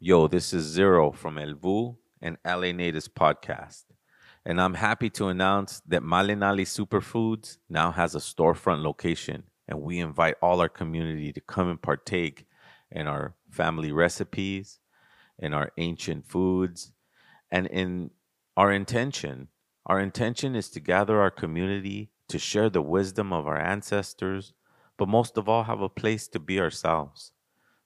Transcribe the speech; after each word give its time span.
Yo, 0.00 0.28
this 0.28 0.52
is 0.54 0.64
Zero 0.64 1.10
from 1.10 1.38
El 1.38 1.54
Vuh 1.54 1.96
and 2.22 2.38
LA 2.46 2.70
Natives 2.70 3.08
podcast. 3.08 3.82
And 4.44 4.60
I'm 4.60 4.74
happy 4.74 5.10
to 5.10 5.26
announce 5.26 5.82
that 5.88 6.04
Malinali 6.04 6.62
Superfoods 6.62 7.58
now 7.68 7.90
has 7.90 8.14
a 8.14 8.20
storefront 8.20 8.84
location. 8.84 9.42
And 9.66 9.80
we 9.80 9.98
invite 9.98 10.36
all 10.40 10.60
our 10.60 10.68
community 10.68 11.32
to 11.32 11.40
come 11.40 11.68
and 11.68 11.82
partake 11.82 12.46
in 12.92 13.08
our 13.08 13.34
family 13.50 13.90
recipes, 13.90 14.78
in 15.36 15.52
our 15.52 15.72
ancient 15.78 16.28
foods, 16.28 16.92
and 17.50 17.66
in 17.66 18.12
our 18.56 18.70
intention. 18.70 19.48
Our 19.84 19.98
intention 19.98 20.54
is 20.54 20.70
to 20.70 20.80
gather 20.80 21.20
our 21.20 21.32
community 21.32 22.12
to 22.28 22.38
share 22.38 22.70
the 22.70 22.82
wisdom 22.82 23.32
of 23.32 23.48
our 23.48 23.58
ancestors, 23.58 24.52
but 24.96 25.08
most 25.08 25.36
of 25.36 25.48
all, 25.48 25.64
have 25.64 25.80
a 25.80 25.88
place 25.88 26.28
to 26.28 26.38
be 26.38 26.60
ourselves. 26.60 27.32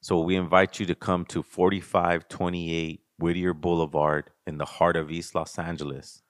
So 0.05 0.19
we 0.19 0.35
invite 0.35 0.81
you 0.81 0.87
to 0.87 0.97
come 0.97 1.25
to 1.27 1.45
4528 1.45 3.03
Whittier 3.21 3.55
Boulevard 3.55 4.31
in 4.49 4.59
the 4.59 4.65
heart 4.65 4.97
of 4.97 5.13
East 5.13 5.37
Los 5.37 5.57
Angeles. 5.61 6.23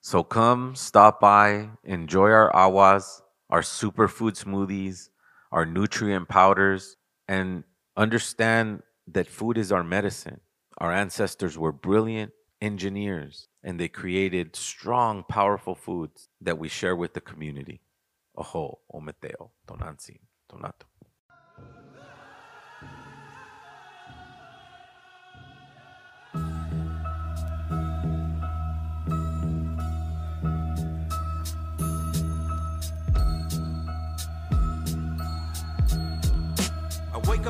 So 0.00 0.22
come, 0.22 0.76
stop 0.76 1.18
by, 1.18 1.70
enjoy 1.82 2.30
our 2.30 2.52
awas, 2.52 3.22
our 3.50 3.62
superfood 3.62 4.40
smoothies, 4.40 5.08
our 5.50 5.66
nutrient 5.66 6.28
powders, 6.28 6.96
and 7.26 7.64
understand 7.96 8.84
that 9.08 9.26
food 9.26 9.58
is 9.58 9.72
our 9.72 9.82
medicine. 9.82 10.40
Our 10.78 10.92
ancestors 10.92 11.58
were 11.58 11.72
brilliant 11.72 12.30
engineers 12.60 13.48
and 13.64 13.80
they 13.80 13.88
created 13.88 14.54
strong, 14.54 15.24
powerful 15.28 15.74
foods 15.74 16.28
that 16.40 16.56
we 16.56 16.68
share 16.68 16.94
with 16.94 17.14
the 17.14 17.20
community. 17.20 17.80
Oho, 18.36 18.78
ometeo, 18.94 19.50
tonansi, 19.66 20.20
tonato. 20.48 20.87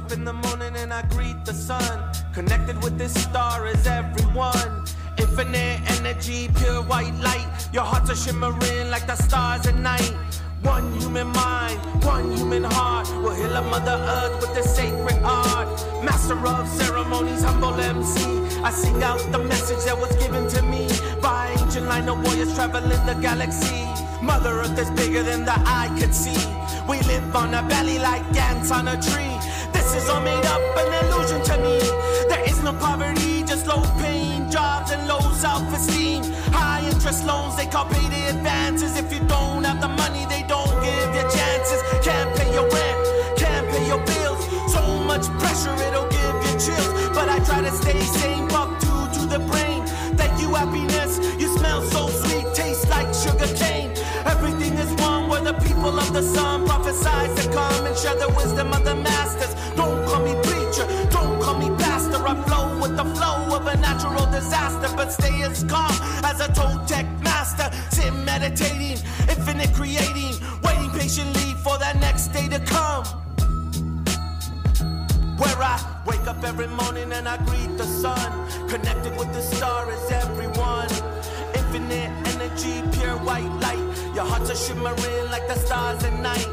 Up 0.08 0.16
in 0.16 0.24
the 0.24 0.32
morning 0.32 0.74
and 0.76 0.92
I 0.92 1.02
greet 1.08 1.44
the 1.44 1.52
sun. 1.52 1.98
Connected 2.32 2.82
with 2.82 2.96
this 2.98 3.12
star 3.12 3.66
is 3.66 3.86
everyone. 3.86 4.84
Infinite 5.18 5.80
energy, 5.98 6.48
pure 6.56 6.82
white 6.82 7.14
light. 7.14 7.48
Your 7.72 7.84
hearts 7.84 8.10
are 8.10 8.16
shimmering 8.16 8.90
like 8.90 9.06
the 9.06 9.16
stars 9.16 9.66
at 9.66 9.74
night. 9.74 10.14
One 10.62 10.92
human 11.00 11.28
mind, 11.28 11.78
one 12.04 12.36
human 12.36 12.64
heart 12.64 13.08
will 13.22 13.34
heal 13.34 13.54
a 13.56 13.62
mother 13.62 13.98
earth 14.16 14.40
with 14.40 14.54
the 14.54 14.62
sacred 14.62 15.20
art. 15.24 15.68
Master 16.04 16.38
of 16.46 16.66
ceremonies, 16.68 17.42
humble 17.42 17.74
MC. 17.74 18.22
I 18.62 18.70
sing 18.70 19.02
out 19.02 19.20
the 19.30 19.38
message 19.38 19.84
that 19.84 19.98
was 19.98 20.14
given 20.16 20.48
to 20.48 20.62
me 20.62 20.88
by 21.20 21.54
ancient 21.60 21.86
line 21.86 22.08
of 22.08 22.22
warriors 22.24 22.54
traveling 22.54 23.04
the 23.06 23.16
galaxy. 23.20 23.84
Mother 24.22 24.60
Earth 24.60 24.78
is 24.78 24.90
bigger 24.90 25.22
than 25.22 25.44
the 25.44 25.56
eye 25.56 25.94
could 25.98 26.14
see. 26.14 26.40
We 26.88 27.00
live 27.02 27.36
on 27.36 27.54
a 27.54 27.62
valley 27.68 27.98
like 27.98 28.24
ants 28.36 28.70
on 28.70 28.88
a 28.88 29.00
tree. 29.00 29.38
This 29.88 30.02
is 30.02 30.10
all 30.10 30.20
made 30.20 30.44
up, 30.44 30.60
an 30.76 31.06
illusion 31.06 31.42
to 31.44 31.56
me. 31.64 31.78
There 32.28 32.44
is 32.46 32.62
no 32.62 32.74
poverty, 32.74 33.42
just 33.44 33.66
low 33.66 33.80
paying 33.98 34.50
jobs 34.50 34.90
and 34.90 35.08
low 35.08 35.18
self 35.32 35.62
esteem. 35.72 36.24
High 36.52 36.86
interest 36.86 37.24
loans, 37.24 37.56
they 37.56 37.64
call 37.64 37.86
payday 37.86 38.28
advances. 38.28 38.98
If 38.98 39.10
you 39.10 39.20
don't 39.20 39.64
have 39.64 39.80
the 39.80 39.88
money, 39.88 40.26
they 40.26 40.42
don't 40.46 40.74
give 40.84 41.08
you 41.16 41.24
chances. 41.32 41.80
Can't 42.04 42.36
pay 42.36 42.52
your 42.52 42.68
rent, 42.68 43.38
can't 43.38 43.66
pay 43.70 43.86
your 43.88 44.04
bills. 44.04 44.44
So 44.70 44.82
much 45.08 45.24
pressure, 45.40 45.72
it'll 45.86 46.10
give 46.12 46.36
you 46.44 46.52
chills. 46.60 46.92
But 47.16 47.30
I 47.30 47.38
try 47.46 47.62
to 47.62 47.72
stay 47.72 47.98
sane, 47.98 48.46
buck 48.48 48.68
two 48.80 49.20
to 49.20 49.26
the 49.26 49.38
brain. 49.38 49.86
Thank 50.20 50.38
you, 50.38 50.52
happiness. 50.54 51.16
You 51.40 51.48
smell 51.56 51.80
so 51.80 52.08
sweet, 52.08 52.27
people 55.88 56.00
of 56.00 56.12
the 56.12 56.22
sun 56.22 56.66
prophesize 56.66 57.34
to 57.40 57.50
come 57.50 57.86
and 57.86 57.96
share 57.96 58.14
the 58.16 58.28
wisdom 58.36 58.72
of 58.72 58.84
the 58.84 58.94
masters. 58.94 59.54
Don't 59.74 60.06
call 60.06 60.22
me 60.22 60.34
preacher, 60.42 60.86
don't 61.10 61.40
call 61.40 61.58
me 61.58 61.68
pastor. 61.76 62.18
I 62.26 62.34
flow 62.44 62.78
with 62.80 62.96
the 62.96 63.04
flow 63.04 63.56
of 63.56 63.66
a 63.66 63.76
natural 63.78 64.26
disaster, 64.30 64.94
but 64.96 65.10
stay 65.10 65.42
as 65.42 65.64
calm 65.64 65.92
as 66.24 66.40
a 66.40 66.48
Toltec 66.48 67.06
master. 67.22 67.70
Sit 67.90 68.12
meditating, 68.24 68.98
infinite 69.28 69.72
creating, 69.72 70.34
waiting 70.62 70.90
patiently 70.90 71.54
for 71.64 71.78
that 71.78 71.96
next 72.00 72.28
day 72.28 72.48
to 72.48 72.60
come. 72.60 73.04
Where 75.38 75.62
I 75.62 75.76
wake 76.06 76.26
up 76.26 76.44
every 76.44 76.68
morning 76.68 77.12
and 77.12 77.26
I 77.26 77.36
greet 77.46 77.78
the 77.78 77.86
sun. 77.86 78.30
Connected 78.68 79.16
with 79.16 79.32
the 79.32 79.40
star 79.40 79.90
is 79.90 80.10
everyone. 80.10 80.88
Infinite 81.54 82.10
energy, 82.32 82.82
pure 82.92 83.16
white 83.18 83.52
light. 83.60 84.14
Your 84.14 84.24
hearts 84.24 84.50
are 84.50 84.56
shimmering 84.56 85.30
like 85.30 85.46
the 85.48 85.56
stars 85.56 86.02
at 86.04 86.18
night. 86.20 86.48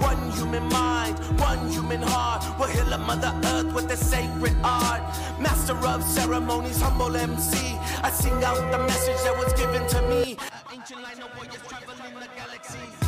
One 0.00 0.30
human 0.32 0.68
mind, 0.68 1.18
one 1.40 1.68
human 1.68 2.02
heart 2.02 2.38
We'll 2.58 2.66
heal 2.68 2.92
a 2.92 2.98
mother 2.98 3.32
earth 3.44 3.72
with 3.72 3.88
the 3.88 3.96
sacred 3.96 4.56
art. 4.64 5.00
Master 5.40 5.76
of 5.86 6.02
ceremonies, 6.02 6.80
humble 6.80 7.14
MC. 7.14 7.56
I 8.02 8.10
sing 8.10 8.42
out 8.42 8.72
the 8.72 8.78
message 8.78 9.22
that 9.22 9.36
was 9.38 9.52
given 9.52 9.86
to 9.86 10.02
me. 10.02 10.36
Ancient 10.72 11.02
line 11.02 11.22
of 11.22 11.36
warriors 11.36 11.62
traveling 11.68 12.14
the 12.14 12.28
galaxies. 12.36 13.07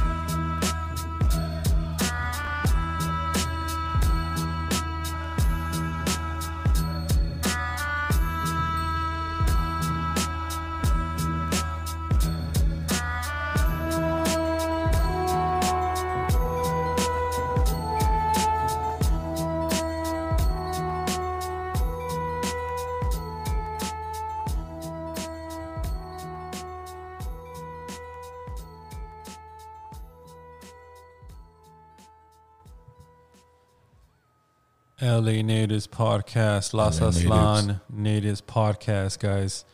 LA 35.03 35.43
Natives 35.43 35.87
podcast, 35.87 36.75
Las 36.75 37.01
LA 37.01 37.09
Aslan 37.09 37.81
Natives 37.91 38.41
podcast, 38.43 39.19
guys. 39.19 39.65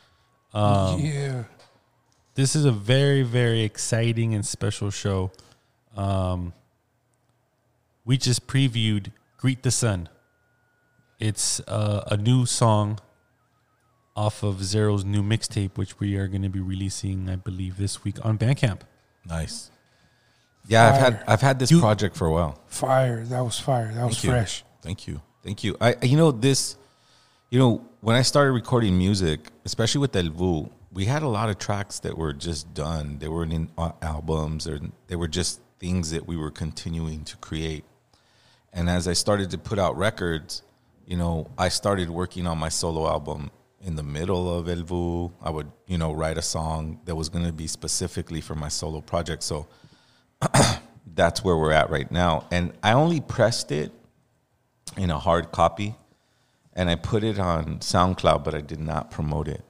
Um, 0.54 1.00
yeah. 1.00 1.44
This 2.34 2.54
is 2.54 2.64
a 2.64 2.72
very, 2.72 3.22
very 3.22 3.62
exciting 3.62 4.34
and 4.34 4.44
special 4.46 4.90
show. 4.90 5.32
Um, 5.96 6.52
we 8.04 8.16
just 8.18 8.46
previewed 8.46 9.10
Greet 9.38 9.62
the 9.62 9.70
Sun. 9.70 10.08
It's 11.18 11.60
uh, 11.60 12.04
a 12.10 12.16
new 12.16 12.46
song 12.46 12.98
off 14.14 14.42
of 14.42 14.62
Zero's 14.62 15.04
new 15.04 15.22
mixtape, 15.22 15.76
which 15.76 15.98
we 15.98 16.16
are 16.16 16.28
going 16.28 16.42
to 16.42 16.48
be 16.48 16.60
releasing, 16.60 17.28
I 17.28 17.36
believe, 17.36 17.78
this 17.78 18.04
week 18.04 18.24
on 18.24 18.38
Bandcamp. 18.38 18.80
Nice. 19.26 19.70
Yeah, 20.68 20.88
I've 20.88 21.00
had 21.00 21.24
I've 21.28 21.40
had 21.40 21.58
this 21.58 21.70
You- 21.70 21.80
project 21.80 22.16
for 22.16 22.26
a 22.26 22.32
while. 22.32 22.60
Fire. 22.66 23.24
That 23.24 23.40
was 23.40 23.58
fire. 23.58 23.92
That 23.94 24.06
was 24.06 24.20
Thank 24.20 24.24
you. 24.24 24.30
Thank 24.86 25.08
you. 25.08 25.20
Thank 25.42 25.64
you. 25.64 25.76
I 25.80 25.96
you 26.02 26.16
know 26.16 26.30
this 26.30 26.76
you 27.50 27.58
know, 27.58 27.84
when 28.00 28.14
I 28.14 28.22
started 28.22 28.52
recording 28.52 28.96
music, 28.96 29.50
especially 29.64 30.00
with 30.00 30.14
El 30.14 30.30
Vuh, 30.30 30.70
we 30.92 31.06
had 31.06 31.22
a 31.22 31.28
lot 31.28 31.48
of 31.48 31.58
tracks 31.58 31.98
that 32.00 32.16
were 32.16 32.32
just 32.32 32.72
done. 32.72 33.18
They 33.18 33.28
weren't 33.28 33.52
in 33.52 33.68
uh, 33.76 33.92
albums 34.00 34.68
or 34.68 34.80
they 35.08 35.16
were 35.16 35.28
just 35.28 35.60
things 35.80 36.10
that 36.12 36.26
we 36.26 36.36
were 36.36 36.50
continuing 36.50 37.24
to 37.24 37.36
create. 37.38 37.84
And 38.72 38.88
as 38.88 39.08
I 39.08 39.12
started 39.12 39.50
to 39.50 39.58
put 39.58 39.78
out 39.78 39.96
records, 39.96 40.62
you 41.04 41.16
know, 41.16 41.48
I 41.58 41.68
started 41.68 42.10
working 42.10 42.46
on 42.46 42.58
my 42.58 42.68
solo 42.68 43.08
album 43.08 43.50
in 43.80 43.96
the 43.96 44.04
middle 44.04 44.52
of 44.56 44.68
El 44.68 44.82
Vuh. 44.82 45.32
I 45.40 45.50
would, 45.50 45.70
you 45.86 45.98
know, 45.98 46.12
write 46.12 46.38
a 46.38 46.42
song 46.42 47.00
that 47.06 47.16
was 47.16 47.28
going 47.28 47.46
to 47.46 47.52
be 47.52 47.66
specifically 47.66 48.40
for 48.40 48.54
my 48.54 48.68
solo 48.68 49.00
project. 49.00 49.42
So 49.42 49.66
that's 51.14 51.44
where 51.44 51.56
we're 51.56 51.72
at 51.72 51.90
right 51.90 52.10
now. 52.10 52.46
And 52.50 52.72
I 52.82 52.92
only 52.92 53.20
pressed 53.20 53.72
it 53.72 53.92
in 54.96 55.10
a 55.10 55.18
hard 55.18 55.52
copy 55.52 55.94
and 56.76 56.90
I 56.90 56.94
put 56.94 57.24
it 57.24 57.38
on 57.38 57.78
SoundCloud, 57.78 58.44
but 58.44 58.54
I 58.54 58.60
did 58.60 58.80
not 58.80 59.10
promote 59.10 59.48
it. 59.48 59.64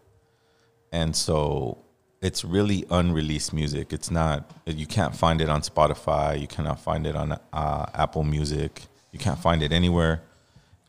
And 0.91 1.15
so 1.15 1.79
it's 2.21 2.45
really 2.45 2.85
unreleased 2.91 3.53
music. 3.53 3.93
It's 3.93 4.11
not, 4.11 4.51
you 4.67 4.87
can't 4.87 5.15
find 5.15 5.41
it 5.41 5.49
on 5.49 5.61
Spotify. 5.61 6.41
You 6.41 6.49
cannot 6.49 6.81
find 6.81 7.07
it 7.07 7.15
on 7.15 7.39
uh, 7.53 7.87
Apple 7.95 8.25
Music. 8.25 8.83
You 9.13 9.21
can't 9.21 9.39
find 9.39 9.63
it 9.63 9.73
anywhere. 9.73 10.23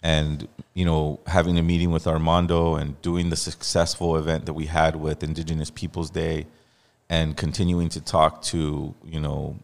And, 0.02 0.48
you 0.74 0.86
know, 0.86 1.20
having 1.28 1.60
a 1.60 1.62
meeting 1.62 1.92
with 1.92 2.08
Armando 2.08 2.76
and 2.76 3.00
doing 3.04 3.30
the 3.30 3.36
successful 3.36 4.18
event 4.18 4.48
that 4.48 4.54
we 4.54 4.66
had 4.66 4.96
with 4.96 5.24
Indigenous 5.24 5.70
Peoples 5.70 6.10
Day 6.10 6.48
and 7.10 7.38
continuing 7.38 7.90
to 7.90 8.02
talk 8.02 8.42
to, 8.44 8.96
you 9.06 9.20
know, 9.20 9.58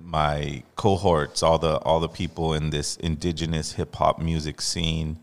my 0.00 0.62
cohorts, 0.76 1.42
all 1.42 1.58
the 1.58 1.76
all 1.78 2.00
the 2.00 2.08
people 2.08 2.54
in 2.54 2.70
this 2.70 2.96
indigenous 2.96 3.72
hip 3.72 3.94
hop 3.96 4.20
music 4.20 4.60
scene 4.60 5.18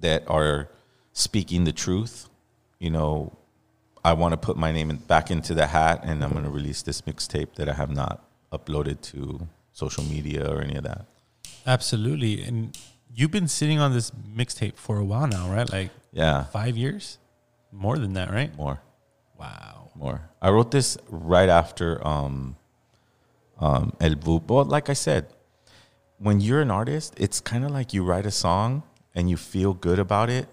that 0.00 0.24
are 0.28 0.68
speaking 1.12 1.64
the 1.64 1.72
truth. 1.72 2.28
You 2.78 2.90
know, 2.90 3.32
I 4.04 4.14
want 4.14 4.32
to 4.32 4.36
put 4.36 4.56
my 4.56 4.72
name 4.72 4.90
in, 4.90 4.96
back 4.96 5.30
into 5.30 5.54
the 5.54 5.66
hat, 5.66 6.00
and 6.02 6.24
I'm 6.24 6.32
going 6.32 6.44
to 6.44 6.50
release 6.50 6.82
this 6.82 7.02
mixtape 7.02 7.54
that 7.56 7.68
I 7.68 7.74
have 7.74 7.90
not 7.90 8.24
uploaded 8.52 9.00
to 9.12 9.46
social 9.72 10.04
media 10.04 10.50
or 10.50 10.62
any 10.62 10.76
of 10.76 10.84
that. 10.84 11.04
Absolutely. 11.66 12.42
And 12.42 12.76
you've 13.14 13.30
been 13.30 13.48
sitting 13.48 13.78
on 13.78 13.92
this 13.92 14.10
mixtape 14.10 14.76
for 14.76 14.96
a 14.98 15.04
while 15.04 15.26
now, 15.26 15.50
right? 15.52 15.70
Like 15.70 15.90
Yeah, 16.12 16.44
five 16.44 16.76
years? 16.76 17.18
More 17.70 17.98
than 17.98 18.14
that, 18.14 18.30
right? 18.30 18.54
more. 18.56 18.80
Wow. 19.38 19.90
more. 19.94 20.22
I 20.42 20.50
wrote 20.50 20.70
this 20.70 20.98
right 21.08 21.48
after 21.48 22.06
um, 22.06 22.56
um, 23.60 23.92
El 24.00 24.16
like 24.64 24.88
I 24.88 24.94
said, 24.94 25.26
when 26.18 26.40
you're 26.40 26.60
an 26.60 26.70
artist, 26.70 27.14
it's 27.16 27.40
kind 27.40 27.64
of 27.64 27.70
like 27.70 27.94
you 27.94 28.04
write 28.04 28.26
a 28.26 28.30
song 28.30 28.82
and 29.14 29.30
you 29.30 29.36
feel 29.36 29.72
good 29.72 29.98
about 29.98 30.30
it, 30.30 30.48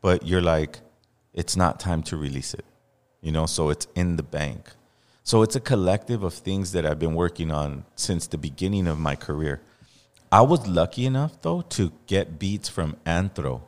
but 0.00 0.26
you're 0.26 0.42
like, 0.42 0.80
it's 1.32 1.56
not 1.56 1.78
time 1.78 2.02
to 2.04 2.16
release 2.16 2.54
it, 2.54 2.64
you 3.20 3.30
know. 3.30 3.46
So 3.46 3.70
it's 3.70 3.86
in 3.94 4.16
the 4.16 4.22
bank. 4.22 4.70
So 5.22 5.42
it's 5.42 5.56
a 5.56 5.60
collective 5.60 6.22
of 6.22 6.34
things 6.34 6.72
that 6.72 6.86
I've 6.86 6.98
been 6.98 7.14
working 7.14 7.50
on 7.50 7.84
since 7.94 8.26
the 8.26 8.38
beginning 8.38 8.86
of 8.86 8.98
my 8.98 9.16
career. 9.16 9.60
I 10.30 10.42
was 10.42 10.66
lucky 10.66 11.06
enough 11.06 11.40
though 11.42 11.62
to 11.62 11.92
get 12.06 12.38
beats 12.38 12.68
from 12.68 12.96
Anthro, 13.04 13.62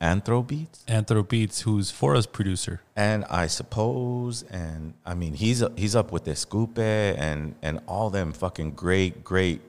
Anthro 0.00 0.46
beats. 0.46 0.84
Anthro 0.86 1.26
Beats, 1.26 1.62
who's 1.62 1.90
Fora's 1.90 2.26
producer. 2.26 2.82
And 2.94 3.24
I 3.30 3.46
suppose, 3.46 4.42
and 4.44 4.94
I 5.06 5.14
mean, 5.14 5.34
he's 5.34 5.64
he's 5.76 5.96
up 5.96 6.12
with 6.12 6.28
Escupe 6.28 6.78
and 6.78 7.54
and 7.62 7.80
all 7.86 8.10
them 8.10 8.32
fucking 8.32 8.72
great 8.72 9.24
great 9.24 9.62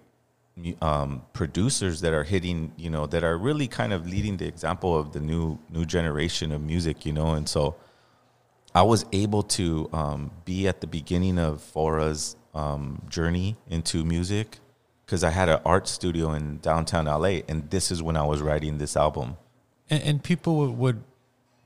um, 0.82 1.22
producers 1.34 2.02
that 2.02 2.14
are 2.14 2.24
hitting, 2.24 2.74
you 2.78 2.90
know, 2.90 3.06
that 3.06 3.24
are 3.24 3.38
really 3.38 3.68
kind 3.68 3.94
of 3.94 4.08
leading 4.08 4.38
the 4.38 4.48
example 4.48 4.98
of 4.98 5.14
the 5.14 5.22
new 5.22 5.60
new 5.70 5.86
generation 5.86 6.52
of 6.52 6.62
music, 6.62 7.06
you 7.06 7.14
know. 7.14 7.34
And 7.34 7.48
so, 7.48 7.76
I 8.76 8.82
was 8.82 9.06
able 9.14 9.44
to 9.44 9.90
um, 9.94 10.32
be 10.44 10.68
at 10.68 10.82
the 10.82 10.88
beginning 10.88 11.40
of 11.40 11.62
Fora's 11.62 12.36
um, 12.54 13.02
journey 13.08 13.56
into 13.70 14.04
music 14.04 14.60
because 15.06 15.24
I 15.24 15.30
had 15.30 15.48
an 15.48 15.62
art 15.66 15.88
studio 15.88 16.34
in 16.34 16.58
downtown 16.58 17.06
LA, 17.06 17.40
and 17.48 17.70
this 17.70 17.92
is 17.92 18.04
when 18.04 18.18
I 18.18 18.26
was 18.26 18.42
writing 18.42 18.78
this 18.78 18.98
album. 18.98 19.38
And, 19.90 20.04
and 20.04 20.24
people 20.24 20.58
would, 20.58 20.78
would 20.78 21.04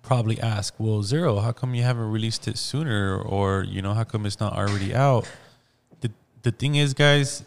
probably 0.02 0.40
ask, 0.40 0.74
well, 0.78 1.04
Zero, 1.04 1.40
how 1.40 1.52
come 1.52 1.76
you 1.76 1.84
haven't 1.84 2.10
released 2.12 2.48
it 2.48 2.58
sooner? 2.58 3.18
Or, 3.20 3.64
you 3.64 3.82
know, 3.82 3.94
how 3.94 4.04
come 4.04 4.26
it's 4.26 4.40
not 4.40 4.54
already 4.54 4.94
out? 4.96 5.30
The, 6.02 6.12
the 6.44 6.52
thing 6.52 6.76
is, 6.76 6.94
guys, 6.94 7.44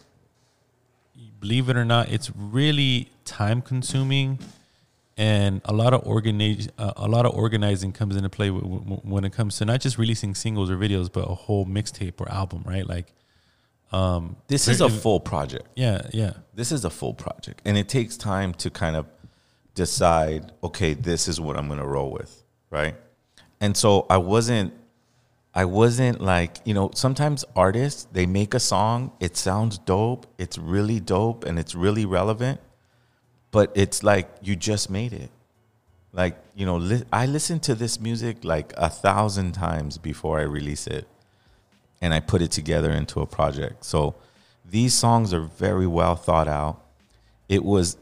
believe 1.39 1.69
it 1.69 1.77
or 1.77 1.85
not, 1.85 2.11
it's 2.11 2.31
really 2.35 3.09
time 3.25 3.61
consuming. 3.61 4.39
And 5.17 5.61
a 5.63 5.73
lot 5.73 5.93
of 5.93 6.05
organize, 6.05 6.67
uh, 6.77 6.91
a 6.97 7.07
lot 7.07 7.25
of 7.25 7.33
organizing 7.35 7.93
comes 7.93 8.17
into 8.17 8.29
play 8.29 8.47
w- 8.49 8.79
w- 8.79 9.01
when 9.03 9.23
it 9.23 9.31
comes 9.31 9.57
to 9.59 9.65
not 9.65 9.79
just 9.79 9.97
releasing 9.97 10.35
singles 10.35 10.69
or 10.69 10.75
videos, 10.75 11.09
but 11.11 11.21
a 11.21 11.33
whole 11.35 11.65
mixtape 11.65 12.19
or 12.19 12.29
album, 12.29 12.63
right? 12.65 12.85
Like, 12.85 13.13
um, 13.93 14.35
This 14.49 14.67
is 14.67 14.81
a 14.81 14.89
full 14.89 15.21
project. 15.21 15.67
yeah, 15.75 16.01
yeah. 16.11 16.33
this 16.53 16.73
is 16.73 16.83
a 16.83 16.89
full 16.89 17.13
project 17.13 17.61
and 17.65 17.77
it 17.77 17.87
takes 17.87 18.17
time 18.17 18.53
to 18.55 18.69
kind 18.69 18.95
of 18.97 19.05
decide 19.75 20.51
okay 20.63 20.93
this 20.93 21.27
is 21.27 21.39
what 21.39 21.55
i'm 21.57 21.67
going 21.67 21.79
to 21.79 21.85
roll 21.85 22.11
with 22.11 22.43
right 22.71 22.95
and 23.61 23.77
so 23.77 24.05
i 24.09 24.17
wasn't 24.17 24.73
i 25.53 25.63
wasn't 25.63 26.19
like 26.19 26.57
you 26.65 26.73
know 26.73 26.89
sometimes 26.95 27.45
artists 27.55 28.07
they 28.11 28.25
make 28.25 28.53
a 28.53 28.59
song 28.59 29.11
it 29.19 29.37
sounds 29.37 29.77
dope 29.77 30.25
it's 30.37 30.57
really 30.57 30.99
dope 30.99 31.45
and 31.45 31.59
it's 31.59 31.75
really 31.75 32.05
relevant 32.05 32.59
but 33.51 33.71
it's 33.75 34.01
like 34.01 34.29
you 34.41 34.55
just 34.55 34.89
made 34.89 35.13
it 35.13 35.29
like 36.13 36.37
you 36.55 36.65
know 36.65 36.77
li- 36.77 37.03
i 37.11 37.25
listen 37.25 37.59
to 37.59 37.75
this 37.75 37.99
music 37.99 38.43
like 38.43 38.73
a 38.77 38.89
thousand 38.89 39.51
times 39.51 39.97
before 39.97 40.39
i 40.39 40.43
release 40.43 40.87
it 40.87 41.07
and 42.01 42.13
I 42.13 42.19
put 42.19 42.41
it 42.41 42.51
together 42.51 42.91
into 42.91 43.21
a 43.21 43.25
project. 43.25 43.83
So 43.83 44.15
these 44.63 44.93
songs 44.93 45.33
are 45.33 45.41
very 45.41 45.87
well 45.87 46.15
thought 46.15 46.47
out. 46.47 46.83
It 47.49 47.63
was 47.63 47.97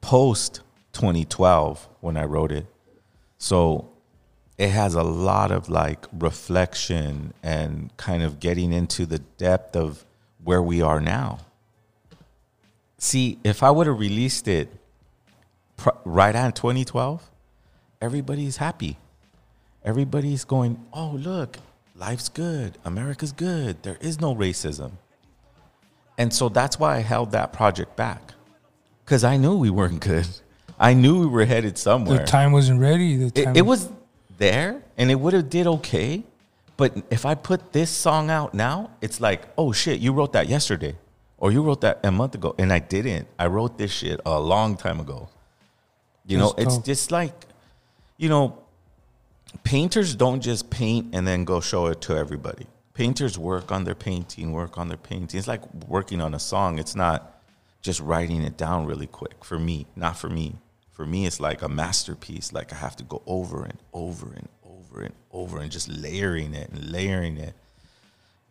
post 0.00 0.60
2012 0.98 1.88
when 2.00 2.16
I 2.16 2.24
wrote 2.24 2.50
it. 2.50 2.66
So 3.38 3.88
it 4.58 4.70
has 4.70 4.94
a 4.94 5.04
lot 5.04 5.52
of 5.52 5.68
like 5.68 6.06
reflection 6.12 7.32
and 7.40 7.96
kind 7.96 8.24
of 8.24 8.40
getting 8.40 8.72
into 8.72 9.06
the 9.06 9.20
depth 9.20 9.76
of 9.76 10.04
where 10.42 10.60
we 10.60 10.82
are 10.82 11.00
now. 11.00 11.38
See, 12.98 13.38
if 13.44 13.62
I 13.62 13.70
would 13.70 13.86
have 13.86 14.00
released 14.00 14.48
it 14.48 14.72
right 16.04 16.34
on 16.34 16.52
2012, 16.52 17.22
everybody's 18.02 18.56
happy. 18.56 18.98
Everybody's 19.84 20.44
going, 20.44 20.84
oh, 20.92 21.10
look, 21.10 21.58
life's 21.94 22.28
good. 22.28 22.76
America's 22.84 23.30
good. 23.30 23.84
There 23.84 23.98
is 24.00 24.20
no 24.20 24.34
racism. 24.34 24.90
And 26.18 26.34
so 26.34 26.48
that's 26.48 26.80
why 26.80 26.96
I 26.96 27.00
held 27.00 27.30
that 27.30 27.52
project 27.52 27.94
back 27.94 28.32
because 29.04 29.22
I 29.22 29.36
knew 29.36 29.56
we 29.56 29.70
weren't 29.70 30.00
good. 30.00 30.26
I 30.78 30.94
knew 30.94 31.20
we 31.20 31.26
were 31.26 31.44
headed 31.44 31.76
somewhere. 31.78 32.18
The 32.18 32.24
time 32.24 32.52
wasn't 32.52 32.80
ready. 32.80 33.16
The 33.16 33.30
time 33.30 33.56
It, 33.56 33.58
it 33.58 33.62
was 33.62 33.90
there 34.38 34.82
and 34.96 35.10
it 35.10 35.16
would 35.16 35.32
have 35.32 35.50
did 35.50 35.66
okay. 35.66 36.24
But 36.76 36.96
if 37.10 37.26
I 37.26 37.34
put 37.34 37.72
this 37.72 37.90
song 37.90 38.30
out 38.30 38.54
now, 38.54 38.90
it's 39.00 39.20
like, 39.20 39.42
oh 39.58 39.72
shit, 39.72 40.00
you 40.00 40.12
wrote 40.12 40.32
that 40.34 40.48
yesterday. 40.48 40.96
Or 41.38 41.52
you 41.52 41.62
wrote 41.62 41.80
that 41.82 42.00
a 42.04 42.10
month 42.10 42.34
ago. 42.34 42.54
And 42.58 42.72
I 42.72 42.78
didn't. 42.78 43.28
I 43.38 43.46
wrote 43.46 43.78
this 43.78 43.92
shit 43.92 44.20
a 44.24 44.40
long 44.40 44.76
time 44.76 45.00
ago. 45.00 45.28
You 46.26 46.38
know, 46.38 46.54
it's 46.58 46.76
dope. 46.76 46.84
just 46.84 47.10
like, 47.10 47.32
you 48.16 48.28
know, 48.28 48.58
painters 49.64 50.14
don't 50.14 50.40
just 50.40 50.68
paint 50.70 51.14
and 51.14 51.26
then 51.26 51.44
go 51.44 51.60
show 51.60 51.86
it 51.86 52.00
to 52.02 52.16
everybody. 52.16 52.66
Painters 52.94 53.38
work 53.38 53.72
on 53.72 53.84
their 53.84 53.94
painting, 53.94 54.52
work 54.52 54.76
on 54.76 54.88
their 54.88 54.98
painting. 54.98 55.38
It's 55.38 55.48
like 55.48 55.62
working 55.86 56.20
on 56.20 56.34
a 56.34 56.38
song. 56.38 56.78
It's 56.78 56.94
not 56.94 57.40
just 57.80 58.00
writing 58.00 58.42
it 58.42 58.56
down 58.56 58.86
really 58.86 59.06
quick 59.06 59.44
for 59.44 59.58
me, 59.58 59.86
not 59.96 60.16
for 60.16 60.28
me. 60.28 60.56
For 60.98 61.06
me, 61.06 61.26
it's 61.26 61.38
like 61.38 61.62
a 61.62 61.68
masterpiece. 61.68 62.52
Like 62.52 62.72
I 62.72 62.76
have 62.76 62.96
to 62.96 63.04
go 63.04 63.22
over 63.24 63.62
and 63.62 63.78
over 63.92 64.32
and 64.34 64.48
over 64.64 65.02
and 65.02 65.14
over 65.30 65.60
and 65.60 65.70
just 65.70 65.88
layering 65.88 66.54
it 66.54 66.70
and 66.70 66.90
layering 66.90 67.36
it. 67.36 67.54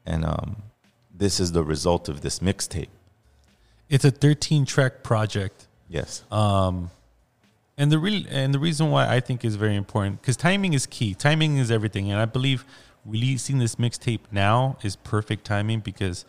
And 0.05 0.23
um, 0.23 0.63
this 1.13 1.41
is 1.41 1.51
the 1.51 1.61
result 1.61 2.07
of 2.07 2.21
this 2.21 2.39
mixtape. 2.39 2.87
It's 3.89 4.05
a 4.05 4.11
13 4.11 4.65
track 4.65 5.03
project. 5.03 5.67
Yes. 5.89 6.23
Um, 6.31 6.89
and 7.77 7.91
the 7.91 7.99
real 7.99 8.23
and 8.29 8.53
the 8.53 8.59
reason 8.59 8.91
why 8.91 9.13
I 9.13 9.19
think 9.19 9.43
is 9.43 9.57
very 9.57 9.75
important 9.75 10.21
because 10.21 10.37
timing 10.37 10.71
is 10.71 10.85
key. 10.85 11.15
Timing 11.15 11.57
is 11.57 11.69
everything, 11.69 12.09
and 12.09 12.21
I 12.21 12.25
believe 12.25 12.63
releasing 13.05 13.57
this 13.57 13.75
mixtape 13.75 14.21
now 14.31 14.77
is 14.83 14.95
perfect 14.95 15.43
timing 15.43 15.81
because 15.81 16.23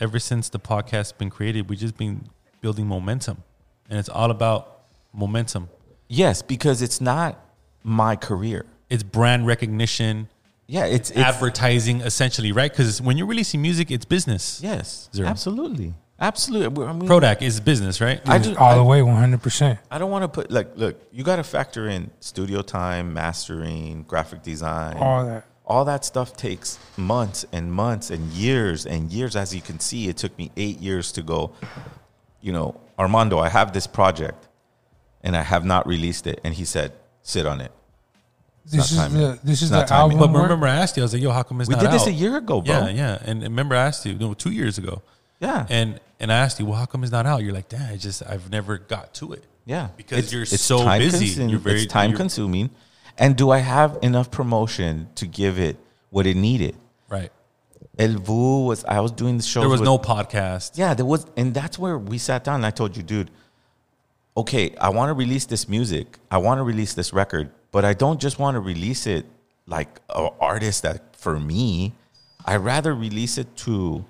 ever 0.00 0.18
since 0.18 0.48
the 0.48 0.58
podcast's 0.58 1.12
been 1.12 1.30
created, 1.30 1.70
we've 1.70 1.78
just 1.78 1.96
been 1.96 2.28
building 2.60 2.88
momentum, 2.88 3.44
and 3.88 4.00
it's 4.00 4.08
all 4.08 4.32
about 4.32 4.79
momentum. 5.12 5.68
yes, 6.08 6.42
because 6.42 6.82
it's 6.82 7.00
not 7.00 7.38
my 7.82 8.16
career. 8.16 8.66
It's 8.88 9.02
brand 9.02 9.46
recognition, 9.46 10.28
Yeah, 10.66 10.84
it's, 10.86 11.10
it's 11.10 11.18
advertising, 11.18 12.00
essentially, 12.00 12.52
right? 12.52 12.70
Because 12.70 13.00
when 13.00 13.16
you're 13.16 13.26
releasing 13.26 13.62
music, 13.62 13.90
it's 13.90 14.04
business. 14.04 14.60
yes, 14.62 15.08
Zero. 15.14 15.28
absolutely, 15.28 15.94
absolutely. 16.20 16.84
I 16.86 16.92
mean, 16.92 17.08
Prodac 17.08 17.42
is 17.42 17.60
business, 17.60 18.00
right? 18.00 18.20
I 18.28 18.38
do- 18.38 18.56
all 18.56 18.72
I- 18.72 18.76
the 18.76 18.84
way, 18.84 19.02
one 19.02 19.16
hundred 19.16 19.42
percent. 19.42 19.78
I 19.90 19.98
don't 19.98 20.10
want 20.10 20.22
to 20.24 20.28
put 20.28 20.50
like 20.50 20.68
look, 20.76 21.00
you 21.12 21.22
got 21.24 21.36
to 21.36 21.44
factor 21.44 21.88
in 21.88 22.10
studio 22.20 22.62
time, 22.62 23.12
mastering, 23.14 24.04
graphic 24.04 24.42
design. 24.42 24.96
All 24.96 25.24
that. 25.26 25.44
All 25.66 25.84
that 25.84 26.04
stuff 26.04 26.36
takes 26.36 26.78
months 26.96 27.46
and 27.52 27.72
months 27.72 28.10
and 28.10 28.22
years 28.32 28.86
and 28.86 29.10
years 29.12 29.36
as 29.36 29.54
you 29.54 29.60
can 29.62 29.78
see 29.78 30.08
it 30.08 30.16
took 30.16 30.36
me 30.36 30.50
8 30.56 30.80
years 30.80 31.12
to 31.12 31.22
go 31.22 31.52
you 32.40 32.52
know, 32.52 32.80
Armando, 32.98 33.38
I 33.38 33.48
have 33.50 33.72
this 33.72 33.86
project 33.86 34.48
and 35.22 35.36
I 35.36 35.42
have 35.42 35.64
not 35.64 35.86
released 35.86 36.26
it 36.26 36.40
and 36.44 36.54
he 36.54 36.64
said, 36.64 36.92
"Sit 37.22 37.46
on 37.46 37.60
it." 37.60 37.72
This 38.66 38.92
is 38.92 38.96
not 38.98 39.10
timing. 39.10 39.20
the 39.22 39.38
this 39.42 39.62
is 39.62 39.70
the 39.70 39.82
timing. 39.84 40.16
album. 40.16 40.18
but 40.18 40.30
work? 40.32 40.42
remember, 40.44 40.66
I 40.66 40.76
asked 40.76 40.96
you. 40.96 41.02
I 41.02 41.04
was 41.04 41.12
like, 41.14 41.22
"Yo, 41.22 41.30
how 41.30 41.42
come 41.42 41.60
it's 41.60 41.68
We 41.68 41.74
not 41.74 41.82
did 41.82 41.90
this 41.92 42.02
out?" 42.02 42.08
a 42.08 42.12
year 42.12 42.36
ago, 42.36 42.60
bro. 42.60 42.74
Yeah, 42.74 42.88
yeah. 42.90 43.18
And 43.24 43.42
remember, 43.42 43.74
I 43.74 43.86
asked 43.86 44.04
you 44.06 44.14
no, 44.14 44.34
two 44.34 44.50
years 44.52 44.78
ago. 44.78 45.02
Yeah. 45.40 45.66
And 45.70 45.98
and 46.20 46.30
I 46.30 46.36
asked 46.36 46.60
you, 46.60 46.66
well, 46.66 46.78
how 46.78 46.84
come 46.84 47.02
it's 47.02 47.10
not 47.12 47.24
out? 47.24 47.42
You're 47.42 47.54
like, 47.54 47.70
damn, 47.70 47.90
I 47.90 47.96
just 47.96 48.22
I've 48.28 48.50
never 48.50 48.76
got 48.76 49.14
to 49.14 49.32
it. 49.32 49.44
Yeah, 49.64 49.88
Because 49.96 50.30
you're 50.32 50.44
so 50.44 50.84
busy. 50.98 51.28
consum- 51.40 51.50
You're 51.50 51.58
very- 51.58 51.82
it's 51.84 51.92
time 51.92 52.10
you're- 52.10 52.18
consuming. 52.18 52.68
And 53.16 53.36
do 53.36 53.50
I 53.50 53.58
have 53.58 53.98
enough 54.02 54.30
promotion 54.30 55.08
to 55.14 55.26
give 55.26 55.58
it 55.58 55.78
what 56.10 56.26
it 56.26 56.36
needed? 56.36 56.76
Right. 57.08 57.32
El 57.98 58.14
Vuh 58.16 58.66
was 58.66 58.84
I 58.84 59.00
was 59.00 59.12
doing 59.12 59.38
the 59.38 59.42
show. 59.42 59.60
There 59.60 59.68
was 59.70 59.80
no 59.80 59.98
podcast. 59.98 60.72
Yeah, 60.76 60.92
there 60.94 61.06
was, 61.06 61.24
and 61.38 61.54
that's 61.54 61.78
where 61.78 61.96
we 61.98 62.18
sat 62.18 62.44
down. 62.44 62.56
and 62.56 62.66
I 62.66 62.70
told 62.70 62.96
you, 62.96 63.02
dude. 63.02 63.30
Okay, 64.36 64.74
I 64.80 64.90
want 64.90 65.10
to 65.10 65.14
release 65.14 65.46
this 65.46 65.68
music. 65.68 66.18
I 66.30 66.38
want 66.38 66.58
to 66.58 66.62
release 66.62 66.94
this 66.94 67.12
record, 67.12 67.50
but 67.72 67.84
I 67.84 67.94
don't 67.94 68.20
just 68.20 68.38
want 68.38 68.54
to 68.54 68.60
release 68.60 69.06
it 69.06 69.26
like 69.66 70.00
an 70.14 70.30
artist 70.40 70.82
that 70.84 71.16
for 71.16 71.38
me. 71.38 71.94
I 72.44 72.56
rather 72.56 72.94
release 72.94 73.38
it 73.38 73.54
to 73.58 74.04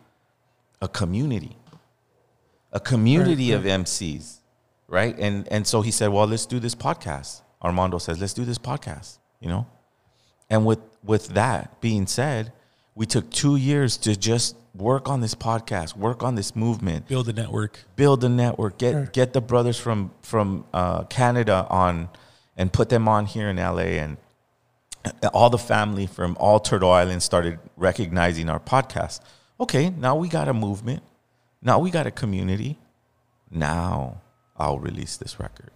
a 0.80 0.88
community, 0.88 1.56
a 2.72 2.80
community 2.80 3.52
of 3.52 3.62
MCs, 3.62 4.38
right? 4.88 5.18
And 5.18 5.48
and 5.48 5.66
so 5.66 5.80
he 5.80 5.90
said, 5.90 6.08
well, 6.08 6.26
let's 6.26 6.46
do 6.46 6.60
this 6.60 6.74
podcast. 6.74 7.42
Armando 7.62 7.98
says, 7.98 8.18
"Let's 8.20 8.32
do 8.32 8.44
this 8.44 8.58
podcast." 8.58 9.18
You 9.40 9.48
know, 9.48 9.66
and 10.48 10.64
with 10.64 10.80
with 11.04 11.28
that 11.28 11.80
being 11.80 12.06
said, 12.06 12.52
we 12.94 13.06
took 13.06 13.30
two 13.30 13.56
years 13.56 13.96
to 13.98 14.16
just 14.16 14.56
work 14.80 15.08
on 15.08 15.20
this 15.20 15.34
podcast, 15.34 15.96
work 15.96 16.22
on 16.22 16.34
this 16.34 16.56
movement, 16.56 17.06
Build 17.08 17.28
a 17.28 17.32
network. 17.32 17.84
build 17.96 18.25
a 18.25 18.28
network, 18.28 18.78
get 18.78 18.92
Sure. 18.92 19.06
get 19.06 19.32
the 19.32 19.40
brothers 19.40 19.78
from 19.78 20.10
from 20.22 20.64
uh, 20.72 21.04
Canada 21.04 21.66
on, 21.70 22.08
and 22.56 22.72
put 22.72 22.88
them 22.88 23.06
on 23.08 23.26
here 23.26 23.49
in 23.49 23.56
LA, 23.56 24.00
and 24.04 24.16
all 25.32 25.50
the 25.50 25.58
family 25.58 26.06
from 26.06 26.37
all 26.40 26.60
Turtle 26.60 26.90
Island 26.90 27.22
started 27.22 27.58
recognizing 27.76 28.49
our 28.50 28.60
podcast. 28.60 29.20
Okay, 29.58 29.90
now 29.90 30.16
we 30.16 30.28
got 30.28 30.49
a 30.49 30.54
movement, 30.54 31.02
now 31.62 31.78
we 31.78 31.90
got 31.90 32.06
a 32.06 32.10
community. 32.10 32.78
Now 33.50 34.20
I'll 34.56 34.78
release 34.78 35.16
this 35.16 35.40
record. 35.40 35.70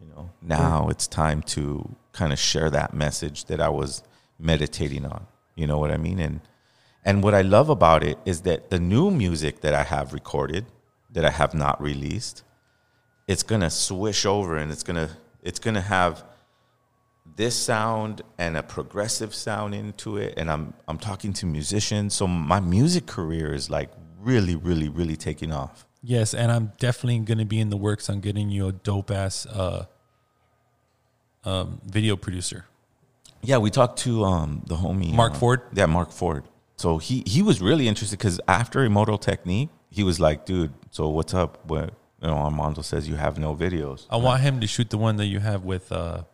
You 0.00 0.06
know, 0.14 0.30
now 0.42 0.88
it's 0.88 1.06
time 1.06 1.42
to 1.42 1.96
kind 2.12 2.32
of 2.32 2.38
share 2.38 2.70
that 2.70 2.92
message 2.94 3.46
that 3.46 3.60
I 3.60 3.68
was 3.70 4.02
meditating 4.38 5.04
on. 5.06 5.26
You 5.54 5.66
know 5.66 5.78
what 5.78 5.90
I 5.90 5.96
mean? 5.96 6.18
And 6.18 6.40
and 7.06 7.22
what 7.22 7.34
I 7.34 7.42
love 7.42 7.70
about 7.70 8.02
it 8.02 8.18
is 8.26 8.42
that 8.42 8.68
the 8.68 8.80
new 8.80 9.10
music 9.10 9.60
that 9.60 9.72
I 9.72 9.84
have 9.84 10.12
recorded, 10.12 10.66
that 11.12 11.24
I 11.24 11.30
have 11.30 11.54
not 11.54 11.80
released, 11.80 12.42
it's 13.28 13.44
gonna 13.44 13.70
swish 13.70 14.26
over 14.26 14.56
and 14.56 14.72
it's 14.72 14.82
gonna 14.82 15.10
it's 15.42 15.60
gonna 15.60 15.80
have 15.80 16.24
this 17.36 17.54
sound 17.54 18.22
and 18.38 18.56
a 18.56 18.62
progressive 18.62 19.34
sound 19.34 19.74
into 19.74 20.16
it. 20.16 20.34
And 20.36 20.50
I'm 20.50 20.74
I'm 20.88 20.98
talking 20.98 21.32
to 21.34 21.46
musicians, 21.46 22.12
so 22.12 22.26
my 22.26 22.60
music 22.60 23.06
career 23.06 23.54
is 23.54 23.70
like 23.70 23.90
really, 24.20 24.56
really, 24.56 24.88
really 24.88 25.16
taking 25.16 25.52
off. 25.52 25.86
Yes, 26.02 26.34
and 26.34 26.50
I'm 26.52 26.72
definitely 26.78 27.20
going 27.20 27.38
to 27.38 27.44
be 27.44 27.58
in 27.58 27.70
the 27.70 27.76
works 27.76 28.08
on 28.10 28.20
getting 28.20 28.50
you 28.50 28.68
a 28.68 28.72
dope 28.72 29.10
ass 29.10 29.46
uh, 29.46 29.86
um, 31.44 31.80
video 31.84 32.16
producer. 32.16 32.66
Yeah, 33.42 33.58
we 33.58 33.70
talked 33.70 33.98
to 34.00 34.24
um, 34.24 34.62
the 34.66 34.76
homie 34.76 35.12
Mark 35.12 35.32
uh, 35.32 35.36
Ford? 35.36 35.62
Yeah, 35.72 35.86
Mark 35.86 36.12
Ford. 36.12 36.44
So 36.76 36.98
he 36.98 37.22
he 37.26 37.42
was 37.42 37.60
really 37.60 37.88
interested 37.88 38.18
because 38.18 38.40
after 38.46 38.84
Immortal 38.84 39.18
Technique, 39.18 39.70
he 39.90 40.02
was 40.02 40.20
like, 40.20 40.44
"Dude, 40.44 40.72
so 40.90 41.08
what's 41.08 41.32
up?" 41.34 41.64
What 41.66 41.94
you 42.20 42.28
know, 42.28 42.34
Armando 42.36 42.82
says 42.82 43.08
you 43.08 43.16
have 43.16 43.38
no 43.38 43.54
videos. 43.54 44.06
I 44.10 44.16
want 44.16 44.42
him 44.42 44.60
to 44.60 44.66
shoot 44.66 44.90
the 44.90 44.98
one 44.98 45.16
that 45.16 45.26
you 45.26 45.40
have 45.40 45.64
with 45.64 45.90
uh, 45.90 46.24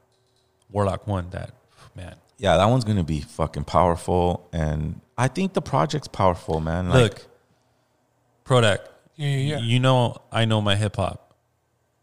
Warlock 0.70 1.06
One. 1.06 1.30
That 1.30 1.52
man, 1.94 2.16
Yeah, 2.38 2.56
that 2.56 2.66
one's 2.66 2.84
gonna 2.84 3.04
be 3.04 3.20
fucking 3.20 3.64
powerful, 3.64 4.48
and 4.52 5.00
I 5.16 5.28
think 5.28 5.52
the 5.52 5.62
project's 5.62 6.08
powerful, 6.08 6.60
man. 6.60 6.88
Like, 6.88 7.02
look, 7.02 7.26
product. 8.44 8.88
Yeah, 9.14 9.28
yeah, 9.28 9.36
yeah. 9.36 9.58
You 9.58 9.78
know, 9.78 10.16
I 10.32 10.44
know 10.44 10.60
my 10.60 10.74
hip 10.74 10.96
hop. 10.96 11.34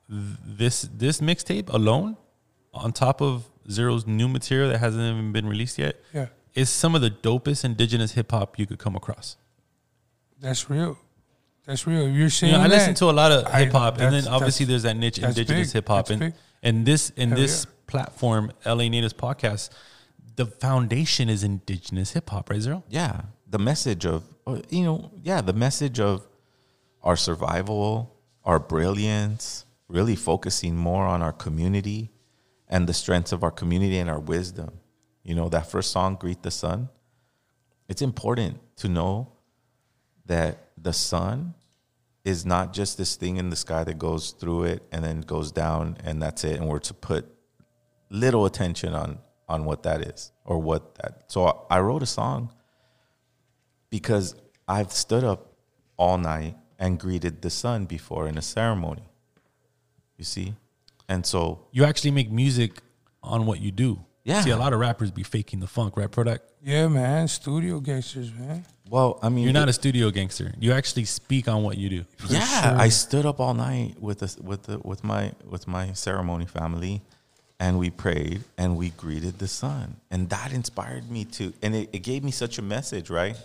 This 0.07 0.83
this 0.93 1.19
mixtape 1.19 1.69
alone, 1.73 2.15
on 2.73 2.93
top 2.93 3.21
of 3.21 3.49
Zero's 3.69 4.07
new 4.07 4.27
material 4.27 4.69
that 4.69 4.79
hasn't 4.79 5.03
even 5.03 5.31
been 5.33 5.47
released 5.47 5.77
yet, 5.77 5.97
Yeah. 6.13 6.27
Is 6.55 6.69
some 6.69 6.95
of 6.95 7.01
the 7.01 7.09
dopest 7.11 7.63
indigenous 7.63 8.13
hip 8.13 8.31
hop 8.31 8.57
you 8.59 8.65
could 8.65 8.79
come 8.79 8.95
across. 8.95 9.37
That's 10.39 10.69
real. 10.69 10.97
That's 11.65 11.85
real. 11.85 12.03
You're 12.03 12.23
You 12.23 12.29
saying 12.29 12.53
know, 12.53 12.59
I 12.61 12.67
that, 12.67 12.69
listen 12.69 12.93
to 12.95 13.05
a 13.05 13.11
lot 13.11 13.31
of 13.31 13.51
hip 13.53 13.71
hop, 13.71 13.99
and 13.99 14.13
then 14.13 14.27
obviously 14.27 14.65
there's 14.65 14.83
that 14.83 14.97
niche 14.97 15.19
indigenous 15.19 15.71
hip 15.73 15.87
hop, 15.87 16.07
That's 16.07 16.11
and 16.11 16.19
big. 16.19 16.33
and 16.63 16.85
this 16.85 17.11
in 17.11 17.29
Hell 17.29 17.37
this 17.37 17.65
yeah. 17.65 17.71
platform, 17.87 18.51
LA 18.65 18.87
Natives 18.89 19.13
podcast, 19.13 19.69
the 20.35 20.45
foundation 20.45 21.29
is 21.29 21.43
indigenous 21.43 22.13
hip 22.13 22.29
hop, 22.29 22.49
right, 22.49 22.61
Zero? 22.61 22.83
yeah, 22.89 23.21
the 23.47 23.59
message 23.59 24.05
of 24.05 24.23
uh, 24.47 24.59
you 24.69 24.83
know, 24.83 25.11
yeah, 25.21 25.41
the 25.41 25.53
message 25.53 25.99
of 25.99 26.25
our 27.03 27.15
survival, 27.15 28.15
our 28.45 28.59
brilliance, 28.59 29.65
really 29.87 30.15
focusing 30.15 30.75
more 30.75 31.05
on 31.05 31.21
our 31.21 31.33
community 31.33 32.09
and 32.67 32.87
the 32.87 32.93
strengths 32.93 33.31
of 33.31 33.43
our 33.43 33.51
community 33.51 33.97
and 33.99 34.09
our 34.09 34.19
wisdom. 34.19 34.79
You 35.23 35.35
know, 35.35 35.49
that 35.49 35.69
first 35.69 35.91
song, 35.91 36.15
Greet 36.15 36.43
the 36.43 36.51
Sun, 36.51 36.89
it's 37.87 38.01
important 38.01 38.59
to 38.77 38.87
know 38.87 39.33
that 40.25 40.69
the 40.77 40.93
sun 40.93 41.55
is 42.23 42.45
not 42.45 42.73
just 42.73 42.97
this 42.97 43.15
thing 43.15 43.37
in 43.37 43.49
the 43.49 43.55
sky 43.55 43.83
that 43.83 43.97
goes 43.97 44.31
through 44.31 44.63
it 44.63 44.83
and 44.91 45.03
then 45.03 45.21
goes 45.21 45.51
down 45.51 45.97
and 46.03 46.21
that's 46.21 46.43
it 46.43 46.57
and 46.57 46.67
we're 46.67 46.79
to 46.79 46.93
put 46.93 47.25
little 48.09 48.45
attention 48.45 48.93
on 48.93 49.17
on 49.47 49.65
what 49.65 49.83
that 49.83 50.01
is 50.01 50.31
or 50.45 50.59
what 50.59 50.95
that 50.95 51.23
so 51.27 51.65
i 51.71 51.79
wrote 51.79 52.03
a 52.03 52.05
song 52.05 52.51
because 53.89 54.35
i've 54.67 54.91
stood 54.91 55.23
up 55.23 55.53
all 55.97 56.17
night 56.17 56.55
and 56.77 56.99
greeted 56.99 57.41
the 57.41 57.49
sun 57.49 57.85
before 57.85 58.27
in 58.27 58.37
a 58.37 58.41
ceremony 58.41 59.03
you 60.17 60.23
see 60.23 60.53
and 61.09 61.25
so 61.25 61.65
You 61.71 61.83
actually 61.85 62.11
make 62.11 62.31
music 62.31 62.81
on 63.23 63.47
what 63.47 63.59
you 63.59 63.71
do. 63.71 64.05
Yeah. 64.29 64.41
See, 64.41 64.51
a 64.51 64.57
lot 64.57 64.73
of 64.73 64.79
rappers 64.79 65.11
be 65.11 65.23
faking 65.23 65.59
the 65.59 65.67
funk, 65.67 65.97
right, 65.97 66.11
product? 66.11 66.43
Yeah, 66.63 66.87
man. 66.87 67.27
Studio 67.27 67.79
gangsters, 67.79 68.31
man. 68.33 68.65
well 68.89 69.19
i 69.21 69.29
mean 69.29 69.43
You're 69.45 69.53
not 69.61 69.67
it- 69.69 69.75
a 69.75 69.81
studio 69.83 70.09
gangster. 70.11 70.47
You 70.59 70.71
actually 70.79 71.05
speak 71.05 71.47
on 71.53 71.59
what 71.63 71.75
you 71.81 71.89
do. 71.97 72.01
yeah 72.27 72.61
sure. 72.69 72.79
i 72.85 72.89
stood 72.89 73.25
up 73.25 73.39
all 73.39 73.53
night 73.53 73.91
with 74.07 74.19
the, 74.23 74.29
with 74.49 74.61
the, 74.63 74.75
with 74.89 75.01
my 75.03 75.23
with 75.53 75.67
my 75.67 75.85
ceremony 75.93 76.45
family 76.59 76.95
and 77.59 77.71
we 77.83 77.89
prayed 77.89 78.39
and 78.57 78.69
we 78.81 78.87
greeted 79.03 79.33
the 79.39 79.47
sun 79.47 79.87
and 80.11 80.29
that 80.35 80.49
inspired 80.59 81.05
me 81.15 81.21
to 81.37 81.43
and 81.63 81.71
it, 81.79 81.89
it 81.93 81.99
gave 82.11 82.21
me 82.23 82.31
such 82.43 82.57
a 82.57 82.61
message 82.75 83.07
right 83.21 83.37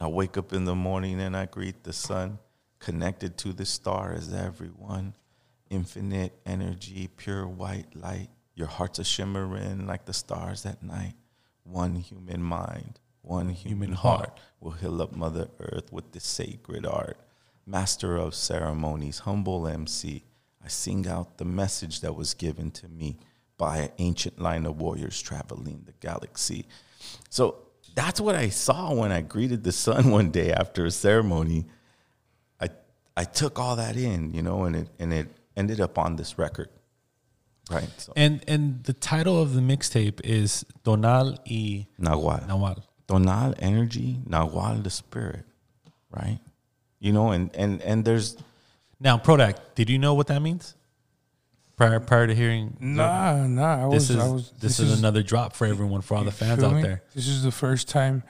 i 0.00 0.06
wake 0.20 0.36
up 0.40 0.52
in 0.58 0.64
the 0.70 0.74
morning 0.88 1.16
and 1.26 1.34
i 1.36 1.44
greet 1.56 1.76
the 1.84 1.92
sun 2.08 2.38
connected 2.86 3.30
to 3.42 3.48
the 3.60 3.66
star 3.66 4.04
as 4.20 4.26
everyone 4.32 5.12
infinite 5.70 6.32
energy 6.46 7.08
pure 7.16 7.46
white 7.46 7.90
light 7.96 8.28
your 8.58 8.68
heart's 8.68 8.98
a 8.98 9.04
shimmering 9.04 9.86
like 9.86 10.04
the 10.04 10.12
stars 10.12 10.66
at 10.66 10.82
night. 10.82 11.14
One 11.64 11.96
human 11.96 12.42
mind 12.42 13.00
one 13.28 13.50
human, 13.50 13.88
Human 13.88 13.92
heart 13.92 14.18
heart. 14.20 14.40
will 14.60 14.70
heal 14.72 15.02
up 15.02 15.14
mother 15.14 15.48
earth 15.60 15.92
with 15.92 16.12
this 16.12 16.24
sacred 16.24 16.86
art. 16.86 17.18
Master 17.66 18.16
of 18.16 18.34
ceremonies 18.34 19.20
humble 19.20 19.68
mc 19.68 20.24
i 20.64 20.68
sing 20.68 21.06
out 21.06 21.36
the 21.36 21.44
message 21.44 22.00
that 22.00 22.14
was 22.16 22.32
given 22.32 22.70
to 22.70 22.88
me 22.88 23.18
by 23.58 23.78
an 23.78 23.90
ancient 23.98 24.40
line 24.40 24.64
of 24.64 24.80
warriors 24.80 25.20
traveling 25.20 25.82
the 25.84 25.92
galaxy. 26.00 26.66
So 27.28 27.56
that's 27.94 28.20
what 28.20 28.34
i 28.34 28.48
saw 28.48 28.94
when 28.94 29.12
i 29.12 29.20
greeted 29.20 29.62
the 29.62 29.72
sun 29.72 30.10
one 30.18 30.30
day 30.30 30.50
after 30.52 30.86
a 30.86 30.90
ceremony. 30.90 31.66
I 32.58 32.68
I 33.16 33.24
took 33.24 33.58
all 33.58 33.76
that 33.76 33.96
in, 33.96 34.32
you 34.32 34.42
know, 34.42 34.64
and 34.64 34.74
it 34.74 34.88
and 34.98 35.12
it 35.12 35.28
ended 35.54 35.80
up 35.80 35.98
on 35.98 36.16
this 36.16 36.38
record, 36.38 36.70
right? 37.70 37.88
So 37.98 38.12
And 38.16 38.42
and 38.48 38.84
the 38.84 38.92
title 38.92 39.40
of 39.40 39.54
the 39.54 39.60
mixtape 39.60 40.20
is 40.24 40.64
Tonal 40.84 41.38
y 41.48 41.86
Nahual, 42.00 42.46
Nawal. 42.48 42.82
Tonal 43.06 43.54
energy, 43.58 44.18
Nahual 44.28 44.82
the 44.82 44.90
spirit, 44.90 45.44
right? 46.10 46.38
You 47.00 47.12
know, 47.12 47.30
and 47.30 47.54
and 47.54 47.80
and 47.82 48.04
there's 48.04 48.36
Now, 49.00 49.18
product. 49.18 49.74
Did 49.76 49.88
you 49.90 49.98
know 49.98 50.14
what 50.14 50.26
that 50.28 50.42
means? 50.42 50.74
Prior 51.76 52.00
prior 52.00 52.26
to 52.26 52.34
hearing 52.34 52.76
Nah, 52.80 53.46
nah. 53.46 53.86
I 53.86 53.90
this 53.90 54.08
was, 54.08 54.10
is 54.10 54.16
I 54.16 54.28
was. 54.28 54.50
this, 54.58 54.80
is, 54.80 54.98
another 54.98 55.22
drop 55.22 55.54
for 55.54 55.64
everyone 55.64 56.00
for 56.02 56.16
all 56.16 56.24
the 56.24 56.32
fans 56.32 56.64
out 56.64 56.74
me? 56.74 56.82
there. 56.82 57.02
This 57.14 57.28
is 57.28 57.44
the 57.44 57.52
first 57.52 57.88
time 57.88 58.24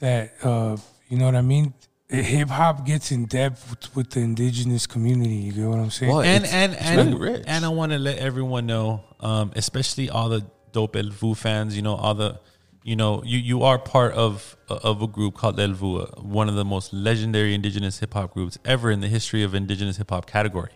that 0.00 0.32
uh, 0.42 0.78
you 1.08 1.18
know 1.18 1.26
what 1.26 1.34
I 1.36 1.42
mean. 1.42 1.74
Hip 2.08 2.48
hop 2.50 2.86
gets 2.86 3.10
in 3.10 3.24
depth 3.26 3.68
with, 3.68 3.96
with 3.96 4.10
the 4.10 4.20
indigenous 4.20 4.86
community. 4.86 5.34
You 5.34 5.52
get 5.52 5.66
what 5.66 5.78
I'm 5.80 5.90
saying? 5.90 6.12
Well, 6.12 6.22
and 6.22 6.44
it's- 6.44 6.52
and 6.54 6.72
it's 6.74 6.82
and, 6.82 6.96
really 7.14 7.32
rich. 7.32 7.44
and 7.48 7.64
I 7.64 7.68
want 7.68 7.90
to 7.92 7.98
let 7.98 8.18
everyone 8.18 8.66
know, 8.66 9.02
um, 9.20 9.50
especially 9.56 10.08
all 10.08 10.28
the 10.28 10.46
dope 10.72 10.94
El 10.94 11.06
Vuh 11.10 11.36
fans. 11.36 11.74
You 11.74 11.82
know, 11.82 11.96
all 11.96 12.14
the, 12.14 12.38
you 12.84 12.94
know, 12.94 13.22
you 13.24 13.38
you 13.38 13.64
are 13.64 13.76
part 13.78 14.12
of 14.14 14.56
of 14.68 15.02
a 15.02 15.08
group 15.08 15.34
called 15.34 15.58
El 15.58 15.70
Vuh, 15.70 16.02
uh, 16.18 16.22
one 16.22 16.48
of 16.48 16.54
the 16.54 16.64
most 16.64 16.92
legendary 16.92 17.54
indigenous 17.54 17.98
hip 17.98 18.14
hop 18.14 18.32
groups 18.34 18.56
ever 18.64 18.92
in 18.92 19.00
the 19.00 19.08
history 19.08 19.42
of 19.42 19.52
indigenous 19.56 19.96
hip 19.96 20.10
hop 20.10 20.26
category. 20.26 20.70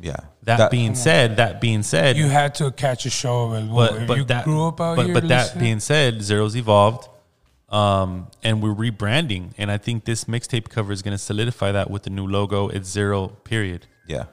yeah. 0.00 0.16
That, 0.44 0.70
being 0.70 0.94
said, 0.94 1.36
that 1.38 1.60
being 1.60 1.82
said, 1.82 2.16
you 2.16 2.28
had 2.28 2.54
to 2.56 2.70
catch 2.70 3.06
a 3.06 3.10
show 3.10 3.50
of 3.50 3.54
it. 3.64 3.68
but 3.74 4.02
if 4.02 4.06
but 4.06 4.16
you 4.18 4.24
that 4.26 4.44
grew 4.44 4.68
up 4.68 4.80
out 4.80 4.96
but, 4.96 5.06
here. 5.06 5.14
but 5.14 5.26
that 5.28 5.42
listening- 5.46 5.64
being 5.64 5.80
said, 5.80 6.22
Zero's 6.22 6.54
evolved, 6.56 7.08
um, 7.70 8.28
and 8.42 8.62
we're 8.62 8.74
rebranding, 8.74 9.52
and 9.58 9.70
I 9.70 9.78
think 9.78 10.04
this 10.04 10.24
mixtape 10.24 10.68
cover 10.68 10.92
is 10.92 11.02
going 11.02 11.12
to 11.14 11.18
solidify 11.18 11.72
that 11.72 11.90
with 11.90 12.02
the 12.04 12.10
new 12.10 12.26
logo. 12.26 12.68
It's 12.68 12.88
Zero 12.88 13.28
period. 13.44 13.86
yeah, 14.08 14.24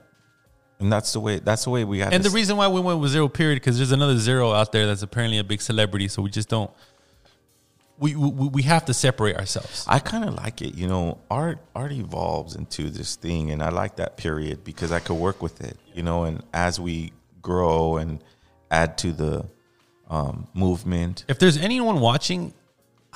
and 0.79 0.91
that's 0.91 1.13
the 1.13 1.19
way. 1.19 1.39
That's 1.39 1.63
the 1.63 1.69
way 1.69 1.83
we 1.85 1.99
had. 1.99 2.13
And 2.13 2.23
the 2.23 2.29
reason 2.31 2.57
why 2.57 2.67
we 2.67 2.79
went 2.81 2.99
with 2.99 3.11
zero 3.11 3.27
period 3.27 3.57
because 3.57 3.77
there's 3.77 3.91
another 3.91 4.17
zero 4.17 4.51
out 4.53 4.71
there 4.71 4.85
that's 4.87 5.01
apparently 5.03 5.37
a 5.37 5.43
big 5.43 5.61
celebrity. 5.61 6.07
So 6.07 6.21
we 6.21 6.29
just 6.29 6.49
don't. 6.49 6.71
We 7.99 8.15
we, 8.15 8.47
we 8.49 8.61
have 8.63 8.85
to 8.85 8.93
separate 8.93 9.37
ourselves. 9.37 9.85
I 9.87 9.99
kind 9.99 10.23
of 10.25 10.35
like 10.35 10.61
it. 10.61 10.75
You 10.75 10.87
know, 10.87 11.17
art 11.31 11.59
art 11.75 11.91
evolves 11.91 12.55
into 12.55 12.89
this 12.89 13.15
thing, 13.15 13.51
and 13.51 13.61
I 13.63 13.69
like 13.69 13.95
that 13.97 14.17
period 14.17 14.63
because 14.63 14.91
I 14.91 14.99
could 14.99 15.15
work 15.15 15.41
with 15.41 15.61
it. 15.61 15.77
You 15.95 16.03
know, 16.03 16.23
and 16.25 16.43
as 16.53 16.79
we 16.79 17.11
grow 17.41 17.97
and 17.97 18.23
add 18.69 18.97
to 18.99 19.11
the 19.11 19.45
um, 20.09 20.47
movement, 20.53 21.25
If 21.27 21.39
there's 21.39 21.57
anyone 21.57 21.99
watching, 21.99 22.53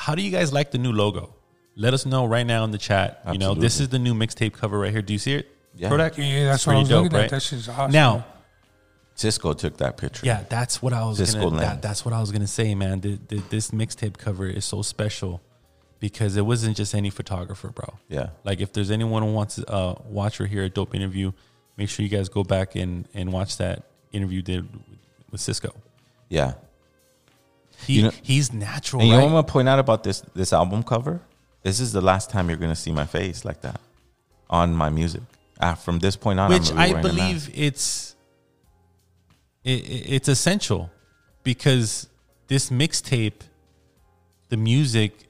how 0.02 0.16
do 0.16 0.22
you 0.24 0.32
guys 0.32 0.52
like 0.52 0.72
the 0.72 0.78
new 0.80 0.92
logo? 0.92 1.36
Let 1.76 1.94
us 1.94 2.06
know 2.06 2.26
right 2.26 2.46
now 2.46 2.64
in 2.64 2.72
the 2.72 2.78
chat. 2.78 3.22
You 3.32 3.38
know, 3.38 3.54
this 3.54 3.80
is 3.80 3.90
the 3.90 4.00
new 4.00 4.14
mixtape 4.16 4.54
cover 4.54 4.80
right 4.80 4.92
here. 4.92 5.02
Do 5.04 5.14
you 5.14 5.20
see 5.20 5.36
it? 5.36 5.48
Yeah. 5.76 5.90
Kodak? 5.90 6.18
Yeah, 6.18 6.46
that's 6.46 6.64
It's 6.64 6.68
what 6.68 6.74
I 6.74 6.76
pretty 6.76 6.80
was 6.82 6.90
dope, 6.90 7.04
looking 7.04 7.18
right? 7.18 7.24
at. 7.26 7.30
That 7.32 7.42
shit's 7.44 7.70
awesome. 7.70 7.92
Now, 7.92 8.26
Cisco 9.16 9.54
took 9.54 9.78
that 9.78 9.98
picture. 9.98 10.26
Yeah, 10.26 10.44
that's 10.50 10.82
what 10.82 10.92
I 10.94 11.06
was 11.06 11.18
Cisco 11.18 11.50
gonna. 11.50 11.62
That, 11.62 11.82
that's 11.82 12.04
what 12.04 12.14
I 12.14 12.20
was 12.20 12.32
gonna 12.32 12.48
say, 12.48 12.74
man. 12.76 13.02
The, 13.02 13.20
the, 13.28 13.38
this 13.50 13.72
mixtape 13.72 14.18
cover 14.18 14.48
is 14.48 14.66
so 14.66 14.82
special 14.82 15.40
because 16.00 16.36
it 16.36 16.46
wasn't 16.46 16.76
just 16.76 16.96
any 16.96 17.12
photographer, 17.12 17.70
bro. 17.70 17.94
Yeah. 18.10 18.30
Like 18.44 18.60
if 18.60 18.74
there's 18.74 18.90
anyone 18.90 19.22
who 19.24 19.32
wants 19.32 19.56
to 19.56 19.70
uh, 19.72 19.96
watch 20.10 20.42
or 20.42 20.48
hear 20.48 20.64
a 20.64 20.70
dope 20.70 20.96
interview, 20.96 21.32
make 21.78 21.90
sure 21.90 22.04
you 22.04 22.10
guys 22.10 22.28
go 22.28 22.44
back 22.44 22.76
and 22.76 23.08
and 23.14 23.32
watch 23.32 23.58
that 23.58 23.84
interview 24.12 24.42
did 24.42 24.68
with 25.30 25.40
Cisco. 25.40 25.74
Yeah. 26.28 26.54
He 27.88 27.94
You 27.98 28.04
know- 28.04 28.12
he's 28.22 28.52
natural, 28.54 29.02
And 29.02 29.10
you 29.10 29.14
know 29.14 29.20
right? 29.20 29.24
what 29.26 29.30
I'm 29.40 29.44
gonna 29.44 29.54
point 29.54 29.70
out 29.70 29.80
about 29.80 30.04
this 30.04 30.22
this 30.36 30.54
album 30.54 30.84
cover? 30.84 31.22
This 31.64 31.80
is 31.80 31.92
the 31.94 32.02
last 32.02 32.30
time 32.30 32.50
you're 32.50 32.58
gonna 32.58 32.76
see 32.76 32.92
my 32.92 33.06
face 33.06 33.44
like 33.46 33.62
that 33.62 33.80
on 34.50 34.74
my 34.76 34.90
music. 34.90 35.22
Ah, 35.60 35.76
from 35.76 36.00
this 36.00 36.16
point 36.16 36.40
on, 36.40 36.50
Which 36.52 36.72
I 36.74 37.00
believe 37.02 37.50
it's 37.54 38.16
it, 39.64 39.72
it- 39.84 40.06
it's 40.16 40.28
essential 40.28 40.90
because 41.44 42.08
this 42.48 42.70
mixtape, 42.70 43.42
the 44.50 44.58
music, 44.58 45.28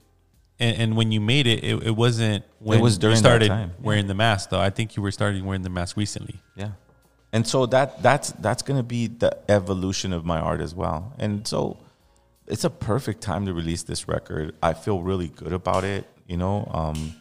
and, 0.60 0.75
and 0.77 0.98
when 0.98 1.12
you 1.12 1.20
made 1.22 1.48
it, 1.48 1.63
it, 1.63 1.84
it 1.84 1.96
wasn't 1.96 2.43
when 2.60 2.79
it 2.79 2.81
was 2.81 2.98
during 2.98 3.15
you 3.15 3.20
started 3.20 3.50
time, 3.50 3.70
yeah. 3.77 3.86
wearing 3.86 4.08
the 4.08 4.13
mask. 4.13 4.50
Though 4.50 4.60
I 4.60 4.70
think 4.70 4.96
you 4.96 5.03
were 5.03 5.12
starting 5.12 5.46
wearing 5.46 5.63
the 5.63 5.70
mask 5.70 5.98
recently. 5.98 6.39
Yeah. 6.55 6.72
And 7.34 7.46
so 7.48 7.65
that 7.67 8.01
that's 8.03 8.31
that's 8.34 8.62
gonna 8.62 8.84
be 8.84 9.08
the 9.08 9.38
evolution 9.50 10.13
of 10.13 10.25
my 10.25 10.39
art 10.39 10.62
as 10.62 10.74
well. 10.75 11.13
And 11.17 11.48
so 11.48 11.77
it's 12.51 12.63
a 12.63 12.70
perfect 12.70 13.22
time 13.22 13.46
to 13.48 13.53
release 13.53 13.84
this 13.84 14.08
record. 14.08 14.55
I 14.62 14.74
feel 14.74 15.01
really 15.01 15.29
good 15.29 15.53
about 15.53 15.84
it. 15.84 16.05
You 16.27 16.38
know, 16.38 16.70
um, 16.74 17.15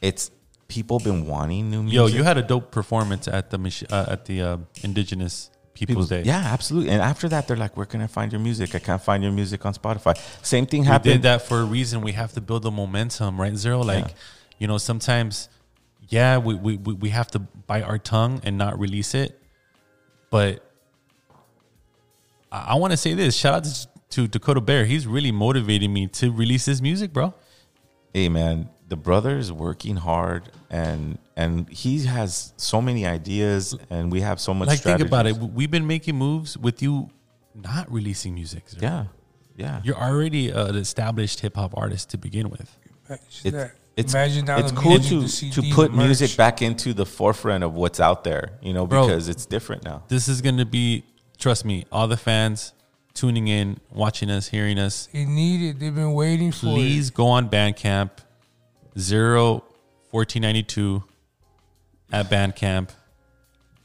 it's 0.00 0.30
people 0.68 0.98
been 0.98 1.26
wanting 1.26 1.70
new 1.70 1.82
music. 1.82 1.96
Yo, 1.96 2.06
you 2.06 2.22
had 2.24 2.36
a 2.38 2.42
dope 2.42 2.70
performance 2.70 3.28
at 3.28 3.50
the 3.50 3.86
uh, 3.90 4.06
at 4.14 4.24
the 4.26 4.42
uh, 4.42 4.56
Indigenous 4.82 5.50
Peoples 5.74 6.08
Day. 6.08 6.22
Yeah, 6.24 6.38
absolutely. 6.38 6.90
And 6.90 7.00
after 7.02 7.28
that, 7.28 7.46
they're 7.46 7.56
like, 7.56 7.76
"Where 7.76 7.86
can 7.86 8.00
I 8.00 8.06
find 8.06 8.32
your 8.32 8.40
music? 8.40 8.74
I 8.74 8.78
can't 8.78 9.02
find 9.02 9.22
your 9.22 9.32
music 9.32 9.64
on 9.66 9.74
Spotify." 9.74 10.16
Same 10.42 10.66
thing 10.66 10.82
we 10.82 10.86
happened. 10.86 11.12
did 11.14 11.22
that 11.22 11.42
for 11.42 11.60
a 11.60 11.64
reason. 11.64 12.00
We 12.02 12.12
have 12.12 12.32
to 12.34 12.40
build 12.40 12.62
the 12.62 12.70
momentum, 12.70 13.40
right? 13.40 13.54
Zero, 13.56 13.80
like 13.80 14.04
Yeah. 14.08 14.14
you 14.58 14.66
know, 14.66 14.78
sometimes, 14.78 15.48
yeah, 16.08 16.38
we, 16.38 16.54
we 16.54 16.76
we 16.78 16.94
we 16.94 17.08
have 17.10 17.28
to 17.32 17.38
bite 17.40 17.82
our 17.84 17.98
tongue 17.98 18.40
and 18.44 18.56
not 18.58 18.78
release 18.78 19.14
it. 19.14 19.40
But 20.30 20.62
I, 22.50 22.58
I 22.70 22.74
want 22.74 22.92
to 22.92 22.96
say 22.96 23.14
this: 23.14 23.36
shout 23.36 23.54
out 23.54 23.64
to, 23.64 23.88
to 24.10 24.26
Dakota 24.28 24.60
Bear. 24.60 24.84
He's 24.84 25.06
really 25.06 25.32
motivating 25.32 25.92
me 25.92 26.06
to 26.08 26.30
release 26.32 26.64
his 26.66 26.80
music, 26.82 27.12
bro. 27.12 27.34
hey 28.14 28.28
man 28.28 28.68
the 28.88 28.96
brother 28.96 29.36
is 29.36 29.50
working 29.52 29.96
hard 29.96 30.42
and 30.70 31.18
and 31.36 31.68
he 31.68 32.04
has 32.06 32.52
so 32.56 32.80
many 32.80 33.04
ideas 33.04 33.74
and 33.90 34.12
we 34.12 34.20
have 34.20 34.38
so 34.40 34.54
much 34.54 34.68
Like, 34.68 34.80
think 34.80 35.00
about 35.00 35.26
it. 35.26 35.36
We've 35.36 35.70
been 35.70 35.86
making 35.88 36.14
moves 36.16 36.56
with 36.56 36.80
you, 36.82 37.10
not 37.54 37.90
releasing 37.92 38.32
music. 38.34 38.62
Zero. 38.70 38.80
yeah 38.82 39.04
yeah 39.56 39.80
You're 39.84 39.96
already 40.10 40.50
an 40.50 40.76
established 40.76 41.40
hip 41.40 41.56
hop 41.56 41.72
artist 41.76 42.10
to 42.10 42.16
begin 42.18 42.48
with. 42.48 42.70
It's 43.10 43.42
that. 43.42 43.72
it's, 43.96 44.14
Imagine 44.14 44.44
down 44.46 44.60
it's 44.60 44.72
cool 44.72 44.98
to 45.00 45.20
the 45.22 45.50
to 45.56 45.62
put 45.74 45.90
merch. 45.92 46.06
music 46.06 46.36
back 46.36 46.62
into 46.62 46.94
the 46.94 47.06
forefront 47.06 47.64
of 47.64 47.74
what's 47.74 48.00
out 48.00 48.22
there 48.24 48.52
you 48.62 48.72
know 48.72 48.86
Bro. 48.86 49.06
because 49.08 49.28
it's 49.28 49.46
different 49.46 49.82
now 49.84 50.04
This 50.08 50.28
is 50.28 50.40
going 50.46 50.58
to 50.58 50.64
be, 50.78 51.04
trust 51.38 51.64
me, 51.64 51.84
all 51.90 52.06
the 52.08 52.16
fans 52.16 52.72
tuning 53.16 53.48
in, 53.48 53.78
watching 53.90 54.30
us, 54.30 54.48
hearing 54.48 54.78
us. 54.78 55.08
They 55.12 55.24
need 55.24 55.70
it. 55.70 55.80
They've 55.80 55.94
been 55.94 56.12
waiting 56.12 56.52
for 56.52 56.66
Please 56.66 57.10
go 57.10 57.26
on 57.26 57.48
Bandcamp, 57.48 58.10
zero 58.98 59.64
fourteen 60.10 60.42
ninety 60.42 60.62
two 60.62 61.02
at 62.12 62.30
Bandcamp. 62.30 62.90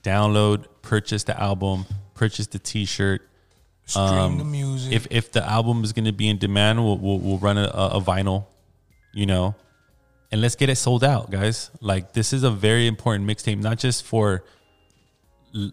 Download, 0.04 0.66
purchase 0.82 1.24
the 1.24 1.40
album, 1.40 1.86
purchase 2.14 2.48
the 2.48 2.60
T-shirt. 2.60 3.22
it. 3.22 3.28
Stream 3.90 4.04
um, 4.04 4.38
the 4.38 4.44
music. 4.44 4.94
If 4.94 5.08
if 5.10 5.32
the 5.32 5.44
album 5.48 5.84
is 5.84 5.92
going 5.94 6.06
to 6.06 6.12
be 6.12 6.28
in 6.30 6.38
demand, 6.38 6.84
we'll 6.84 6.98
we'll, 6.98 7.20
we'll 7.20 7.38
run 7.40 7.58
a, 7.58 7.64
a 7.66 8.02
vinyl, 8.02 8.46
you 9.14 9.26
know, 9.26 9.56
and 10.32 10.42
let's 10.42 10.56
get 10.56 10.70
it 10.70 10.76
sold 10.76 11.04
out, 11.04 11.30
guys. 11.30 11.72
Like 11.82 12.14
this 12.14 12.32
is 12.32 12.44
a 12.44 12.52
very 12.52 12.88
important 12.88 13.28
mixtape, 13.28 13.60
not 13.60 13.80
just 13.80 14.06
for 14.06 14.44
l- 15.56 15.72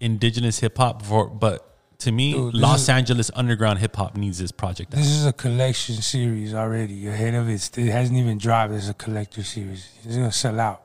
indigenous 0.00 0.60
hip 0.60 0.76
hop, 0.78 1.02
for 1.02 1.26
but 1.26 1.67
to 1.98 2.12
me, 2.12 2.32
Dude, 2.32 2.54
Los 2.54 2.82
is- 2.82 2.88
Angeles 2.88 3.30
underground 3.34 3.80
hip 3.80 3.96
hop 3.96 4.16
needs 4.16 4.38
this 4.38 4.52
project. 4.52 4.94
out. 4.94 4.98
this 4.98 5.08
is 5.08 5.26
a 5.26 5.32
collection 5.32 5.96
series 5.96 6.54
already. 6.54 7.08
Ahead 7.08 7.34
of 7.34 7.48
it, 7.48 7.76
it 7.76 7.90
hasn't 7.90 8.16
even 8.18 8.38
dropped. 8.38 8.72
It's 8.72 8.88
a 8.88 8.94
collector 8.94 9.42
series. 9.42 9.88
It's 10.04 10.14
gonna 10.16 10.30
sell 10.32 10.60
out. 10.60 10.82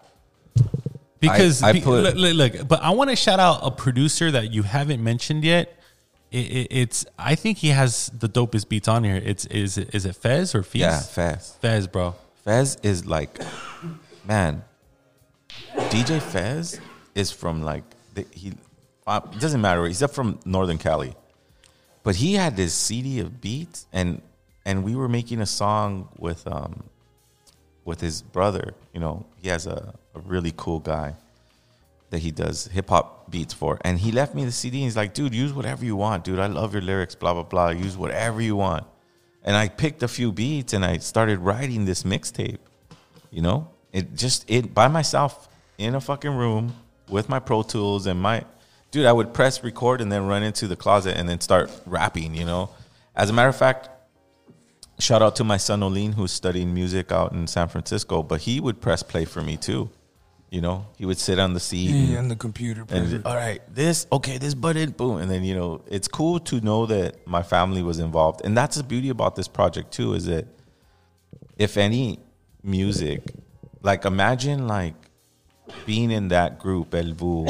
Because 1.19 1.63
I 1.63 1.71
be- 1.73 1.81
put- 1.81 2.03
look, 2.03 2.15
look, 2.15 2.35
look, 2.53 2.67
but 2.67 2.81
I 2.81 2.89
want 2.89 3.09
to 3.09 3.15
shout 3.15 3.39
out 3.39 3.59
a 3.63 3.71
producer 3.71 4.31
that 4.31 4.51
you 4.51 4.63
haven't 4.63 5.01
mentioned 5.03 5.43
yet. 5.45 5.79
It, 6.31 6.37
it, 6.51 6.67
it's 6.71 7.05
I 7.17 7.35
think 7.35 7.59
he 7.59 7.69
has 7.69 8.09
the 8.17 8.27
dopest 8.27 8.67
beats 8.67 8.87
on 8.87 9.03
here. 9.03 9.21
It's 9.23 9.45
is 9.45 9.77
it, 9.77 9.93
is 9.93 10.05
it 10.07 10.15
Fez 10.15 10.55
or 10.55 10.63
Fez? 10.63 10.81
yeah 10.81 10.99
Fez 10.99 11.55
Fez, 11.61 11.85
bro. 11.87 12.15
Fez 12.43 12.77
is 12.81 13.05
like 13.05 13.39
man 14.27 14.63
DJ 15.91 16.19
Fez 16.19 16.79
is 17.13 17.31
from 17.31 17.61
like 17.61 17.83
the, 18.15 18.25
he 18.31 18.53
uh, 19.05 19.21
it 19.31 19.39
doesn't 19.39 19.61
matter. 19.61 19.85
He's 19.85 20.03
up 20.03 20.11
from 20.11 20.39
Northern 20.45 20.77
Cali. 20.77 21.15
But 22.03 22.17
he 22.17 22.33
had 22.33 22.57
this 22.57 22.73
CD 22.73 23.19
of 23.19 23.41
beats 23.41 23.87
and 23.93 24.21
and 24.65 24.83
we 24.83 24.95
were 24.95 25.09
making 25.09 25.41
a 25.41 25.45
song 25.45 26.09
with 26.17 26.45
um 26.47 26.83
with 27.85 28.01
his 28.01 28.21
brother. 28.21 28.73
You 28.93 28.99
know 28.99 29.25
he 29.37 29.49
has 29.49 29.67
a, 29.67 29.93
a 30.13 30.19
really 30.19 30.53
cool 30.55 30.79
guy 30.79 31.15
that 32.09 32.19
he 32.19 32.31
does 32.31 32.67
hip 32.67 32.89
hop 32.89 33.31
beats 33.31 33.53
for. 33.53 33.79
And 33.81 33.99
he 33.99 34.11
left 34.11 34.35
me 34.35 34.45
the 34.45 34.51
CD 34.51 34.77
and 34.77 34.85
he's 34.85 34.97
like 34.97 35.13
dude 35.13 35.33
use 35.33 35.53
whatever 35.53 35.85
you 35.85 35.95
want 35.95 36.25
dude. 36.25 36.39
I 36.39 36.47
love 36.47 36.73
your 36.73 36.81
lyrics 36.81 37.15
blah 37.15 37.33
blah 37.33 37.43
blah. 37.43 37.69
Use 37.69 37.97
whatever 37.97 38.41
you 38.41 38.55
want. 38.55 38.85
And 39.45 39.55
I 39.55 39.67
picked 39.67 40.03
a 40.03 40.07
few 40.07 40.31
beats 40.31 40.73
and 40.73 40.85
I 40.85 40.97
started 40.97 41.39
writing 41.39 41.85
this 41.85 42.03
mixtape 42.03 42.59
you 43.33 43.41
know? 43.41 43.67
It 43.91 44.15
just 44.15 44.49
it 44.49 44.73
by 44.73 44.87
myself 44.87 45.49
in 45.77 45.95
a 45.95 46.01
fucking 46.01 46.35
room 46.35 46.75
with 47.09 47.27
my 47.29 47.39
pro 47.39 47.63
tools 47.63 48.05
and 48.05 48.19
my 48.19 48.45
dude 48.93 49.05
i 49.07 49.11
would 49.11 49.33
press 49.33 49.63
record 49.63 49.99
and 50.01 50.09
then 50.11 50.25
run 50.27 50.43
into 50.43 50.67
the 50.67 50.75
closet 50.75 51.17
and 51.17 51.27
then 51.27 51.39
start 51.41 51.69
rapping 51.85 52.33
you 52.35 52.45
know 52.45 52.69
as 53.15 53.29
a 53.29 53.33
matter 53.33 53.49
of 53.49 53.55
fact 53.55 53.89
shout 54.99 55.21
out 55.21 55.35
to 55.35 55.43
my 55.43 55.57
son 55.57 55.81
Olin 55.83 56.11
who's 56.13 56.31
studying 56.31 56.73
music 56.73 57.11
out 57.11 57.33
in 57.33 57.47
san 57.47 57.67
francisco 57.67 58.21
but 58.23 58.41
he 58.41 58.59
would 58.61 58.79
press 58.79 59.01
play 59.03 59.25
for 59.25 59.41
me 59.41 59.57
too 59.57 59.89
you 60.51 60.61
know 60.61 60.85
he 60.99 61.05
would 61.07 61.17
sit 61.17 61.39
on 61.39 61.53
the 61.55 61.59
seat 61.59 61.89
and- 61.89 62.07
Yeah, 62.09 62.19
on 62.19 62.27
the 62.27 62.35
computer. 62.35 62.85
and 62.89 63.25
all 63.25 63.35
right, 63.35 63.59
this 63.73 64.05
okay, 64.11 64.37
this 64.37 64.53
button, 64.53 64.91
boom, 64.91 65.17
and 65.17 65.29
then 65.31 65.43
you 65.43 65.55
know 65.55 65.81
it's 65.87 66.07
cool 66.07 66.39
to 66.51 66.61
know 66.61 66.85
that 66.85 67.25
my 67.25 67.41
family 67.41 67.81
was 67.81 67.97
involved, 67.97 68.41
and 68.45 68.55
that's 68.55 68.75
the 68.75 68.83
beauty 68.83 69.09
about 69.09 69.35
this 69.35 69.47
project 69.47 69.91
too, 69.91 70.13
is 70.13 70.27
that 70.27 70.45
if 71.57 71.75
any 71.75 72.19
music, 72.61 73.19
like 73.81 74.05
imagine 74.05 74.67
like 74.67 74.93
being 75.87 76.11
in 76.11 76.27
that 76.27 76.59
group 76.59 76.93
El 76.93 77.13
Vuh, 77.21 77.47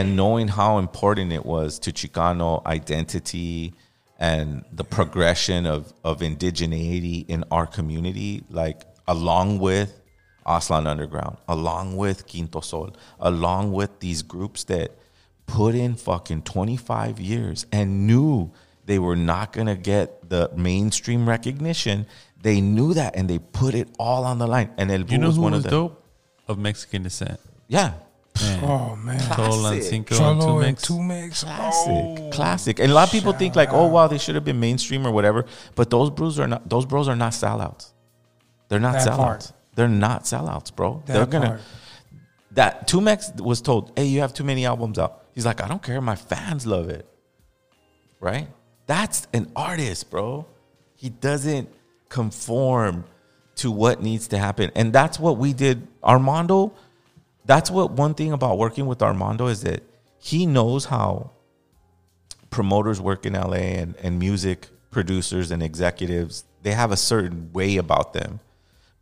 and 0.00 0.16
knowing 0.16 0.48
how 0.48 0.78
important 0.78 1.32
it 1.32 1.44
was 1.44 1.78
to 1.80 1.92
Chicano 1.92 2.64
identity 2.66 3.74
and 4.18 4.64
the 4.72 4.84
progression 4.84 5.66
of 5.66 5.92
of 6.04 6.20
indigeneity 6.20 7.18
in 7.28 7.44
our 7.50 7.66
community, 7.66 8.42
like 8.50 8.82
along 9.06 9.58
with 9.58 10.00
Aztlan 10.46 10.86
Underground, 10.86 11.36
along 11.48 11.96
with 11.96 12.26
Kinto 12.26 12.60
Sol, 12.60 12.90
along 13.18 13.72
with 13.72 14.00
these 14.00 14.22
groups 14.22 14.64
that 14.64 14.88
put 15.46 15.74
in 15.74 15.94
fucking 15.96 16.42
25 16.42 17.20
years 17.20 17.66
and 17.72 18.06
knew 18.06 18.50
they 18.86 18.98
were 18.98 19.16
not 19.16 19.52
going 19.52 19.66
to 19.66 19.76
get 19.76 20.28
the 20.28 20.50
mainstream 20.56 21.28
recognition. 21.28 22.06
They 22.40 22.60
knew 22.60 22.94
that 22.94 23.16
and 23.16 23.28
they 23.28 23.38
put 23.38 23.74
it 23.74 23.88
all 23.98 24.24
on 24.24 24.38
the 24.38 24.46
line. 24.46 24.70
And 24.78 24.90
El 24.90 25.00
Vuh 25.00 25.12
You 25.12 25.18
know 25.18 25.26
was 25.28 25.36
who 25.36 25.42
one 25.42 25.52
was 25.52 25.64
of 25.64 25.70
them. 25.70 25.80
dope? 25.80 26.04
Of 26.48 26.58
Mexican 26.58 27.02
descent. 27.02 27.38
Yeah. 27.68 27.94
Man. 28.40 28.64
oh 28.64 28.96
man, 28.96 29.18
Tolo 29.20 29.54
and 29.54 29.60
Classic. 29.60 29.82
Cinco 29.82 30.14
Cholo 30.16 30.40
two 30.40 30.50
and 30.58 30.60
mix. 30.62 30.82
two 30.82 31.02
mix. 31.02 31.44
Classic, 31.44 31.92
Oh. 31.92 32.30
classic. 32.32 32.78
And 32.78 32.90
a 32.90 32.94
lot 32.94 33.08
of 33.08 33.12
people 33.12 33.32
think 33.32 33.54
like, 33.56 33.70
oh 33.72 33.86
wow, 33.86 34.06
they 34.06 34.18
should 34.18 34.34
have 34.34 34.44
been 34.44 34.60
mainstream 34.60 35.06
or 35.06 35.10
whatever. 35.10 35.44
But 35.74 35.90
those 35.90 36.10
bros 36.10 36.38
are 36.38 36.46
not. 36.48 36.68
Those 36.68 36.86
bros 36.86 37.08
are 37.08 37.16
not 37.16 37.32
sellouts. 37.32 37.90
They're 38.68 38.80
not 38.80 38.94
That 38.94 39.08
sellouts. 39.08 39.16
part. 39.16 39.52
They're 39.74 39.88
not 39.88 40.24
sellouts, 40.24 40.74
bro. 40.74 41.02
That 41.06 41.12
They're 41.14 41.26
gonna. 41.26 41.46
part. 41.48 41.60
That 42.52 42.88
Tumex 42.88 43.40
was 43.40 43.60
told, 43.60 43.92
hey, 43.96 44.06
you 44.06 44.20
have 44.20 44.32
too 44.34 44.42
many 44.44 44.64
albums 44.66 44.98
out. 44.98 45.24
He's 45.34 45.46
like, 45.46 45.62
I 45.62 45.68
don't 45.68 45.82
care. 45.82 46.00
My 46.00 46.16
fans 46.16 46.66
love 46.66 46.88
it. 46.88 47.06
Right. 48.20 48.48
That's 48.86 49.26
an 49.32 49.50
artist, 49.54 50.10
bro. 50.10 50.46
He 50.96 51.08
doesn't 51.10 51.68
conform 52.08 53.04
to 53.56 53.70
what 53.70 54.02
needs 54.02 54.28
to 54.28 54.38
happen, 54.38 54.70
and 54.74 54.92
that's 54.92 55.18
what 55.20 55.36
we 55.36 55.52
did. 55.52 55.86
Armando. 56.02 56.72
That's 57.44 57.70
what 57.70 57.92
one 57.92 58.14
thing 58.14 58.32
about 58.32 58.58
working 58.58 58.86
with 58.86 59.02
Armando 59.02 59.46
is 59.46 59.62
that 59.62 59.82
he 60.18 60.46
knows 60.46 60.86
how 60.86 61.32
promoters 62.50 63.00
work 63.00 63.24
in 63.24 63.32
LA 63.32 63.78
and, 63.80 63.96
and 63.96 64.18
music 64.18 64.68
producers 64.90 65.50
and 65.50 65.62
executives, 65.62 66.44
they 66.62 66.72
have 66.72 66.92
a 66.92 66.96
certain 66.96 67.52
way 67.52 67.76
about 67.76 68.12
them. 68.12 68.40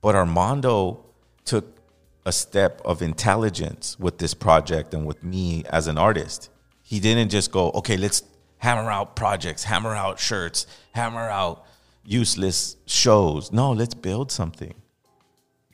But 0.01 0.15
Armando 0.15 1.05
took 1.45 1.79
a 2.25 2.33
step 2.33 2.81
of 2.85 3.03
intelligence 3.03 3.99
with 3.99 4.19
this 4.19 4.35
project 4.35 4.93
and 4.95 5.07
with 5.07 5.25
me 5.25 5.65
as 5.71 5.87
an 5.87 5.99
artist. 5.99 6.51
He 6.83 7.01
didn't 7.01 7.31
just 7.31 7.51
go, 7.51 7.71
okay, 7.71 7.97
let's 7.97 8.23
hammer 8.59 8.91
out 8.91 9.17
projects, 9.17 9.65
hammer 9.65 9.95
out 9.95 10.19
shirts, 10.19 10.67
hammer 10.93 11.29
out 11.29 11.65
useless 12.05 12.77
shows. 12.87 13.51
No, 13.51 13.73
let's 13.73 13.95
build 13.95 14.31
something. 14.31 14.75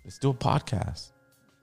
Let's 0.04 0.18
do 0.18 0.30
a 0.30 0.34
podcast. 0.34 1.10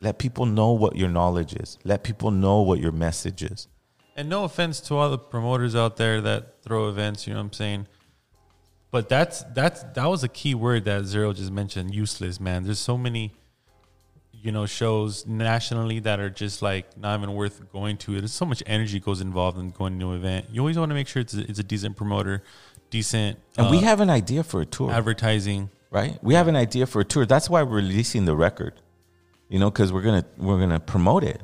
Let 0.02 0.18
people 0.18 0.46
know 0.46 0.72
what 0.72 0.96
your 0.96 1.10
knowledge 1.10 1.54
is. 1.54 1.78
Let 1.84 2.04
people 2.04 2.32
know 2.32 2.62
what 2.62 2.80
your 2.80 2.92
message 2.92 3.44
is. 3.44 3.68
And 4.16 4.30
no 4.30 4.44
offense 4.44 4.82
to 4.82 4.96
all 4.96 5.10
the 5.10 5.18
promoters 5.18 5.76
out 5.76 5.98
there 5.98 6.20
that 6.22 6.64
throw 6.64 6.90
events, 6.90 7.28
you 7.28 7.34
know 7.34 7.40
what 7.40 7.46
I'm 7.46 7.54
saying? 7.54 7.88
But 8.90 9.08
that's 9.08 9.44
that's 9.54 9.84
that 9.84 10.06
was 10.06 10.24
a 10.24 10.28
key 10.28 10.54
word 10.54 10.84
that 10.86 11.06
Zero 11.06 11.32
just 11.32 11.52
mentioned, 11.52 11.96
useless, 11.96 12.40
man. 12.42 12.64
There's 12.64 12.80
so 12.80 12.98
many 12.98 13.32
you 14.34 14.52
know 14.52 14.66
shows 14.66 15.26
nationally 15.28 16.00
that 16.00 16.20
are 16.20 16.30
just 16.30 16.62
like 16.62 16.98
not 16.98 17.18
even 17.18 17.34
worth 17.34 17.72
going 17.72 17.98
to. 17.98 18.20
There's 18.20 18.34
so 18.34 18.46
much 18.46 18.62
energy 18.66 19.00
goes 19.00 19.22
involved 19.22 19.58
in 19.58 19.70
going 19.70 20.00
to 20.00 20.12
an 20.12 20.18
event. 20.18 20.48
You 20.52 20.62
always 20.62 20.78
want 20.78 20.90
to 20.90 20.96
make 20.96 21.08
sure 21.08 21.22
it's 21.22 21.34
a, 21.34 21.42
it's 21.50 21.60
a 21.60 21.64
decent 21.64 21.96
promoter, 21.96 22.44
decent 22.90 23.40
And 23.58 23.70
we 23.70 23.78
uh, 23.78 23.82
have 23.82 24.02
an 24.02 24.10
idea 24.10 24.44
for 24.44 24.62
a 24.62 24.66
tour. 24.66 24.92
advertising. 24.92 25.70
right? 25.90 26.22
We 26.24 26.34
have 26.34 26.48
an 26.48 26.56
idea 26.56 26.86
for 26.86 27.02
a 27.02 27.06
tour. 27.06 27.26
That's 27.26 27.50
why 27.50 27.64
we're 27.64 27.78
releasing 27.78 28.26
the 28.26 28.36
record, 28.36 28.74
you 29.52 29.60
know, 29.60 29.70
because 29.70 29.92
we're 29.94 30.02
gonna 30.02 30.26
we're 30.38 30.60
gonna 30.60 30.80
promote 30.80 31.24
it, 31.24 31.42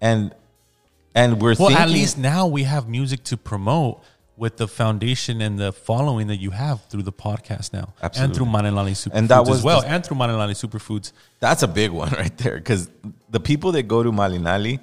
and 0.00 0.34
and 1.14 1.40
we're 1.40 1.54
Well, 1.58 1.68
thinking, 1.68 1.76
at 1.76 1.88
least 1.90 2.18
now 2.18 2.46
we 2.48 2.64
have 2.64 2.88
music 2.88 3.22
to 3.24 3.36
promote 3.36 4.02
with 4.36 4.56
the 4.56 4.66
foundation 4.66 5.40
and 5.40 5.58
the 5.60 5.70
following 5.70 6.26
that 6.26 6.38
you 6.38 6.50
have 6.50 6.84
through 6.86 7.02
the 7.04 7.12
podcast 7.12 7.72
now, 7.72 7.94
and 8.18 8.34
through 8.34 8.46
Malinali 8.46 8.90
Superfoods 8.92 9.10
And 9.14 9.28
that 9.28 9.40
was 9.46 9.58
as 9.58 9.64
well, 9.64 9.80
the- 9.82 9.88
and 9.88 10.04
through 10.04 10.16
Malinali 10.16 10.56
Superfoods. 10.64 11.12
that's 11.38 11.62
a 11.62 11.68
big 11.68 11.92
one 11.92 12.10
right 12.22 12.36
there. 12.38 12.56
Because 12.56 12.88
the 13.30 13.38
people 13.38 13.70
that 13.72 13.84
go 13.84 14.02
to 14.02 14.10
Malinali, 14.10 14.80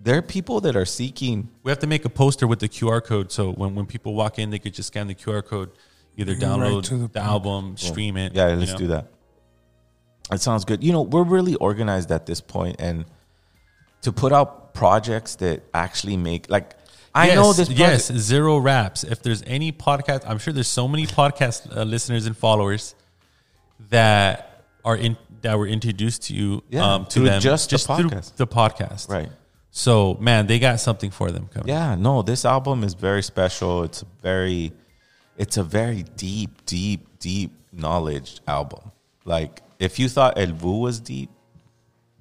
there 0.00 0.16
are 0.18 0.22
people 0.22 0.60
that 0.62 0.74
are 0.74 0.84
seeking. 0.86 1.48
We 1.62 1.70
have 1.70 1.78
to 1.80 1.86
make 1.86 2.04
a 2.04 2.08
poster 2.08 2.46
with 2.48 2.58
the 2.58 2.68
QR 2.68 3.04
code, 3.04 3.30
so 3.30 3.52
when, 3.52 3.74
when 3.76 3.86
people 3.86 4.14
walk 4.14 4.38
in, 4.40 4.50
they 4.50 4.58
could 4.58 4.74
just 4.74 4.88
scan 4.88 5.06
the 5.06 5.14
QR 5.14 5.44
code, 5.44 5.70
either 6.16 6.34
Bring 6.34 6.42
it 6.42 6.56
right 6.56 6.60
download 6.72 6.88
the, 7.02 7.06
the- 7.08 7.20
album, 7.20 7.76
stream 7.76 8.16
it. 8.16 8.34
Yeah, 8.34 8.46
let's 8.46 8.72
know? 8.72 8.78
do 8.78 8.86
that. 8.88 9.11
That 10.32 10.40
sounds 10.40 10.64
good. 10.64 10.82
You 10.82 10.92
know, 10.92 11.02
we're 11.02 11.24
really 11.24 11.54
organized 11.56 12.10
at 12.10 12.24
this 12.26 12.40
point, 12.40 12.76
and 12.78 13.04
to 14.00 14.12
put 14.12 14.32
out 14.32 14.74
projects 14.74 15.36
that 15.36 15.62
actually 15.74 16.16
make 16.16 16.48
like. 16.50 16.74
I 17.14 17.26
yes, 17.26 17.36
know 17.36 17.52
this. 17.52 17.68
Project, 17.68 18.10
yes, 18.10 18.12
zero 18.12 18.56
wraps. 18.56 19.04
If 19.04 19.22
there's 19.22 19.42
any 19.46 19.70
podcast, 19.70 20.24
I'm 20.26 20.38
sure 20.38 20.54
there's 20.54 20.66
so 20.66 20.88
many 20.88 21.06
podcast 21.06 21.76
uh, 21.76 21.82
listeners 21.82 22.24
and 22.24 22.34
followers 22.34 22.94
that 23.90 24.64
are 24.84 24.96
in 24.96 25.18
that 25.42 25.58
were 25.58 25.66
introduced 25.66 26.22
to 26.24 26.34
you 26.34 26.62
Yeah, 26.70 26.94
um, 26.94 27.06
to 27.06 27.20
them 27.20 27.40
just 27.40 27.68
the 27.68 27.78
through 27.78 28.08
podcast. 28.08 28.36
the 28.36 28.46
podcast. 28.46 29.10
right? 29.10 29.28
So 29.70 30.14
man, 30.20 30.46
they 30.46 30.58
got 30.58 30.80
something 30.80 31.10
for 31.10 31.30
them 31.30 31.48
coming. 31.52 31.68
Yeah, 31.68 31.94
no, 31.94 32.22
this 32.22 32.44
album 32.46 32.84
is 32.84 32.94
very 32.94 33.22
special. 33.22 33.82
It's 33.82 34.02
a 34.02 34.06
very 34.22 34.72
it's 35.36 35.56
a 35.56 35.64
very 35.64 36.04
deep, 36.16 36.64
deep, 36.64 37.18
deep 37.18 37.52
knowledge 37.72 38.40
album. 38.46 38.92
Like 39.24 39.62
if 39.82 39.98
you 39.98 40.08
thought 40.08 40.38
El 40.38 40.52
Vuh 40.52 40.80
was 40.80 41.00
deep, 41.00 41.30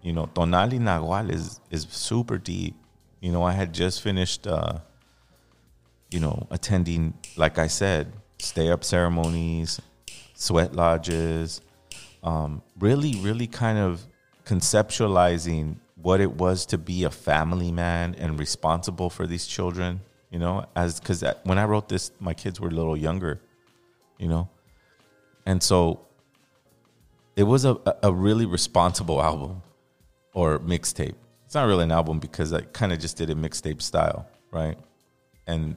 you 0.01 0.13
know, 0.13 0.25
Tonal 0.25 0.69
y 0.71 0.79
Nahual 0.79 1.29
is 1.29 1.61
is 1.69 1.83
super 1.89 2.37
deep. 2.37 2.75
You 3.19 3.31
know, 3.31 3.43
I 3.43 3.51
had 3.51 3.71
just 3.71 4.01
finished 4.01 4.47
uh, 4.47 4.79
you 6.09 6.19
know, 6.19 6.47
attending, 6.51 7.13
like 7.37 7.57
I 7.57 7.67
said, 7.67 8.11
stay 8.39 8.69
up 8.69 8.83
ceremonies, 8.83 9.79
sweat 10.33 10.73
lodges, 10.75 11.61
um, 12.23 12.61
really, 12.79 13.15
really 13.21 13.47
kind 13.47 13.77
of 13.77 14.05
conceptualizing 14.45 15.77
what 16.01 16.19
it 16.19 16.33
was 16.33 16.65
to 16.65 16.77
be 16.79 17.03
a 17.03 17.11
family 17.11 17.71
man 17.71 18.15
and 18.15 18.39
responsible 18.39 19.09
for 19.09 19.27
these 19.27 19.45
children. 19.45 20.01
You 20.31 20.39
know, 20.39 20.65
as 20.75 20.99
because 20.99 21.23
when 21.43 21.59
I 21.59 21.65
wrote 21.65 21.89
this, 21.89 22.11
my 22.19 22.33
kids 22.33 22.59
were 22.59 22.69
a 22.69 22.75
little 22.81 22.97
younger. 22.97 23.39
You 24.17 24.29
know, 24.29 24.49
and 25.45 25.61
so 25.61 26.07
it 27.35 27.43
was 27.43 27.65
a, 27.65 27.77
a- 28.03 28.13
really 28.13 28.45
responsible 28.45 29.21
album 29.21 29.61
or 30.33 30.59
mixtape. 30.59 31.15
It's 31.45 31.55
not 31.55 31.67
really 31.67 31.83
an 31.83 31.91
album 31.91 32.19
because 32.19 32.53
I 32.53 32.61
kind 32.61 32.93
of 32.93 32.99
just 32.99 33.17
did 33.17 33.29
a 33.29 33.35
mixtape 33.35 33.81
style, 33.81 34.27
right? 34.51 34.77
And 35.47 35.75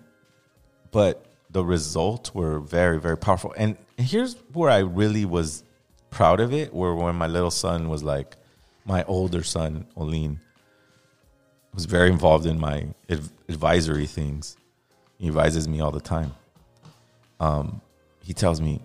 but 0.90 1.26
the 1.50 1.64
results 1.64 2.34
were 2.34 2.60
very 2.60 3.00
very 3.00 3.16
powerful. 3.16 3.54
And 3.56 3.76
here's 3.96 4.34
where 4.52 4.70
I 4.70 4.78
really 4.78 5.24
was 5.24 5.64
proud 6.10 6.40
of 6.40 6.52
it, 6.52 6.72
where 6.72 6.94
when 6.94 7.16
my 7.16 7.26
little 7.26 7.50
son 7.50 7.88
was 7.88 8.02
like, 8.02 8.36
my 8.84 9.02
older 9.04 9.42
son 9.42 9.86
Olin 9.96 10.40
was 11.72 11.86
very 11.86 12.08
involved 12.08 12.46
in 12.46 12.58
my 12.60 12.86
adv- 13.10 13.32
advisory 13.48 14.06
things. 14.06 14.56
He 15.18 15.26
advises 15.28 15.66
me 15.66 15.80
all 15.80 15.90
the 15.90 16.00
time. 16.00 16.34
Um, 17.40 17.80
he 18.22 18.32
tells 18.32 18.60
me, 18.60 18.80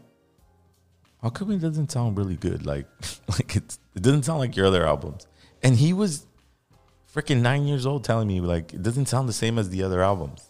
"How 1.21 1.29
come 1.29 1.51
it 1.51 1.59
doesn't 1.59 1.91
sound 1.91 2.17
really 2.17 2.35
good? 2.35 2.65
Like, 2.65 2.87
like 3.29 3.55
it 3.55 3.77
doesn't 3.95 4.23
sound 4.23 4.39
like 4.39 4.55
your 4.55 4.65
other 4.65 4.85
albums." 4.85 5.27
And 5.61 5.75
he 5.75 5.93
was 5.93 6.25
freaking 7.13 7.41
nine 7.41 7.65
years 7.65 7.85
old 7.85 8.03
telling 8.03 8.27
me 8.27 8.39
like 8.39 8.73
it 8.73 8.83
doesn't 8.83 9.07
sound 9.07 9.27
the 9.27 9.33
same 9.33 9.57
as 9.57 9.69
the 9.69 9.83
other 9.83 10.01
albums. 10.01 10.45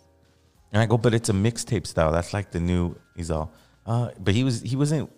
And 0.72 0.82
I 0.82 0.86
go, 0.86 0.98
but 0.98 1.14
it's 1.14 1.30
a 1.30 1.34
mixtape 1.34 1.88
style. 1.88 2.12
That's 2.12 2.34
like 2.34 2.52
the 2.52 2.60
new. 2.60 2.96
He's 3.16 3.32
all, 3.32 3.52
uh, 3.86 4.12
but 4.20 4.34
he 4.34 4.44
was 4.44 4.62
he 4.62 4.76
wasn't 4.76 5.12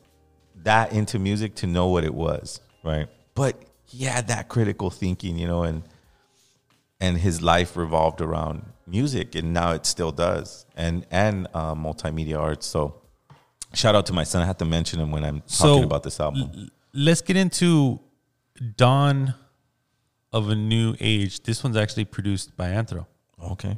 that 0.64 0.94
into 0.94 1.20
music 1.20 1.56
to 1.56 1.68
know 1.68 1.88
what 1.88 2.04
it 2.04 2.14
was, 2.14 2.62
right? 2.84 3.08
But 3.36 3.62
he 3.84 4.06
had 4.06 4.28
that 4.28 4.48
critical 4.48 4.90
thinking, 4.90 5.38
you 5.38 5.48
know, 5.48 5.64
and 5.64 5.84
and 7.02 7.18
his 7.18 7.42
life 7.42 7.76
revolved 7.76 8.22
around 8.22 8.64
music, 8.88 9.36
and 9.36 9.54
now 9.54 9.72
it 9.72 9.86
still 9.86 10.12
does, 10.12 10.66
and 10.76 11.06
and 11.12 11.48
uh, 11.54 11.76
multimedia 11.76 12.40
arts. 12.40 12.66
So, 12.66 13.01
shout 13.74 13.96
out 13.96 14.06
to 14.08 14.14
my 14.14 14.24
son. 14.24 14.42
I 14.42 14.46
had 14.46 14.60
to 14.60 14.66
mention 14.66 15.00
him 15.00 15.12
when 15.12 15.24
I'm 15.24 15.42
talking 15.42 15.82
So, 15.82 15.84
about 15.84 16.04
this 16.04 16.20
album. 16.20 16.52
l- 16.56 16.68
let's 16.94 17.22
get 17.22 17.38
into 17.38 18.00
Dawn 18.78 19.34
of 20.34 20.50
a 20.50 20.56
New 20.56 20.96
Age. 21.00 21.44
This 21.44 21.64
one's 21.64 21.78
actually 21.78 22.06
produced 22.06 22.56
by 22.56 22.70
Anthro. 22.70 23.06
okay. 23.54 23.78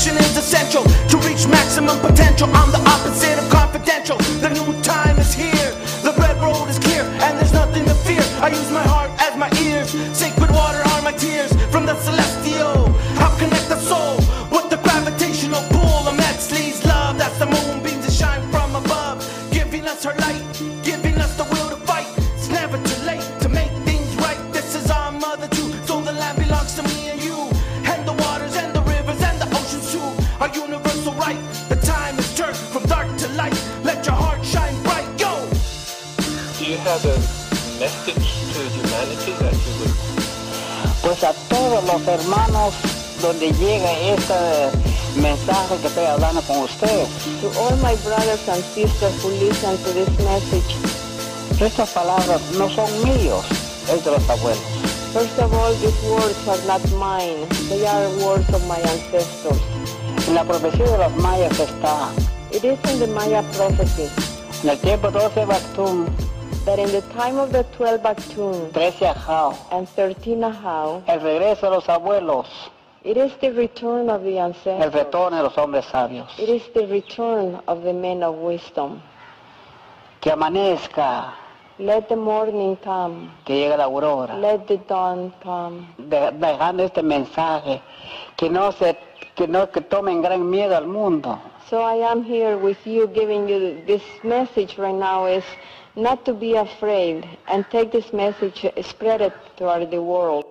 Connection 0.00 0.30
is 0.30 0.36
essential 0.38 0.82
to 1.10 1.18
reach 1.28 1.46
maximum 1.46 2.00
potential. 2.00 2.48
I'm 2.54 2.72
the 2.72 2.80
opposite 2.88 3.36
of 3.38 3.50
confidential. 3.50 4.16
The 4.40 4.48
new 4.48 4.80
time 4.80 5.18
is 5.18 5.34
here. 5.34 5.72
The 6.02 6.14
red 6.16 6.40
road 6.40 6.70
is 6.70 6.78
clear, 6.78 7.02
and 7.02 7.36
there's 7.38 7.52
nothing 7.52 7.84
to 7.84 7.92
fear. 7.92 8.22
I 8.40 8.48
use 8.48 8.70
my 8.70 8.82
heart 8.82 9.10
as 9.20 9.36
my 9.36 9.50
ears. 9.60 9.90
Sacred 10.16 10.52
water 10.52 10.80
are 10.88 11.02
my 11.02 11.12
tears 11.12 11.52
from 11.70 11.84
the 11.84 11.94
celestial. 12.00 12.29
Donde 43.22 43.52
llega 43.52 43.90
este 44.14 44.34
mensaje 45.20 45.76
que 45.80 45.86
estoy 45.88 46.06
hablando 46.06 46.40
con 46.42 46.58
ustedes. 46.58 47.08
To 47.42 47.48
all 47.60 47.76
my 47.78 47.94
brothers 48.04 48.48
and 48.48 48.62
sisters 48.74 49.12
who 49.22 49.30
listen 49.30 49.76
to 49.78 49.92
this 49.92 50.08
message, 50.24 50.76
Estas 51.60 51.90
palabras 51.90 52.40
no 52.56 52.70
son 52.70 52.88
míos, 53.04 53.44
es 53.92 54.02
de 54.04 54.10
los 54.12 54.30
abuelos. 54.30 54.62
first 55.12 55.38
of 55.40 55.52
all, 55.52 55.72
these 55.74 56.02
words 56.08 56.48
are 56.48 56.66
not 56.66 56.80
mine. 56.92 57.46
They 57.68 57.84
are 57.86 58.08
words 58.24 58.48
of 58.54 58.66
my 58.66 58.78
ancestors. 58.78 59.60
En 60.28 60.34
la 60.34 60.44
profecía 60.44 60.86
de 60.86 60.98
los 60.98 61.12
mayas 61.16 61.58
está, 61.58 62.08
It 62.52 62.64
is 62.64 62.78
in 62.92 62.98
the 63.00 63.06
Maya 63.08 63.42
prophecy 63.56 64.08
en 64.62 64.70
el 64.70 64.78
tiempo 64.78 65.08
12 65.10 65.44
Bactum, 65.46 66.06
that 66.64 66.78
in 66.78 66.90
the 66.92 67.00
time 67.14 67.38
of 67.38 67.50
the 67.52 67.64
12 67.76 68.00
Baktun 68.02 68.70
13 68.72 69.08
Ajao, 69.14 69.54
and 69.72 69.88
13 69.88 70.42
Ahau, 70.44 71.02
el 71.06 71.20
regreso 71.20 71.66
de 71.66 71.76
los 71.76 71.88
abuelos, 71.88 72.46
It 73.02 73.16
is 73.16 73.32
the 73.40 73.50
return 73.52 74.10
of 74.10 74.22
the 74.22 74.38
ancestors. 74.38 74.82
el 74.82 74.92
retorno 74.92 75.36
de 75.38 75.42
los 75.44 75.56
hombres 75.56 75.86
sabios. 75.86 76.38
It 76.38 76.48
is 76.50 76.62
the 76.74 76.86
return 76.86 77.60
of 77.66 77.82
the 77.82 77.92
men 77.94 78.22
of 78.22 78.34
wisdom. 78.36 79.00
Que 80.20 80.30
amanezca, 80.32 81.32
Let 81.78 82.08
the 82.10 82.16
morning 82.16 82.76
come. 82.84 83.30
que 83.46 83.54
llegue 83.54 83.76
la 83.78 83.84
aurora. 83.84 84.36
Let 84.36 84.66
the 84.66 84.76
dawn 84.86 85.32
come. 85.42 85.86
de- 85.96 86.30
dejando 86.32 86.82
este 86.84 87.02
mensaje 87.02 87.80
que 88.36 88.50
no 88.50 88.70
se 88.72 88.98
que 89.34 89.46
no 89.48 89.66
que 89.70 89.80
tomen 89.80 90.20
gran 90.20 90.50
miedo 90.50 90.76
al 90.76 90.86
mundo 90.86 91.38
So 91.70 91.80
I 91.80 91.94
am 92.06 92.22
here 92.22 92.58
with 92.58 92.84
you 92.86 93.06
giving 93.06 93.48
you 93.48 93.80
this 93.86 94.02
message 94.22 94.76
right 94.76 94.94
now 94.94 95.24
is 95.26 95.44
not 95.96 96.24
to 96.26 96.34
be 96.34 96.56
afraid 96.56 97.24
and 97.48 97.64
take 97.70 97.92
this 97.92 98.12
message, 98.12 98.66
spread 98.82 99.20
it 99.22 99.32
throughout 99.56 99.88
the 99.90 100.02
world. 100.02 100.44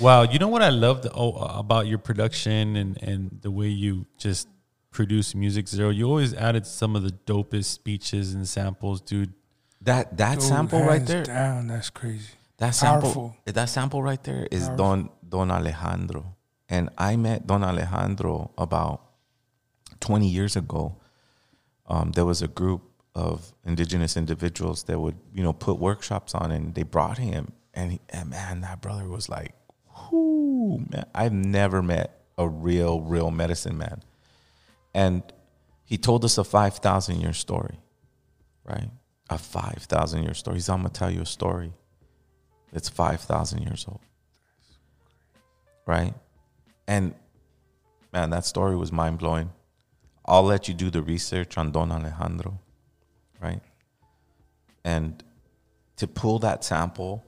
Wow, 0.00 0.22
you 0.22 0.38
know 0.38 0.48
what 0.48 0.62
I 0.62 0.70
loved 0.70 1.06
oh, 1.14 1.32
about 1.32 1.86
your 1.86 1.98
production 1.98 2.76
and, 2.76 3.02
and 3.02 3.38
the 3.42 3.50
way 3.50 3.68
you 3.68 4.06
just 4.18 4.48
produce 4.90 5.34
music, 5.34 5.68
Zero? 5.68 5.90
You 5.90 6.06
always 6.06 6.34
added 6.34 6.66
some 6.66 6.96
of 6.96 7.02
the 7.02 7.12
dopest 7.26 7.66
speeches 7.66 8.34
and 8.34 8.48
samples, 8.48 9.00
dude. 9.00 9.32
That 9.80 10.16
that 10.16 10.38
Dude, 10.38 10.48
sample 10.48 10.82
right 10.82 11.04
there. 11.06 11.24
Down, 11.24 11.66
that's 11.66 11.90
crazy. 11.90 12.32
That 12.56 12.70
sample, 12.70 13.02
Powerful. 13.02 13.36
that 13.44 13.68
sample 13.68 14.02
right 14.02 14.22
there 14.22 14.48
is 14.50 14.68
Don 14.70 15.10
Don 15.28 15.50
Alejandro, 15.50 16.34
and 16.68 16.88
I 16.96 17.16
met 17.16 17.46
Don 17.46 17.62
Alejandro 17.62 18.52
about 18.56 19.02
twenty 20.00 20.28
years 20.28 20.56
ago. 20.56 20.96
Um, 21.86 22.12
there 22.12 22.24
was 22.24 22.40
a 22.40 22.48
group 22.48 22.82
of 23.14 23.52
indigenous 23.64 24.16
individuals 24.16 24.84
that 24.84 24.98
would, 24.98 25.16
you 25.34 25.42
know, 25.42 25.52
put 25.52 25.78
workshops 25.78 26.34
on, 26.34 26.50
and 26.50 26.74
they 26.74 26.82
brought 26.82 27.18
him, 27.18 27.52
and, 27.74 27.92
he, 27.92 28.00
and 28.08 28.30
man, 28.30 28.62
that 28.62 28.80
brother 28.80 29.06
was 29.06 29.28
like, 29.28 29.54
whoo, 30.14 30.86
man, 30.90 31.06
I've 31.14 31.32
never 31.32 31.82
met 31.82 32.20
a 32.38 32.48
real, 32.48 33.00
real 33.00 33.30
medicine 33.30 33.78
man, 33.78 34.02
and 34.94 35.22
he 35.84 35.98
told 35.98 36.24
us 36.24 36.38
a 36.38 36.44
five 36.44 36.76
thousand 36.76 37.20
year 37.20 37.32
story, 37.32 37.78
right? 38.64 38.90
A 39.30 39.38
five 39.38 39.86
thousand 39.88 40.24
year 40.24 40.34
story. 40.34 40.56
He's, 40.56 40.68
I'm 40.68 40.78
gonna 40.78 40.90
tell 40.90 41.10
you 41.10 41.22
a 41.22 41.26
story 41.26 41.72
that's 42.74 42.88
5,000 42.88 43.62
years 43.62 43.86
old. 43.88 44.00
Right? 45.86 46.12
And 46.86 47.14
man, 48.12 48.30
that 48.30 48.44
story 48.44 48.76
was 48.76 48.90
mind 48.92 49.18
blowing. 49.18 49.50
I'll 50.26 50.42
let 50.42 50.66
you 50.68 50.74
do 50.74 50.90
the 50.90 51.00
research 51.00 51.56
on 51.56 51.70
Don 51.70 51.92
Alejandro. 51.92 52.58
Right? 53.40 53.62
And 54.84 55.22
to 55.96 56.06
pull 56.06 56.40
that 56.40 56.64
sample, 56.64 57.24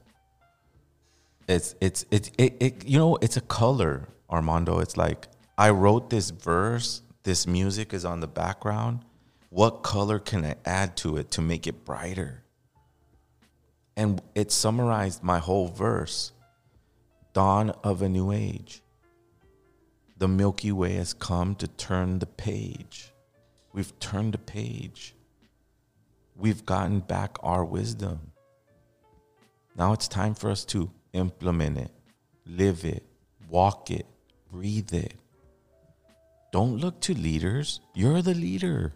it's, 1.47 1.75
it's, 1.81 2.05
it's, 2.11 2.31
it, 2.37 2.57
it, 2.59 2.85
you 2.87 2.97
know, 2.97 3.17
it's 3.21 3.37
a 3.37 3.41
color, 3.41 4.09
Armando. 4.29 4.79
It's 4.79 4.97
like, 4.97 5.27
I 5.57 5.69
wrote 5.69 6.09
this 6.09 6.29
verse, 6.29 7.01
this 7.23 7.47
music 7.47 7.93
is 7.93 8.05
on 8.05 8.19
the 8.19 8.27
background. 8.27 9.05
What 9.49 9.81
color 9.83 10.19
can 10.19 10.45
I 10.45 10.55
add 10.65 10.97
to 10.97 11.17
it 11.17 11.31
to 11.31 11.41
make 11.41 11.67
it 11.67 11.85
brighter? 11.85 12.43
and 13.97 14.21
it 14.35 14.51
summarized 14.51 15.23
my 15.23 15.39
whole 15.39 15.67
verse 15.67 16.31
dawn 17.33 17.71
of 17.83 18.01
a 18.01 18.07
new 18.07 18.31
age 18.31 18.81
the 20.17 20.27
milky 20.27 20.71
way 20.71 20.93
has 20.93 21.13
come 21.13 21.55
to 21.55 21.67
turn 21.67 22.19
the 22.19 22.25
page 22.25 23.11
we've 23.73 23.99
turned 23.99 24.33
the 24.33 24.37
page 24.37 25.15
we've 26.35 26.65
gotten 26.65 26.99
back 26.99 27.37
our 27.41 27.65
wisdom 27.65 28.31
now 29.75 29.91
it's 29.91 30.07
time 30.07 30.33
for 30.33 30.49
us 30.49 30.63
to 30.63 30.89
implement 31.17 31.77
it 31.77 31.91
live 32.45 32.85
it 32.85 33.03
walk 33.49 33.91
it 33.91 34.05
breathe 34.51 34.93
it 34.93 35.13
don't 36.51 36.77
look 36.77 36.99
to 37.01 37.13
leaders 37.13 37.81
you're 37.93 38.21
the 38.21 38.33
leader 38.33 38.93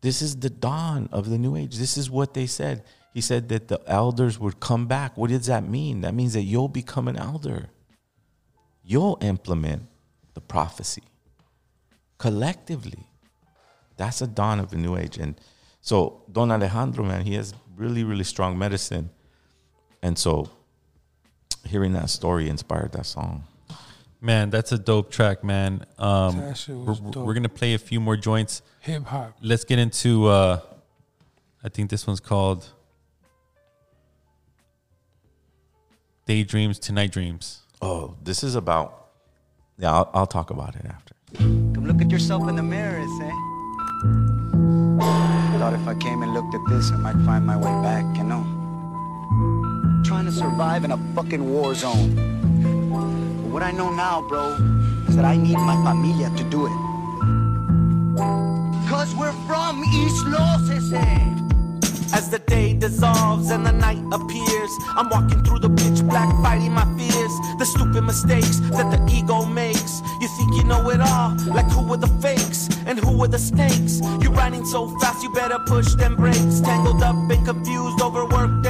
this 0.00 0.22
is 0.22 0.36
the 0.36 0.50
dawn 0.50 1.08
of 1.12 1.28
the 1.28 1.38
new 1.38 1.56
age. 1.56 1.76
This 1.76 1.98
is 1.98 2.10
what 2.10 2.34
they 2.34 2.46
said. 2.46 2.84
He 3.12 3.20
said 3.20 3.48
that 3.48 3.68
the 3.68 3.80
elders 3.86 4.38
would 4.38 4.60
come 4.60 4.86
back. 4.86 5.16
What 5.16 5.30
does 5.30 5.46
that 5.46 5.68
mean? 5.68 6.02
That 6.02 6.14
means 6.14 6.32
that 6.32 6.42
you'll 6.42 6.68
become 6.68 7.08
an 7.08 7.16
elder. 7.16 7.68
You'll 8.82 9.18
implement 9.20 9.82
the 10.34 10.40
prophecy 10.40 11.02
collectively. 12.18 13.06
That's 13.96 14.22
a 14.22 14.26
dawn 14.26 14.60
of 14.60 14.70
the 14.70 14.76
new 14.76 14.96
age. 14.96 15.18
And 15.18 15.38
so 15.82 16.22
Don 16.32 16.50
Alejandro, 16.50 17.04
man, 17.04 17.24
he 17.24 17.34
has 17.34 17.52
really, 17.76 18.04
really 18.04 18.24
strong 18.24 18.56
medicine. 18.56 19.10
And 20.02 20.18
so 20.18 20.48
hearing 21.64 21.92
that 21.92 22.10
story 22.10 22.48
inspired 22.48 22.92
that 22.92 23.06
song. 23.06 23.44
Man, 24.20 24.50
that's 24.50 24.70
a 24.72 24.78
dope 24.78 25.10
track, 25.10 25.42
man. 25.42 25.86
Um, 25.98 26.38
we're, 26.38 26.54
dope. 26.94 27.16
we're 27.16 27.34
gonna 27.34 27.48
play 27.48 27.74
a 27.74 27.78
few 27.78 28.00
more 28.00 28.16
joints. 28.16 28.60
Hip 28.80 29.04
hop. 29.04 29.36
Let's 29.40 29.64
get 29.64 29.78
into. 29.78 30.26
Uh, 30.26 30.60
I 31.64 31.68
think 31.70 31.90
this 31.90 32.06
one's 32.06 32.20
called 32.20 32.68
"Daydreams 36.26 36.78
to 36.80 36.92
Night 36.92 37.12
Dreams." 37.12 37.60
Oh, 37.82 38.14
this 38.22 38.44
is 38.44 38.56
about, 38.56 39.06
yeah, 39.78 39.90
I'll, 39.90 40.10
I'll 40.12 40.26
talk 40.26 40.50
about 40.50 40.76
it 40.76 40.84
after. 40.84 41.14
Come 41.38 41.86
look 41.86 42.02
at 42.02 42.10
yourself 42.10 42.46
in 42.48 42.56
the 42.56 42.62
mirror 42.62 42.98
and 42.98 43.10
say, 43.18 43.30
Thought 45.58 45.74
if 45.74 45.86
I 45.88 45.94
came 45.94 46.22
and 46.22 46.34
looked 46.34 46.54
at 46.54 46.60
this, 46.68 46.90
I 46.90 46.96
might 46.96 47.24
find 47.24 47.46
my 47.46 47.56
way 47.56 47.82
back, 47.82 48.04
you 48.16 48.24
know? 48.24 48.59
To 50.30 50.36
survive 50.36 50.84
in 50.84 50.92
a 50.92 50.96
fucking 51.16 51.44
war 51.44 51.74
zone. 51.74 52.14
But 53.42 53.50
what 53.50 53.64
I 53.64 53.72
know 53.72 53.90
now, 53.90 54.22
bro, 54.28 54.54
is 55.08 55.16
that 55.16 55.24
I 55.24 55.36
need 55.36 55.56
my 55.56 55.74
familia 55.82 56.30
to 56.30 56.44
do 56.44 56.66
it. 56.66 56.72
Cause 58.88 59.12
we're 59.16 59.32
from 59.48 59.82
East 59.92 60.24
Los. 60.26 60.60
As 62.12 62.28
the 62.28 62.38
day 62.38 62.74
dissolves 62.74 63.50
and 63.50 63.66
the 63.66 63.72
night 63.72 64.02
appears, 64.12 64.70
I'm 64.96 65.08
walking 65.08 65.42
through 65.42 65.60
the 65.60 65.70
pitch 65.70 66.04
black, 66.06 66.30
fighting 66.44 66.72
my 66.72 66.84
fears. 66.96 67.32
The 67.58 67.64
stupid 67.64 68.02
mistakes 68.02 68.60
that 68.78 68.88
the 68.92 69.00
ego 69.12 69.44
makes. 69.46 70.00
You 70.20 70.28
think 70.36 70.54
you 70.54 70.64
know 70.64 70.90
it 70.90 71.00
all, 71.00 71.36
like 71.46 71.66
who 71.72 71.88
were 71.88 71.96
the 71.96 72.12
fakes 72.22 72.68
and 72.86 73.00
who 73.00 73.18
were 73.18 73.28
the 73.28 73.38
snakes? 73.38 74.00
You're 74.20 74.32
riding 74.32 74.64
so 74.64 74.96
fast, 75.00 75.24
you 75.24 75.32
better 75.32 75.58
push 75.66 75.94
them 75.94 76.14
brakes. 76.14 76.60
Tangled 76.60 77.02
up 77.02 77.16
and 77.16 77.44
confused, 77.44 78.00
overworked. 78.00 78.66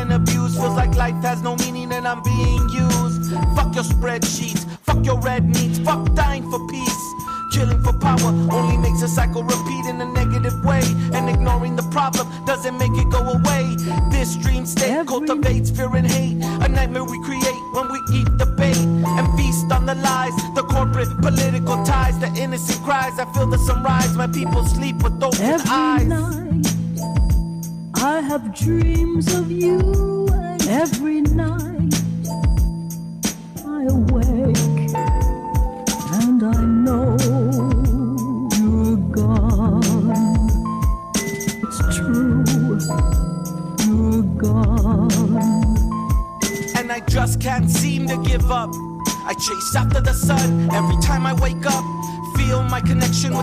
Feels 0.60 0.76
like 0.76 0.94
life 0.96 1.22
has 1.22 1.42
no 1.42 1.56
meaning 1.56 1.90
and 1.92 2.06
I'm 2.06 2.22
being 2.22 2.68
used. 2.68 3.32
Fuck 3.56 3.74
your 3.74 3.84
spreadsheets, 3.84 4.68
fuck 4.82 5.04
your 5.04 5.18
red 5.20 5.48
meats, 5.48 5.78
fuck 5.78 6.14
dying 6.14 6.48
for 6.50 6.60
peace. 6.68 7.04
Killing 7.52 7.82
for 7.82 7.92
power 7.94 8.30
only 8.52 8.76
makes 8.76 9.02
a 9.02 9.08
cycle 9.08 9.42
repeat 9.42 9.86
in 9.86 10.00
a 10.00 10.04
negative 10.06 10.64
way. 10.64 10.82
And 11.12 11.28
ignoring 11.28 11.76
the 11.76 11.82
problem 11.90 12.28
doesn't 12.44 12.76
make 12.78 12.92
it 12.92 13.10
go 13.10 13.20
away. 13.20 13.74
This 14.10 14.36
dream 14.36 14.66
state 14.66 15.06
cultivates 15.06 15.70
fear 15.70 15.94
and 15.96 16.06
hate. 16.06 16.36
A 16.64 16.68
nightmare 16.68 17.04
we 17.04 17.20
create 17.24 17.60
when 17.72 17.90
we 17.90 17.98
eat 18.12 18.28
the 18.38 18.46
bait 18.56 18.76
and 18.76 19.26
feast 19.38 19.72
on 19.72 19.86
the 19.86 19.94
lies. 19.96 20.34
The 20.54 20.62
corporate 20.62 21.08
political 21.20 21.82
ties, 21.84 22.18
the 22.20 22.28
innocent 22.40 22.82
cries. 22.84 23.18
I 23.18 23.24
feel 23.32 23.46
the 23.46 23.58
sunrise. 23.58 24.14
My 24.16 24.28
people 24.28 24.64
sleep 24.64 25.02
with 25.02 25.22
open 25.22 25.40
Every 25.40 25.70
eyes. 25.70 26.06
night 26.06 26.66
I 28.02 28.20
have 28.20 28.54
dreams 28.54 29.34
of 29.34 29.50
you, 29.50 30.19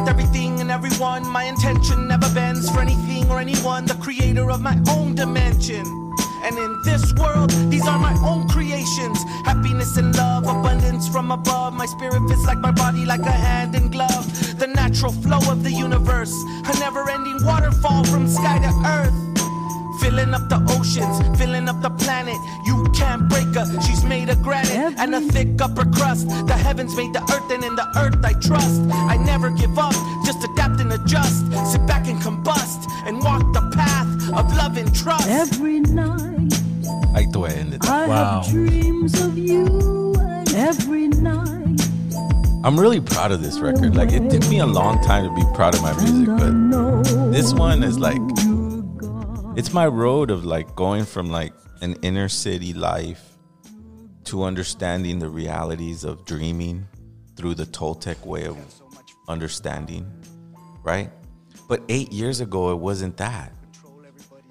with 0.07 0.19
everything 0.19 0.61
and 0.61 0.71
everyone. 0.71 1.27
My 1.27 1.43
intention 1.43 2.07
never 2.07 2.29
bends 2.33 2.69
for 2.69 2.79
anything 2.79 3.29
or 3.29 3.39
anyone. 3.39 3.85
The 3.85 3.95
creator 3.95 4.49
of 4.51 4.61
my 4.61 4.77
own 4.89 5.15
dimension. 5.15 5.85
And 6.43 6.57
in 6.57 6.81
this 6.83 7.13
world, 7.15 7.49
these 7.69 7.85
are 7.87 7.99
my 7.99 8.15
own 8.25 8.47
creations. 8.47 9.21
Happiness 9.43 9.97
and 9.97 10.15
love, 10.15 10.43
abundance 10.43 11.07
from 11.07 11.31
above. 11.31 11.73
My 11.73 11.85
spirit 11.85 12.21
fits 12.29 12.45
like 12.45 12.59
my 12.59 12.71
body, 12.71 13.05
like 13.05 13.21
a 13.21 13.31
hand 13.31 13.75
in 13.75 13.89
glove. 13.89 14.25
The 14.59 14.67
natural 14.67 15.11
flow 15.11 15.39
of 15.51 15.63
the 15.63 15.71
universe, 15.71 16.33
a 16.65 16.79
never 16.79 17.09
ending 17.09 17.43
waterfall 17.43 18.03
from 18.05 18.27
sky 18.27 18.59
to 18.59 18.73
earth. 18.87 19.17
Filling 19.99 20.33
up 20.33 20.47
the 20.47 20.61
oceans, 20.77 21.17
filling 21.37 21.67
up 21.67 21.81
the 21.81 21.89
planet. 21.89 22.37
You 22.65 22.85
can't 22.95 23.27
break 23.27 23.53
her, 23.55 23.65
she's 23.81 24.03
made 24.05 24.29
of 24.29 24.41
granite 24.41 24.93
and 24.99 25.15
a 25.15 25.21
thick 25.21 25.59
upper 25.59 25.85
crust. 25.85 26.29
The 26.47 26.53
heavens 26.53 26.95
made 26.95 27.13
the 27.13 27.23
earth, 27.23 27.51
and 27.51 27.63
in 27.63 27.75
the 27.75 27.87
earth 27.97 28.23
I 28.23 28.33
trust. 28.33 28.76
I'm 42.77 42.83
really 42.83 43.01
proud 43.01 43.31
of 43.31 43.41
this 43.41 43.57
record. 43.57 43.95
Like 43.95 44.11
it 44.11 44.29
took 44.29 44.47
me 44.51 44.59
a 44.59 44.65
long 44.67 45.01
time 45.01 45.23
to 45.27 45.33
be 45.33 45.41
proud 45.55 45.73
of 45.73 45.81
my 45.81 45.99
music, 45.99 46.27
but 46.27 47.31
this 47.31 47.51
one 47.51 47.81
is 47.81 47.97
like 47.97 48.21
it's 49.57 49.73
my 49.73 49.87
road 49.87 50.29
of 50.29 50.45
like 50.45 50.75
going 50.75 51.03
from 51.03 51.31
like 51.31 51.53
an 51.81 51.95
inner 52.03 52.29
city 52.29 52.75
life 52.75 53.35
to 54.25 54.43
understanding 54.43 55.17
the 55.17 55.27
realities 55.27 56.03
of 56.03 56.23
dreaming 56.25 56.87
through 57.35 57.55
the 57.55 57.65
Toltec 57.65 58.23
way 58.23 58.45
of 58.45 58.55
understanding, 59.27 60.05
right? 60.83 61.09
But 61.67 61.81
eight 61.89 62.11
years 62.11 62.41
ago, 62.41 62.71
it 62.73 62.77
wasn't 62.77 63.17
that. 63.17 63.53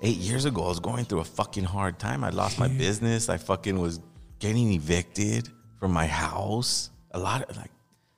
Eight 0.02 0.16
years 0.16 0.46
ago, 0.46 0.64
I 0.64 0.68
was 0.70 0.80
going 0.80 1.04
through 1.04 1.20
a 1.20 1.24
fucking 1.24 1.62
hard 1.62 2.00
time. 2.00 2.24
I 2.24 2.30
lost 2.30 2.58
my 2.58 2.66
business. 2.66 3.28
I 3.28 3.36
fucking 3.36 3.78
was 3.78 4.00
getting 4.40 4.72
evicted 4.72 5.48
from 5.78 5.92
my 5.92 6.08
house. 6.08 6.90
A 7.12 7.20
lot 7.20 7.48
of 7.48 7.56
like, 7.56 7.70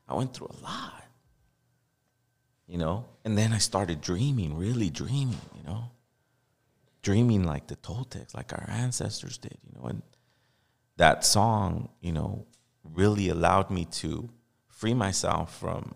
I 0.09 0.15
went 0.15 0.35
through 0.35 0.49
a 0.49 0.63
lot, 0.65 1.05
you 2.67 2.79
know? 2.79 3.05
And 3.25 3.37
then 3.37 3.53
I 3.53 3.59
started 3.59 4.01
dreaming, 4.01 4.57
really 4.57 4.91
dreaming, 4.91 5.41
you 5.57 5.63
know? 5.65 5.91
Dreaming 7.03 7.45
like 7.45 7.67
the 7.67 7.77
Toltecs, 7.77 8.35
like 8.35 8.53
our 8.53 8.67
ancestors 8.69 9.39
did, 9.39 9.59
you 9.67 9.79
know? 9.79 9.87
And 9.87 10.03
that 10.97 11.25
song, 11.25 11.91
you 12.01 12.13
know, 12.13 12.47
really 12.83 13.29
allowed 13.29 13.71
me 13.71 13.85
to 13.85 14.29
free 14.69 14.95
myself 14.95 15.59
from 15.59 15.95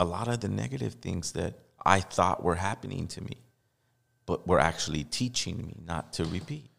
a 0.00 0.04
lot 0.04 0.28
of 0.28 0.40
the 0.40 0.48
negative 0.48 0.94
things 0.94 1.32
that 1.32 1.54
I 1.84 2.00
thought 2.00 2.42
were 2.42 2.56
happening 2.56 3.06
to 3.08 3.20
me, 3.22 3.36
but 4.26 4.46
were 4.46 4.58
actually 4.58 5.04
teaching 5.04 5.58
me 5.58 5.76
not 5.84 6.12
to 6.14 6.24
repeat. 6.24 6.70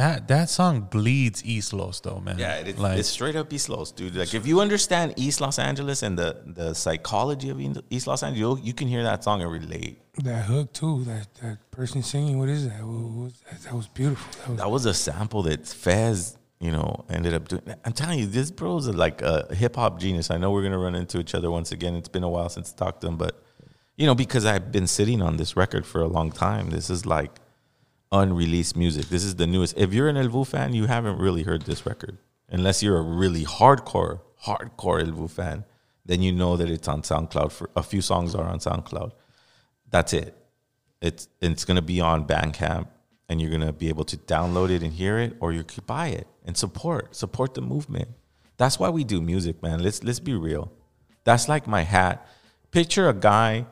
That 0.00 0.28
that 0.28 0.48
song 0.48 0.74
bleeds 0.94 1.44
East 1.44 1.70
Los 1.74 2.00
though, 2.00 2.20
man. 2.26 2.38
Yeah, 2.38 2.54
it, 2.68 2.78
like 2.78 2.98
it's 3.00 3.08
straight 3.18 3.36
up 3.36 3.52
East 3.52 3.68
Los, 3.68 3.92
dude. 3.92 4.16
Like 4.16 4.32
if 4.40 4.46
you 4.46 4.56
understand 4.66 5.06
East 5.24 5.38
Los 5.44 5.58
Angeles 5.58 6.02
and 6.06 6.14
the 6.22 6.30
the 6.60 6.68
psychology 6.74 7.50
of 7.50 7.60
East 7.90 8.06
Los 8.06 8.22
Angeles, 8.22 8.40
you'll- 8.40 8.64
you 8.68 8.72
can 8.72 8.88
hear 8.88 9.02
that 9.02 9.22
song 9.26 9.42
and 9.42 9.50
relate. 9.60 9.94
That 10.30 10.44
hook 10.46 10.72
too. 10.72 11.04
That 11.04 11.26
that 11.42 11.56
person 11.70 12.02
singing. 12.02 12.38
What 12.38 12.48
is 12.48 12.62
that? 12.68 12.80
What 12.82 13.24
was 13.24 13.34
that? 13.50 13.60
That 13.64 13.74
was 13.74 13.88
beautiful. 13.88 14.28
That 14.38 14.48
was, 14.48 14.58
That 14.62 14.70
was 14.76 14.84
a 14.86 14.94
sample 14.94 15.42
that 15.48 15.68
Fez, 15.68 16.38
you 16.60 16.72
know, 16.76 17.04
ended 17.10 17.34
up 17.34 17.44
doing. 17.48 17.62
I'm 17.84 17.92
telling 17.92 18.18
you, 18.20 18.26
this 18.38 18.50
bro's 18.50 18.86
a, 18.86 18.92
like 19.06 19.20
a 19.20 19.54
hip 19.62 19.76
hop 19.76 20.00
genius. 20.04 20.30
I 20.30 20.38
know 20.38 20.50
we're 20.50 20.62
gonna 20.62 20.78
run 20.88 20.94
into 20.94 21.18
each 21.20 21.34
other 21.34 21.50
once 21.50 21.72
again. 21.72 21.94
It's 21.94 22.12
been 22.16 22.24
a 22.30 22.32
while 22.36 22.48
since 22.48 22.72
I 22.72 22.74
talked 22.84 23.02
to 23.02 23.08
him, 23.08 23.18
but 23.18 23.34
you 23.98 24.06
know, 24.06 24.14
because 24.14 24.46
I've 24.46 24.72
been 24.72 24.86
sitting 24.86 25.20
on 25.20 25.36
this 25.36 25.56
record 25.62 25.84
for 25.84 26.00
a 26.00 26.08
long 26.16 26.32
time. 26.32 26.70
This 26.70 26.88
is 26.88 27.04
like 27.04 27.32
unreleased 28.12 28.76
music. 28.76 29.06
This 29.06 29.24
is 29.24 29.36
the 29.36 29.46
newest. 29.46 29.76
If 29.76 29.92
you're 29.92 30.08
an 30.08 30.16
El 30.16 30.28
Vuh 30.28 30.46
fan, 30.46 30.74
you 30.74 30.86
haven't 30.86 31.18
really 31.18 31.42
heard 31.42 31.62
this 31.62 31.86
record, 31.86 32.18
unless 32.48 32.82
you're 32.82 32.98
a 32.98 33.02
really 33.02 33.44
hardcore, 33.44 34.20
hardcore 34.44 35.00
El 35.00 35.12
Vuh 35.12 35.30
fan. 35.30 35.64
Then 36.04 36.22
you 36.22 36.32
know 36.32 36.56
that 36.56 36.68
it's 36.68 36.88
on 36.88 37.02
SoundCloud. 37.02 37.52
For 37.52 37.70
a 37.76 37.82
few 37.82 38.00
songs 38.00 38.34
are 38.34 38.46
on 38.46 38.58
SoundCloud. 38.58 39.12
That's 39.90 40.12
it. 40.12 40.36
It's 41.00 41.28
it's 41.40 41.64
gonna 41.64 41.82
be 41.82 42.00
on 42.00 42.26
Bandcamp, 42.26 42.88
and 43.28 43.40
you're 43.40 43.50
gonna 43.50 43.72
be 43.72 43.88
able 43.88 44.04
to 44.04 44.16
download 44.16 44.70
it 44.70 44.82
and 44.82 44.92
hear 44.92 45.18
it, 45.18 45.36
or 45.40 45.52
you 45.52 45.62
could 45.62 45.86
buy 45.86 46.08
it 46.08 46.26
and 46.44 46.56
support 46.56 47.14
support 47.14 47.54
the 47.54 47.60
movement. 47.60 48.08
That's 48.56 48.78
why 48.78 48.90
we 48.90 49.04
do 49.04 49.20
music, 49.20 49.62
man. 49.62 49.82
Let's 49.82 50.02
let's 50.02 50.20
be 50.20 50.34
real. 50.34 50.72
That's 51.24 51.48
like 51.48 51.66
my 51.66 51.82
hat. 51.82 52.26
Picture 52.70 53.08
a 53.08 53.14
guy 53.14 53.66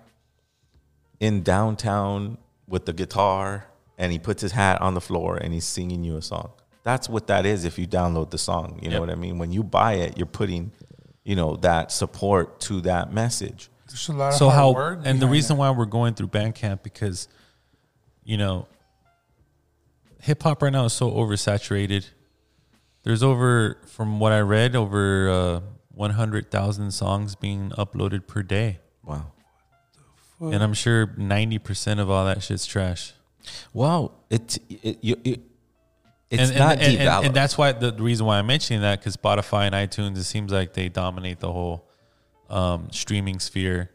in 1.20 1.42
downtown 1.42 2.38
with 2.66 2.86
the 2.86 2.92
guitar 2.92 3.68
and 3.98 4.12
he 4.12 4.18
puts 4.18 4.40
his 4.40 4.52
hat 4.52 4.80
on 4.80 4.94
the 4.94 5.00
floor 5.00 5.36
and 5.36 5.52
he's 5.52 5.66
singing 5.66 6.04
you 6.04 6.16
a 6.16 6.22
song. 6.22 6.52
That's 6.84 7.08
what 7.08 7.26
that 7.26 7.44
is 7.44 7.64
if 7.64 7.78
you 7.78 7.86
download 7.86 8.30
the 8.30 8.38
song. 8.38 8.78
You 8.80 8.88
know 8.88 9.00
what 9.00 9.10
I 9.10 9.14
mean? 9.14 9.36
When 9.36 9.52
you 9.52 9.62
buy 9.62 9.94
it, 9.94 10.16
you're 10.16 10.26
putting, 10.26 10.72
you 11.24 11.36
know, 11.36 11.56
that 11.56 11.92
support 11.92 12.60
to 12.60 12.80
that 12.82 13.12
message. 13.12 13.68
There's 13.88 14.08
a 14.08 14.12
lot 14.12 14.28
of 14.28 14.34
so 14.34 14.48
hard 14.48 14.56
how 14.56 14.72
work 14.72 15.00
and 15.04 15.20
the 15.20 15.26
reason 15.26 15.56
that. 15.56 15.60
why 15.60 15.70
we're 15.70 15.86
going 15.86 16.14
through 16.14 16.28
Bandcamp 16.28 16.82
because 16.82 17.26
you 18.22 18.36
know 18.36 18.68
hip 20.20 20.42
hop 20.42 20.62
right 20.62 20.72
now 20.72 20.84
is 20.84 20.92
so 20.92 21.10
oversaturated. 21.10 22.06
There's 23.02 23.22
over 23.22 23.78
from 23.86 24.20
what 24.20 24.32
I 24.32 24.40
read 24.40 24.76
over 24.76 25.30
uh, 25.30 25.60
100,000 25.94 26.90
songs 26.90 27.34
being 27.34 27.70
uploaded 27.70 28.26
per 28.26 28.42
day. 28.42 28.80
Wow. 29.02 29.32
And 30.40 30.62
I'm 30.62 30.74
sure 30.74 31.06
90% 31.06 31.98
of 31.98 32.10
all 32.10 32.24
that 32.26 32.42
shit's 32.42 32.66
trash. 32.66 33.14
Well, 33.72 34.14
it, 34.30 34.58
it, 34.68 34.98
you 35.02 35.16
it 35.24 35.40
it's 36.30 36.50
and, 36.50 36.58
not 36.58 36.72
and, 36.78 36.82
and, 36.82 37.08
and, 37.08 37.26
and 37.26 37.34
that's 37.34 37.56
why 37.56 37.72
the, 37.72 37.92
reason 37.92 38.26
why 38.26 38.38
I'm 38.38 38.46
mentioning 38.46 38.82
that 38.82 39.00
because 39.00 39.16
Spotify 39.16 39.66
and 39.66 39.74
iTunes, 39.74 40.18
it 40.18 40.24
seems 40.24 40.52
like 40.52 40.74
they 40.74 40.88
dominate 40.88 41.40
the 41.40 41.50
whole 41.50 41.88
um, 42.50 42.88
streaming 42.92 43.38
sphere 43.38 43.90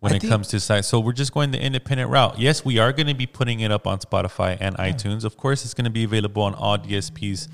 when 0.00 0.12
I 0.12 0.16
it 0.16 0.20
think- 0.20 0.30
comes 0.30 0.48
to 0.48 0.60
sites. 0.60 0.88
So 0.88 1.00
we're 1.00 1.12
just 1.12 1.32
going 1.32 1.50
the 1.50 1.62
independent 1.62 2.10
route. 2.10 2.38
Yes, 2.38 2.64
we 2.64 2.78
are 2.78 2.92
going 2.92 3.06
to 3.06 3.14
be 3.14 3.26
putting 3.26 3.60
it 3.60 3.70
up 3.70 3.86
on 3.86 4.00
Spotify 4.00 4.58
and 4.60 4.76
iTunes. 4.76 5.24
Of 5.24 5.36
course, 5.38 5.64
it's 5.64 5.74
going 5.74 5.86
to 5.86 5.90
be 5.90 6.04
available 6.04 6.42
on 6.42 6.54
all 6.54 6.76
DSPs 6.76 7.48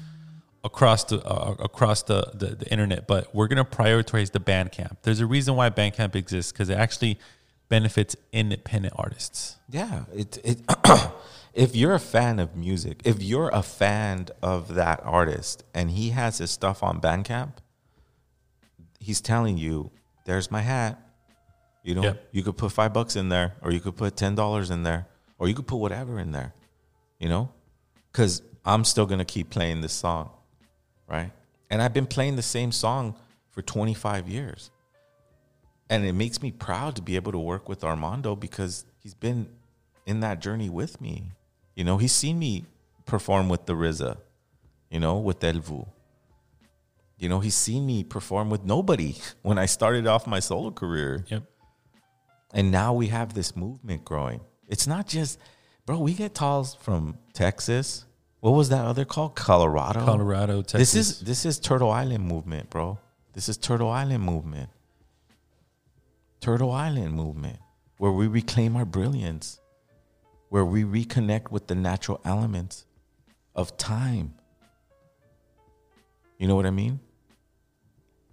across 0.65 1.05
the 1.05 1.25
uh, 1.25 1.55
across 1.61 2.03
the, 2.03 2.33
the 2.35 2.57
the 2.57 2.71
internet. 2.73 3.07
But 3.07 3.33
we're 3.33 3.47
going 3.47 3.65
to 3.65 3.71
prioritize 3.71 4.33
the 4.33 4.41
Bandcamp. 4.41 4.97
There's 5.03 5.21
a 5.21 5.27
reason 5.27 5.55
why 5.55 5.71
Bandcamp 5.71 6.17
exists 6.17 6.51
because 6.51 6.71
it 6.71 6.79
actually 6.79 7.19
benefits 7.69 8.17
independent 8.33 8.95
artists. 8.97 9.57
Yeah, 9.69 10.05
it 10.15 10.39
it 10.45 10.61
if 11.55 11.77
you're 11.77 11.95
a 11.95 11.99
fan 12.01 12.39
of 12.39 12.57
music, 12.57 13.03
if 13.05 13.23
you're 13.23 13.49
a 13.51 13.63
fan 13.63 14.29
of 14.43 14.75
that 14.75 15.01
artist 15.05 15.65
and 15.75 15.91
he 15.91 16.11
has 16.11 16.39
his 16.39 16.51
stuff 16.51 16.83
on 16.83 17.01
Bandcamp, 17.01 17.53
he's 18.99 19.21
telling 19.21 19.59
you, 19.59 19.91
"There's 20.25 20.51
my 20.51 20.63
hat." 20.63 21.01
You 21.83 21.95
know, 21.95 22.03
Yep. 22.03 22.29
you 22.33 22.43
could 22.43 22.57
put 22.57 22.73
five 22.73 22.93
bucks 22.93 23.17
in 23.17 23.29
there, 23.29 23.55
or 23.63 23.71
you 23.71 23.81
could 23.81 23.97
put 23.97 24.17
ten 24.17 24.35
dollars 24.35 24.71
in 24.71 24.83
there, 24.83 25.07
or 25.39 25.49
you 25.49 25.55
could 25.55 25.67
put 25.67 25.77
whatever 25.77 26.19
in 26.19 26.33
there. 26.33 26.53
You 27.19 27.29
know, 27.29 27.51
because 28.13 28.43
I'm 28.65 28.85
still 28.85 29.07
gonna 29.07 29.25
keep 29.25 29.51
playing 29.51 29.81
this 29.81 29.93
song, 29.93 30.31
right? 31.09 31.33
And 31.71 31.83
I've 31.83 31.93
been 31.93 32.07
playing 32.07 32.37
the 32.37 32.43
same 32.43 32.73
song 32.73 33.15
for 33.51 33.61
25 33.61 34.27
years 34.29 34.71
and 35.91 36.05
it 36.05 36.13
makes 36.13 36.43
me 36.43 36.51
proud 36.51 36.97
to 36.97 37.03
be 37.03 37.17
able 37.17 37.33
to 37.33 37.39
work 37.39 37.69
with 37.69 37.85
Armando 37.85 38.37
because 38.37 38.85
he's 38.99 39.15
been 39.15 39.49
in 40.07 40.21
that 40.21 40.41
journey 40.41 40.69
with 40.69 41.01
me. 41.01 41.33
You 41.75 41.85
know, 41.85 41.97
he's 41.99 42.13
seen 42.13 42.39
me 42.39 42.65
perform 43.07 43.49
with 43.49 43.67
the 43.67 43.75
RZA, 43.75 44.19
you 44.91 45.01
know, 45.01 45.19
with 45.19 45.43
El 45.43 45.55
Vuh. 45.55 45.87
You 47.19 47.29
know, 47.29 47.41
he's 47.41 47.55
seen 47.55 47.87
me 47.87 48.05
perform 48.05 48.49
with 48.51 48.65
nobody 48.65 49.17
when 49.43 49.59
I 49.59 49.67
started 49.67 50.07
off 50.07 50.27
my 50.27 50.41
solo 50.41 50.71
career. 50.71 51.25
Yep. 51.29 51.45
And 52.55 52.71
now 52.71 52.95
we 52.95 53.09
have 53.09 53.35
this 53.35 53.55
movement 53.57 54.05
growing. 54.05 54.41
It's 54.69 54.87
not 54.87 55.07
just, 55.07 55.39
bro, 55.85 55.99
we 55.99 56.15
get 56.15 56.35
calls 56.35 56.75
from 56.75 57.19
Texas. 57.33 58.05
What 58.41 58.53
was 58.53 58.69
that 58.69 58.85
other 58.85 59.05
called? 59.05 59.35
Colorado. 59.35 60.05
Colorado, 60.05 60.63
Texas. 60.63 60.93
This 60.93 60.95
is 60.95 61.21
this 61.21 61.45
is 61.45 61.59
Turtle 61.59 61.91
Island 61.91 62.25
movement, 62.25 62.71
bro. 62.71 62.99
This 63.33 63.49
is 63.49 63.57
Turtle 63.57 63.91
Island 63.91 64.23
movement. 64.25 64.71
Turtle 66.41 66.71
Island 66.71 67.15
movement, 67.15 67.59
where 67.99 68.13
we 68.13 68.27
reclaim 68.27 68.77
our 68.77 68.85
brilliance, 68.85 69.61
where 70.49 70.65
we 70.65 70.85
reconnect 70.85 71.51
with 71.51 71.67
the 71.67 71.75
natural 71.75 72.21
elements 72.25 72.85
of 73.55 73.77
time. 73.77 74.35
You 76.39 76.47
know 76.47 76.55
what 76.55 76.67
I 76.67 76.71
mean? 76.71 77.01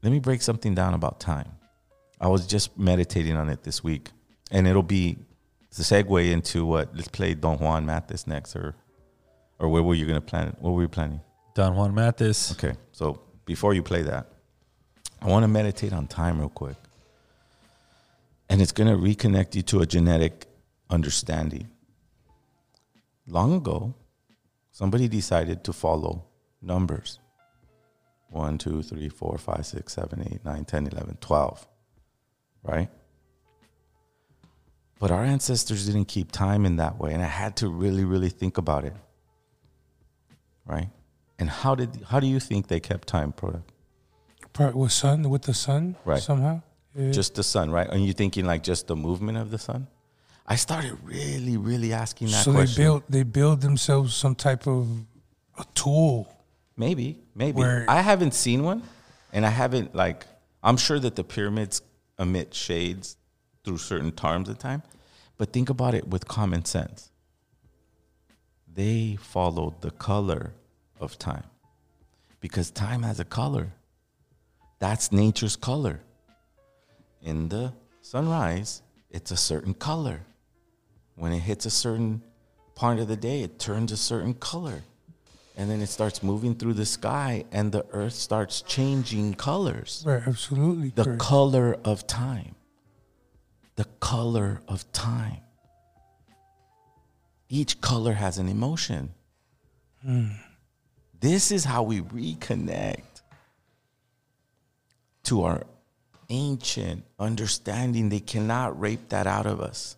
Let 0.04 0.12
me 0.12 0.20
break 0.20 0.42
something 0.42 0.76
down 0.76 0.94
about 0.94 1.20
time. 1.20 1.52
I 2.22 2.28
was 2.28 2.46
just 2.46 2.78
meditating 2.78 3.36
on 3.36 3.50
it 3.50 3.64
this 3.64 3.84
week, 3.84 4.10
and 4.52 4.68
it'll 4.68 4.84
be 4.84 5.18
the 5.76 5.84
segue 5.84 6.32
into 6.32 6.66
what. 6.66 6.96
Let's 6.96 7.08
play 7.08 7.34
Don 7.34 7.58
Juan 7.58 7.86
Matus 7.86 8.28
next, 8.28 8.56
or 8.56 8.76
or 9.60 9.68
where 9.70 9.84
were 9.84 9.96
you 9.96 10.06
gonna 10.06 10.22
plan 10.22 10.50
it? 10.50 10.56
What 10.60 10.72
were 10.72 10.84
you 10.84 10.88
planning? 10.88 11.22
Don 11.56 11.76
Juan 11.76 11.94
Matus. 11.94 12.52
Okay, 12.52 12.78
so 12.92 13.20
before 13.46 13.74
you 13.74 13.82
play 13.82 14.04
that, 14.04 14.28
I 15.22 15.28
want 15.28 15.44
to 15.44 15.48
meditate 15.48 15.92
on 15.92 16.08
time 16.08 16.40
real 16.40 16.50
quick. 16.50 16.76
And 18.50 18.62
it's 18.62 18.72
going 18.72 18.90
to 18.90 18.96
reconnect 18.96 19.56
you 19.56 19.62
to 19.64 19.82
a 19.82 19.86
genetic 19.86 20.46
understanding. 20.90 21.70
Long 23.28 23.54
ago, 23.54 23.96
somebody 24.72 25.08
decided 25.08 25.64
to 25.64 25.74
follow 25.74 26.26
numbers 26.62 27.20
1, 28.30 28.58
2, 28.58 28.84
3, 28.84 29.10
4, 29.10 29.38
5, 29.38 29.66
6, 29.66 29.94
7, 29.94 30.28
8, 30.34 30.46
9, 30.46 30.66
10, 30.66 30.88
11, 30.88 31.18
12. 31.22 31.68
Right? 32.64 32.90
But 35.00 35.12
our 35.12 35.24
ancestors 35.24 35.86
didn't 35.86 36.06
keep 36.06 36.32
time 36.32 36.66
in 36.66 36.78
that 36.78 37.00
way. 37.00 37.14
And 37.14 37.22
I 37.22 37.28
had 37.28 37.58
to 37.58 37.70
really, 37.70 38.06
really 38.06 38.30
think 38.30 38.58
about 38.58 38.86
it. 38.86 38.96
Right? 40.66 40.90
And 41.38 41.50
how 41.50 41.76
did 41.76 42.04
how 42.08 42.20
do 42.20 42.28
you 42.28 42.40
think 42.40 42.68
they 42.68 42.80
kept 42.80 43.08
time, 43.08 43.32
product? 43.32 43.72
Part 44.54 44.76
with 44.76 44.92
sun 44.92 45.30
with 45.30 45.44
the 45.44 45.54
sun, 45.54 45.96
Right. 46.06 46.22
Somehow, 46.22 46.62
Just 46.96 47.36
the 47.36 47.44
sun, 47.44 47.72
right? 47.72 47.90
And 47.90 48.06
you 48.06 48.14
thinking 48.14 48.46
like 48.46 48.64
just 48.64 48.88
the 48.88 48.96
movement 48.96 49.38
of 49.38 49.52
the 49.52 49.58
sun? 49.58 49.88
I 50.48 50.56
started 50.56 50.98
really, 51.04 51.58
really 51.58 51.92
asking 51.92 52.28
that 52.28 52.44
so 52.46 52.52
question. 52.54 52.76
they 52.76 52.84
build 52.88 53.04
they 53.10 53.24
build 53.24 53.62
themselves 53.62 54.14
some 54.16 54.36
type 54.36 54.68
of 54.68 54.88
a 55.58 55.66
tool. 55.74 56.28
maybe, 56.78 57.20
maybe. 57.34 57.58
Where- 57.58 57.86
I 57.90 58.02
haven't 58.02 58.34
seen 58.34 58.64
one, 58.64 58.84
and 59.34 59.46
I 59.46 59.50
haven't 59.50 59.94
like 59.96 60.26
I'm 60.64 60.78
sure 60.78 61.00
that 61.00 61.16
the 61.16 61.24
pyramids 61.24 61.82
emit 62.18 62.54
shades 62.54 63.18
through 63.64 63.78
certain 63.80 64.12
times 64.12 64.48
of 64.48 64.58
time, 64.58 64.84
but 65.38 65.52
think 65.52 65.70
about 65.70 65.94
it 65.96 66.08
with 66.08 66.28
common 66.28 66.64
sense. 66.66 67.12
They 68.74 69.18
followed 69.20 69.82
the 69.82 69.92
color 69.92 70.54
of 71.00 71.18
time 71.20 71.46
because 72.40 72.72
time 72.72 73.04
has 73.04 73.20
a 73.20 73.26
color. 73.26 73.74
That's 74.80 75.12
nature's 75.12 75.56
color. 75.56 76.02
In 77.26 77.50
the 77.50 77.74
sunrise, 78.04 78.84
it's 79.10 79.32
a 79.32 79.36
certain 79.36 79.74
color. 79.74 80.22
When 81.16 81.34
it 81.34 81.40
hits 81.40 81.66
a 81.66 81.72
certain 81.72 82.22
part 82.76 83.00
of 83.00 83.08
the 83.08 83.16
day, 83.18 83.42
it 83.42 83.58
turns 83.58 83.92
a 83.92 83.98
certain 83.98 84.36
color. 84.36 84.84
And 85.58 85.70
then 85.70 85.82
it 85.82 85.88
starts 85.88 86.22
moving 86.22 86.54
through 86.54 86.74
the 86.74 86.86
sky, 86.86 87.46
and 87.52 87.72
the 87.72 87.84
earth 87.92 88.14
starts 88.14 88.62
changing 88.62 89.34
colors. 89.34 90.04
Right, 90.06 90.22
absolutely. 90.28 90.90
The 90.90 91.06
correct. 91.06 91.20
color 91.20 91.78
of 91.84 92.06
time. 92.06 92.54
The 93.76 93.86
color 94.00 94.62
of 94.68 94.90
time. 94.92 95.40
Each 97.50 97.82
color 97.82 98.14
has 98.14 98.38
an 98.38 98.50
emotion. 98.50 99.14
Hmm. 100.04 100.28
This 101.20 101.52
is 101.52 101.64
how 101.64 101.82
we 101.82 102.02
reconnect 102.02 103.22
to 105.24 105.44
our 105.44 105.64
ancient 106.30 107.04
understanding. 107.20 108.10
They 108.10 108.20
cannot 108.20 108.80
rape 108.80 109.10
that 109.10 109.28
out 109.28 109.46
of 109.46 109.60
us. 109.60 109.98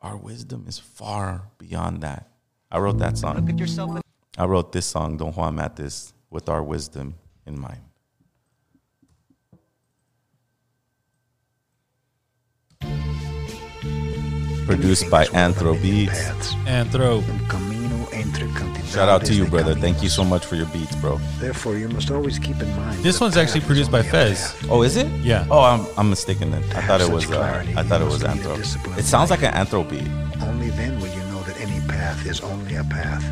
Our 0.00 0.16
wisdom 0.16 0.66
is 0.68 0.78
far 0.78 1.42
beyond 1.58 2.02
that. 2.02 2.28
I 2.70 2.78
wrote 2.78 2.98
that 2.98 3.18
song. 3.18 3.36
Look 3.36 3.50
at 3.50 3.58
yourself. 3.58 4.00
I 4.36 4.44
wrote 4.44 4.72
this 4.72 4.86
song, 4.86 5.16
Don 5.16 5.32
Juan 5.32 5.56
Matus, 5.56 6.12
with 6.30 6.48
our 6.48 6.62
wisdom 6.62 7.14
in 7.46 7.58
mind. 7.60 7.80
Produced 14.66 15.10
by 15.10 15.24
Anthro 15.26 15.80
Beats. 15.80 16.54
Anthro. 16.66 17.24
Camino 18.32 18.68
entre 18.68 18.82
Shout 18.92 19.08
out 19.08 19.24
to 19.26 19.34
you, 19.34 19.46
brother. 19.46 19.74
Thank 19.74 20.02
you 20.02 20.08
so 20.08 20.24
much 20.24 20.44
for 20.44 20.56
your 20.56 20.66
beats, 20.66 20.94
bro. 20.96 21.18
Therefore, 21.38 21.76
you 21.76 21.88
must 21.88 22.10
always 22.10 22.38
keep 22.38 22.60
in 22.60 22.74
mind. 22.76 23.02
This 23.02 23.20
one's 23.20 23.36
actually 23.36 23.60
produced 23.60 23.90
by 23.90 24.02
Fez. 24.02 24.54
Oh, 24.70 24.82
is 24.82 24.96
it? 24.96 25.06
Yeah. 25.20 25.46
Oh, 25.50 25.60
I'm, 25.60 25.86
I'm 25.96 26.10
mistaken 26.10 26.50
then. 26.50 26.62
I 26.74 26.82
thought 26.82 27.00
it 27.00 27.10
was. 27.10 27.24
such 27.24 27.34
Uh, 27.34 27.64
I 27.76 27.82
thought 27.82 28.00
it 28.00 28.04
was 28.04 28.22
must 28.22 28.36
lead 28.36 28.44
a 28.44 28.48
Anthro. 28.64 28.98
It 28.98 29.04
sounds 29.04 29.30
like 29.30 29.42
an 29.42 29.52
Anthro 29.52 29.88
beat. 29.88 30.08
Only 30.42 30.70
then 30.70 30.98
will 31.00 31.08
you 31.08 31.22
know 31.30 31.40
that 31.42 31.60
any 31.60 31.80
path 31.86 32.26
is 32.26 32.40
only 32.40 32.76
a 32.76 32.84
path. 32.84 33.22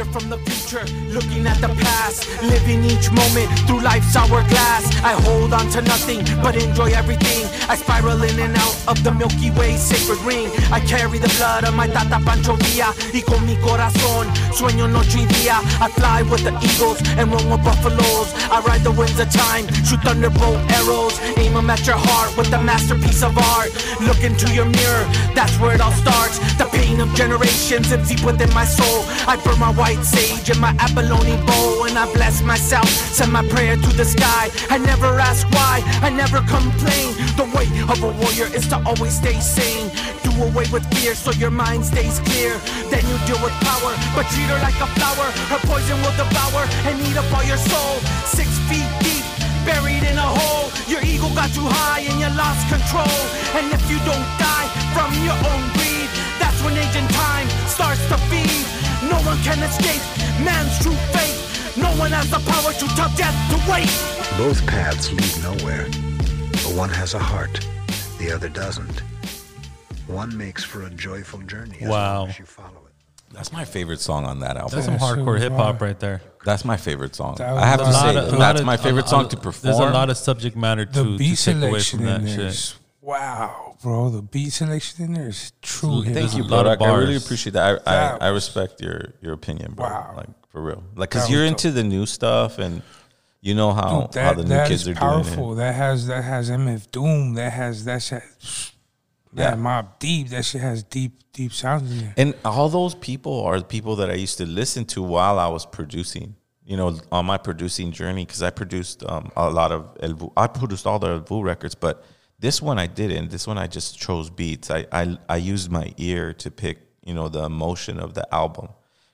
A 0.00 0.02
warrior 0.02 0.18
from 0.18 0.30
the 0.30 0.38
future, 0.48 0.84
looking 1.12 1.46
at 1.46 1.60
the 1.60 1.68
past, 1.68 2.24
living 2.42 2.84
each 2.84 3.10
moment 3.10 3.48
through 3.66 3.80
life's 3.80 4.16
hourglass. 4.16 4.84
I 5.04 5.12
hold 5.28 5.52
on 5.52 5.68
to 5.70 5.82
nothing, 5.82 6.24
but 6.42 6.56
enjoy 6.56 6.92
everything. 6.92 7.44
I 7.68 7.76
spiral 7.76 8.22
in 8.22 8.38
and 8.40 8.56
out 8.56 8.76
of 8.88 9.02
the 9.04 9.12
Milky 9.12 9.50
Way 9.50 9.76
sacred 9.76 10.18
ring. 10.20 10.48
I 10.72 10.80
carry 10.80 11.18
the 11.18 11.32
blood 11.36 11.64
of 11.64 11.74
my 11.74 11.86
Tata 11.86 12.20
Pancho 12.24 12.56
Villa, 12.56 12.94
y 13.12 13.20
con 13.20 13.44
mi 13.44 13.56
corazón 13.56 14.26
sueño 14.52 14.88
noche 14.90 15.20
y 15.20 15.26
día. 15.26 15.60
I 15.80 15.88
fly 15.90 16.22
with 16.22 16.44
the 16.44 16.54
eagles 16.64 17.00
and 17.18 17.30
roam 17.30 17.50
with 17.50 17.64
buffaloes. 17.64 18.32
I 18.50 18.60
ride 18.60 18.82
the 18.82 18.92
winds 18.92 19.18
of 19.20 19.30
time, 19.30 19.66
shoot 19.84 20.00
thunderbolt 20.02 20.58
arrows, 20.80 21.18
aim 21.36 21.56
'em 21.56 21.70
at 21.70 21.86
your 21.86 21.98
heart 21.98 22.36
with 22.36 22.50
the 22.50 22.58
masterpiece 22.58 23.22
of 23.22 23.36
art. 23.36 23.70
Look 24.00 24.22
into 24.22 24.48
your 24.52 24.66
mirror, 24.66 25.04
that's 25.34 25.58
where 25.60 25.74
it 25.74 25.80
all 25.80 25.92
starts. 25.92 26.38
The 26.56 26.66
pain 26.72 27.00
of 27.00 27.12
generations 27.14 27.92
is 27.92 28.08
deep 28.08 28.22
within 28.24 28.52
my 28.54 28.64
soul. 28.64 29.04
I 29.26 29.36
burn 29.36 29.58
my 29.58 29.70
white 29.90 30.04
sage 30.04 30.50
and 30.50 30.60
my 30.60 30.74
abalone 30.78 31.36
bowl, 31.46 31.84
and 31.86 31.98
I 31.98 32.06
bless 32.14 32.42
myself. 32.42 32.88
Send 32.88 33.32
my 33.32 33.44
prayer 33.48 33.74
to 33.76 33.90
the 33.96 34.04
sky. 34.04 34.48
I 34.70 34.78
never 34.78 35.18
ask 35.18 35.42
why, 35.50 35.82
I 36.06 36.10
never 36.10 36.38
complain. 36.46 37.08
The 37.34 37.46
way 37.54 37.66
of 37.90 37.98
a 38.02 38.10
warrior 38.22 38.48
is 38.54 38.66
to 38.68 38.78
always 38.86 39.14
stay 39.14 39.38
sane. 39.40 39.90
Do 40.22 40.30
away 40.46 40.66
with 40.70 40.86
fear 40.94 41.14
so 41.14 41.32
your 41.42 41.50
mind 41.50 41.84
stays 41.84 42.20
clear. 42.20 42.54
Then 42.90 43.02
you 43.10 43.16
deal 43.26 43.40
with 43.42 43.54
power, 43.66 43.92
but 44.14 44.26
treat 44.30 44.48
her 44.52 44.60
like 44.62 44.78
a 44.78 44.88
flower. 44.94 45.26
Her 45.50 45.60
poison 45.66 45.98
will 46.02 46.14
devour 46.14 46.62
and 46.86 46.94
eat 47.06 47.16
up 47.18 47.26
all 47.34 47.44
your 47.44 47.60
soul. 47.70 47.94
Six 48.26 48.46
feet 48.70 48.90
deep 49.02 49.26
buried 49.66 50.04
in 50.06 50.16
a 50.18 50.28
hole. 50.38 50.70
Your 50.86 51.02
ego 51.02 51.26
got 51.34 51.50
too 51.50 51.66
high 51.66 52.06
and 52.06 52.16
you 52.22 52.30
lost 52.38 52.62
control. 52.70 53.18
And 53.58 53.66
if 53.74 53.82
you 53.90 53.98
don't 54.06 54.28
die 54.38 54.68
from 54.94 55.10
your 55.26 55.38
own 55.50 55.62
greed, 55.74 56.10
that's 56.38 56.62
when 56.62 56.78
age 56.78 56.94
and 56.94 57.10
time 57.10 57.48
starts 57.66 58.02
to 58.06 58.18
feed. 58.30 58.89
No 59.02 59.16
one 59.24 59.38
can 59.42 59.58
escape 59.62 60.02
man's 60.44 60.78
true 60.80 60.94
fate. 61.12 61.36
No 61.76 61.88
one 61.98 62.10
has 62.12 62.28
the 62.30 62.38
power 62.50 62.72
to 62.72 62.86
tell 62.96 63.08
death 63.16 63.34
to 63.50 63.70
wait. 63.70 63.88
Both 64.36 64.66
paths 64.66 65.10
lead 65.12 65.42
nowhere. 65.42 65.86
But 66.52 66.74
one 66.76 66.90
has 66.90 67.14
a 67.14 67.18
heart, 67.18 67.66
the 68.18 68.30
other 68.32 68.48
doesn't. 68.48 69.00
One 70.06 70.36
makes 70.36 70.64
for 70.64 70.82
a 70.84 70.90
joyful 70.90 71.40
journey 71.42 71.78
as 71.80 71.88
Wow. 71.88 72.18
long 72.20 72.28
as 72.30 72.38
you 72.38 72.44
follow 72.44 72.68
it. 72.86 72.92
That's 73.32 73.52
my 73.52 73.64
favorite 73.64 74.00
song 74.00 74.24
on 74.24 74.40
that 74.40 74.56
album. 74.56 74.74
That's 74.74 74.86
some 74.86 74.98
hardcore 74.98 75.38
hip 75.38 75.52
hop 75.52 75.80
right 75.80 75.98
there. 75.98 76.20
That's 76.44 76.64
my 76.64 76.76
favorite 76.76 77.14
song. 77.14 77.36
That 77.38 77.48
I 77.56 77.66
have 77.66 77.78
to 77.80 77.92
say, 77.92 78.16
of- 78.16 78.36
that's 78.38 78.60
of- 78.60 78.66
my 78.66 78.76
favorite 78.76 79.06
a- 79.06 79.08
song 79.08 79.26
a- 79.26 79.28
to 79.28 79.36
perform. 79.36 79.72
There's 79.76 79.78
a 79.90 79.92
lot 79.92 80.10
of 80.10 80.16
subject 80.18 80.56
matter 80.56 80.84
to, 80.84 81.16
beat 81.16 81.38
to 81.38 81.54
take 81.54 81.62
away 81.62 81.80
from 81.80 82.04
that 82.06 82.26
shit. 82.28 82.74
wow, 83.00 83.69
bro. 83.82 84.10
The 84.10 84.22
beat 84.22 84.50
selection 84.50 85.04
in 85.04 85.14
there 85.14 85.28
is 85.28 85.52
true. 85.62 86.02
Thank 86.04 86.16
hip-hop. 86.16 86.38
you, 86.38 86.44
a 86.44 86.48
bro. 86.48 86.56
lot 86.56 86.66
I, 86.66 86.72
of 86.74 86.82
I 86.82 86.98
really 86.98 87.16
appreciate 87.16 87.52
that. 87.54 87.82
I, 87.86 87.90
That 87.94 88.22
I, 88.22 88.26
I 88.26 88.28
respect 88.30 88.80
your 88.80 89.14
your 89.20 89.32
opinion, 89.32 89.72
bro. 89.72 89.86
Wow. 89.86 90.14
Like 90.16 90.28
for 90.50 90.62
real. 90.62 90.82
Like, 90.96 91.10
cause 91.10 91.30
you're 91.30 91.42
dope. 91.44 91.52
into 91.52 91.70
the 91.70 91.84
new 91.84 92.06
stuff, 92.06 92.58
and 92.58 92.82
you 93.40 93.54
know 93.54 93.72
how 93.72 94.08
Dude, 94.12 94.22
how 94.22 94.34
the 94.34 94.44
new 94.44 94.64
kids 94.66 94.86
are 94.88 94.94
powerful. 94.94 95.36
doing 95.36 95.52
it. 95.52 95.56
That 95.56 95.74
has 95.74 96.06
that 96.06 96.22
has 96.24 96.50
MF 96.50 96.90
Doom. 96.90 97.34
That 97.34 97.52
has 97.52 97.84
that 97.84 98.02
shit. 98.02 98.22
Yeah. 99.32 99.50
Yeah, 99.50 99.54
Mobb 99.56 99.98
Deep. 100.00 100.28
That 100.30 100.44
shit 100.44 100.60
has 100.60 100.82
deep 100.82 101.12
deep 101.32 101.52
sounds 101.52 101.90
in 101.92 101.98
there. 101.98 102.14
And 102.16 102.34
all 102.44 102.68
those 102.68 102.96
people 102.96 103.42
are 103.42 103.58
the 103.60 103.64
people 103.64 103.94
that 103.96 104.10
I 104.10 104.14
used 104.14 104.38
to 104.38 104.46
listen 104.46 104.84
to 104.86 105.02
while 105.02 105.38
I 105.38 105.46
was 105.48 105.64
producing. 105.64 106.34
You 106.64 106.76
know, 106.76 106.96
on 107.10 107.26
my 107.26 107.36
producing 107.36 107.90
journey, 107.90 108.24
because 108.24 108.42
I 108.44 108.50
produced 108.50 109.02
um, 109.04 109.32
a 109.36 109.50
lot 109.50 109.72
of 109.72 109.96
El 110.00 110.14
Vuh. 110.14 110.32
I 110.36 110.46
produced 110.46 110.86
all 110.86 111.00
the 111.00 111.08
El 111.08 111.20
Vuh 111.22 111.42
records, 111.42 111.74
but 111.74 112.04
this 112.40 112.62
one 112.62 112.78
I 112.78 112.86
didn't. 112.86 113.30
This 113.30 113.46
one 113.46 113.58
I 113.58 113.66
just 113.66 113.98
chose 113.98 114.30
beats. 114.30 114.70
I 114.70 114.86
I, 114.90 115.18
I 115.28 115.36
used 115.36 115.70
my 115.70 115.92
ear 115.98 116.32
to 116.34 116.50
pick, 116.50 116.78
you 117.04 117.14
know, 117.14 117.28
the 117.28 117.44
emotion 117.44 118.00
of 118.00 118.14
the 118.14 118.26
album, 118.34 118.68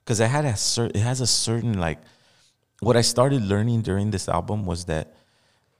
because 0.05 0.21
it 0.21 0.29
had 0.29 0.45
a 0.45 0.57
cer- 0.57 0.93
it 0.95 1.03
has 1.11 1.21
a 1.21 1.27
certain 1.27 1.79
like. 1.79 1.99
What 2.81 2.97
I 2.97 3.01
started 3.01 3.43
learning 3.43 3.83
during 3.83 4.11
this 4.11 4.29
album 4.29 4.67
was 4.67 4.85
that 4.85 5.15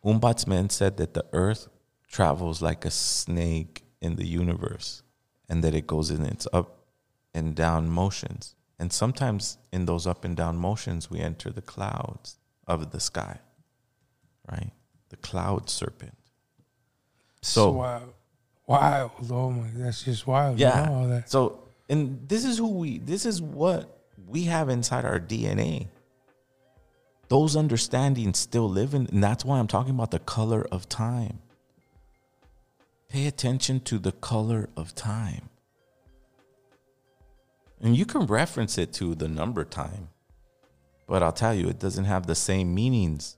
Hunbatz 0.03 0.47
Men 0.47 0.71
said 0.71 0.97
that 0.97 1.13
the 1.15 1.27
Earth 1.33 1.69
travels 2.09 2.63
like 2.63 2.85
a 2.85 2.91
snake 2.91 3.83
in 4.01 4.17
the 4.17 4.27
universe, 4.27 5.03
and 5.49 5.63
that 5.63 5.75
it 5.75 5.87
goes 5.87 6.11
in 6.11 6.25
its 6.25 6.49
up 6.53 6.87
and 7.35 7.55
down 7.55 7.91
motions. 7.91 8.55
And 8.79 8.93
sometimes 8.93 9.59
in 9.73 9.85
those 9.87 10.07
up 10.07 10.25
and 10.25 10.37
down 10.37 10.57
motions, 10.57 11.11
we 11.11 11.21
enter 11.21 11.51
the 11.51 11.63
clouds 11.63 12.39
of 12.67 12.91
the 12.93 13.01
sky, 13.01 13.41
right? 14.51 14.73
The 15.11 15.17
cloud 15.17 15.71
serpent. 15.71 16.16
So, 17.47 17.71
wild, 17.71 18.13
wild. 18.67 19.13
Oh 19.31 19.51
my, 19.51 19.69
that's 19.75 20.03
just 20.03 20.27
wild. 20.27 20.59
yeah. 20.59 20.85
know 20.87 20.95
all 20.95 21.09
that. 21.09 21.31
So, 21.31 21.69
and 21.89 22.29
this 22.29 22.45
is 22.45 22.59
who 22.59 22.73
we, 22.73 22.99
this 22.99 23.25
is 23.25 23.41
what 23.41 24.01
we 24.27 24.45
have 24.45 24.69
inside 24.69 25.05
our 25.05 25.21
DNA. 25.21 25.87
Those 27.29 27.57
understandings 27.57 28.39
still 28.39 28.69
live 28.69 28.95
in, 28.95 29.07
and 29.07 29.23
that's 29.23 29.45
why 29.45 29.59
I'm 29.61 29.69
talking 29.69 29.95
about 29.95 30.11
the 30.11 30.19
color 30.19 30.67
of 30.73 30.89
time. 30.89 31.39
Pay 33.09 33.29
attention 33.29 33.81
to 33.81 33.99
the 33.99 34.13
color 34.13 34.69
of 34.77 34.95
time. 34.97 35.49
And 37.81 37.97
you 37.97 38.07
can 38.07 38.27
reference 38.27 38.77
it 38.77 38.93
to 38.95 39.15
the 39.15 39.29
number 39.29 39.65
time, 39.65 40.09
but 41.07 41.23
I'll 41.23 41.33
tell 41.33 41.55
you, 41.55 41.69
it 41.69 41.79
doesn't 41.79 42.07
have 42.07 42.27
the 42.27 42.35
same 42.35 42.75
meanings. 42.75 43.37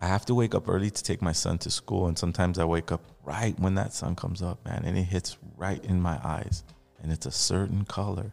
I 0.00 0.06
have 0.06 0.24
to 0.26 0.34
wake 0.34 0.54
up 0.54 0.68
early 0.68 0.90
to 0.90 1.02
take 1.02 1.20
my 1.20 1.32
son 1.32 1.58
to 1.58 1.70
school, 1.70 2.06
and 2.06 2.16
sometimes 2.16 2.58
I 2.58 2.64
wake 2.64 2.90
up 2.90 3.02
right 3.22 3.58
when 3.60 3.74
that 3.74 3.92
sun 3.92 4.16
comes 4.16 4.40
up, 4.40 4.64
man, 4.64 4.82
and 4.84 4.96
it 4.96 5.02
hits 5.02 5.36
right 5.56 5.84
in 5.84 6.00
my 6.00 6.18
eyes, 6.24 6.64
and 7.02 7.12
it's 7.12 7.26
a 7.26 7.30
certain 7.30 7.84
color, 7.84 8.32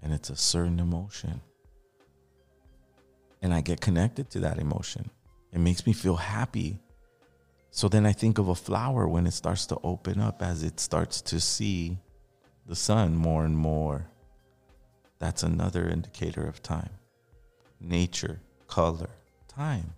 and 0.00 0.12
it's 0.12 0.30
a 0.30 0.36
certain 0.36 0.78
emotion, 0.78 1.40
and 3.42 3.52
I 3.52 3.60
get 3.60 3.80
connected 3.80 4.30
to 4.30 4.40
that 4.40 4.58
emotion. 4.58 5.10
It 5.52 5.58
makes 5.58 5.84
me 5.86 5.92
feel 5.92 6.16
happy. 6.16 6.78
So 7.70 7.88
then 7.88 8.06
I 8.06 8.12
think 8.12 8.38
of 8.38 8.48
a 8.48 8.54
flower 8.54 9.08
when 9.08 9.26
it 9.26 9.32
starts 9.32 9.66
to 9.66 9.78
open 9.82 10.20
up 10.20 10.42
as 10.42 10.62
it 10.62 10.78
starts 10.78 11.20
to 11.22 11.40
see 11.40 11.98
the 12.66 12.76
sun 12.76 13.16
more 13.16 13.44
and 13.44 13.56
more. 13.56 14.06
That's 15.18 15.42
another 15.42 15.88
indicator 15.88 16.46
of 16.46 16.62
time. 16.62 16.90
Nature, 17.80 18.40
color, 18.68 19.10
time. 19.48 19.94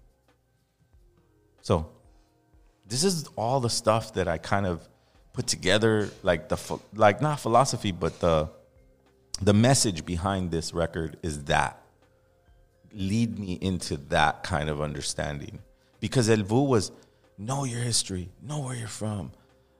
So, 1.70 1.86
this 2.84 3.04
is 3.04 3.28
all 3.36 3.60
the 3.60 3.70
stuff 3.70 4.14
that 4.14 4.26
I 4.26 4.38
kind 4.38 4.66
of 4.66 4.88
put 5.32 5.46
together, 5.46 6.10
like 6.24 6.48
the 6.48 6.58
like 6.94 7.22
not 7.22 7.38
philosophy, 7.38 7.92
but 7.92 8.18
the 8.18 8.50
the 9.40 9.52
message 9.52 10.04
behind 10.04 10.50
this 10.50 10.74
record 10.74 11.16
is 11.22 11.44
that 11.44 11.80
lead 12.92 13.38
me 13.38 13.56
into 13.60 13.98
that 14.08 14.42
kind 14.42 14.68
of 14.68 14.80
understanding. 14.82 15.60
Because 16.00 16.28
El 16.28 16.38
Vuh 16.38 16.66
was 16.66 16.90
know 17.38 17.62
your 17.62 17.82
history, 17.82 18.30
know 18.42 18.58
where 18.62 18.74
you're 18.74 18.88
from, 18.88 19.30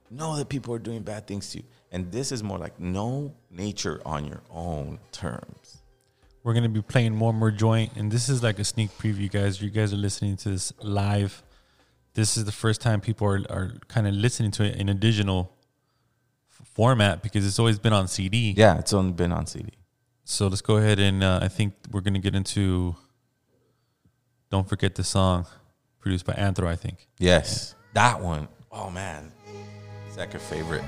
know 0.09 0.37
that 0.37 0.47
people 0.47 0.73
are 0.73 0.79
doing 0.79 1.01
bad 1.01 1.27
things 1.27 1.49
to 1.49 1.57
you. 1.57 1.65
And 1.91 2.09
this 2.09 2.31
is 2.31 2.41
more 2.41 2.57
like 2.57 2.79
know 2.79 3.33
nature 3.49 4.01
on 4.05 4.23
your 4.23 4.43
own 4.49 4.97
terms. 5.11 5.81
We're 6.41 6.53
gonna 6.53 6.69
be 6.69 6.81
playing 6.81 7.13
more 7.17 7.31
and 7.31 7.39
more 7.39 7.51
joint, 7.51 7.97
and 7.97 8.09
this 8.09 8.29
is 8.29 8.41
like 8.41 8.59
a 8.59 8.63
sneak 8.63 8.97
preview, 8.97 9.29
guys. 9.29 9.61
You 9.61 9.69
guys 9.69 9.91
are 9.91 9.97
listening 10.07 10.37
to 10.37 10.51
this 10.51 10.71
live. 10.81 11.43
This 12.13 12.35
is 12.37 12.45
the 12.45 12.51
first 12.51 12.81
time 12.81 12.99
people 13.01 13.27
are, 13.27 13.41
are 13.49 13.73
kind 13.87 14.07
of 14.07 14.13
listening 14.13 14.51
to 14.51 14.63
it 14.63 14.75
in 14.75 14.89
a 14.89 14.93
digital 14.93 15.53
f- 16.59 16.67
format 16.73 17.23
because 17.23 17.45
it's 17.47 17.57
always 17.59 17.79
been 17.79 17.93
on 17.93 18.07
CD. 18.07 18.53
Yeah, 18.57 18.77
it's 18.77 18.93
only 18.93 19.13
been 19.13 19.31
on 19.31 19.45
CD. 19.45 19.69
So 20.25 20.47
let's 20.47 20.61
go 20.61 20.77
ahead 20.77 20.99
and 20.99 21.23
uh, 21.23 21.39
I 21.41 21.47
think 21.47 21.73
we're 21.91 22.01
gonna 22.01 22.19
get 22.19 22.35
into. 22.35 22.95
Don't 24.49 24.67
forget 24.67 24.95
the 24.95 25.03
song, 25.03 25.45
produced 25.99 26.25
by 26.25 26.33
Anthro. 26.33 26.67
I 26.67 26.75
think. 26.75 27.07
Yes, 27.17 27.75
that 27.93 28.21
one. 28.21 28.47
Oh 28.71 28.89
man, 28.89 29.31
second 30.09 30.41
favorite. 30.41 30.83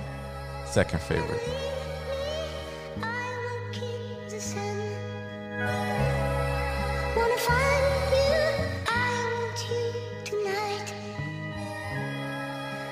Second 0.65 1.01
favorite. 1.01 1.41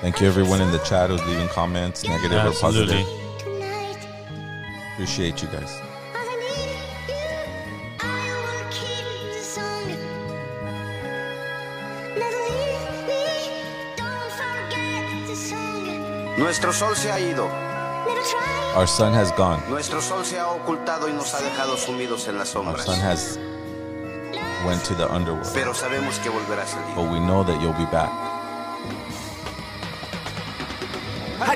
Thank 0.02 0.20
you, 0.20 0.26
everyone 0.26 0.60
in 0.60 0.72
the 0.72 0.80
chat 0.80 1.10
who's 1.10 1.24
leaving 1.28 1.46
comments, 1.46 2.02
negative 2.02 2.32
Absolutely. 2.32 3.02
or 3.02 3.04
positive. 3.04 4.02
Appreciate 4.94 5.40
you 5.40 5.46
guys. 5.46 5.80
Nuestro 16.36 16.72
sol 16.72 16.96
se 16.96 17.12
ha 17.12 17.20
ido. 17.20 17.46
Our 18.74 18.88
sun 18.88 19.14
has 19.14 19.30
gone. 19.36 19.62
Nuestro 19.68 20.00
sol 20.00 20.24
se 20.24 20.36
ha 20.40 20.48
ocultado 20.48 21.08
y 21.08 21.12
nos 21.12 21.32
ha 21.32 21.40
dejado 21.42 21.76
sumidos 21.76 22.26
en 22.26 22.38
las 22.38 22.48
sombras. 22.48 22.88
Our 22.88 22.96
sun 22.96 23.00
has 23.00 23.38
went 24.66 24.82
to 24.86 24.94
the 24.94 25.06
underworld. 25.14 25.54
Pero 25.54 25.72
sabemos 25.74 26.18
que 26.18 26.28
volverá 26.28 26.64
a 26.64 26.66
salir. 26.66 26.92
But 26.96 27.08
we 27.12 27.20
know 27.20 27.44
that 27.44 27.62
you'll 27.62 27.78
be 27.78 27.86
back. 27.92 28.31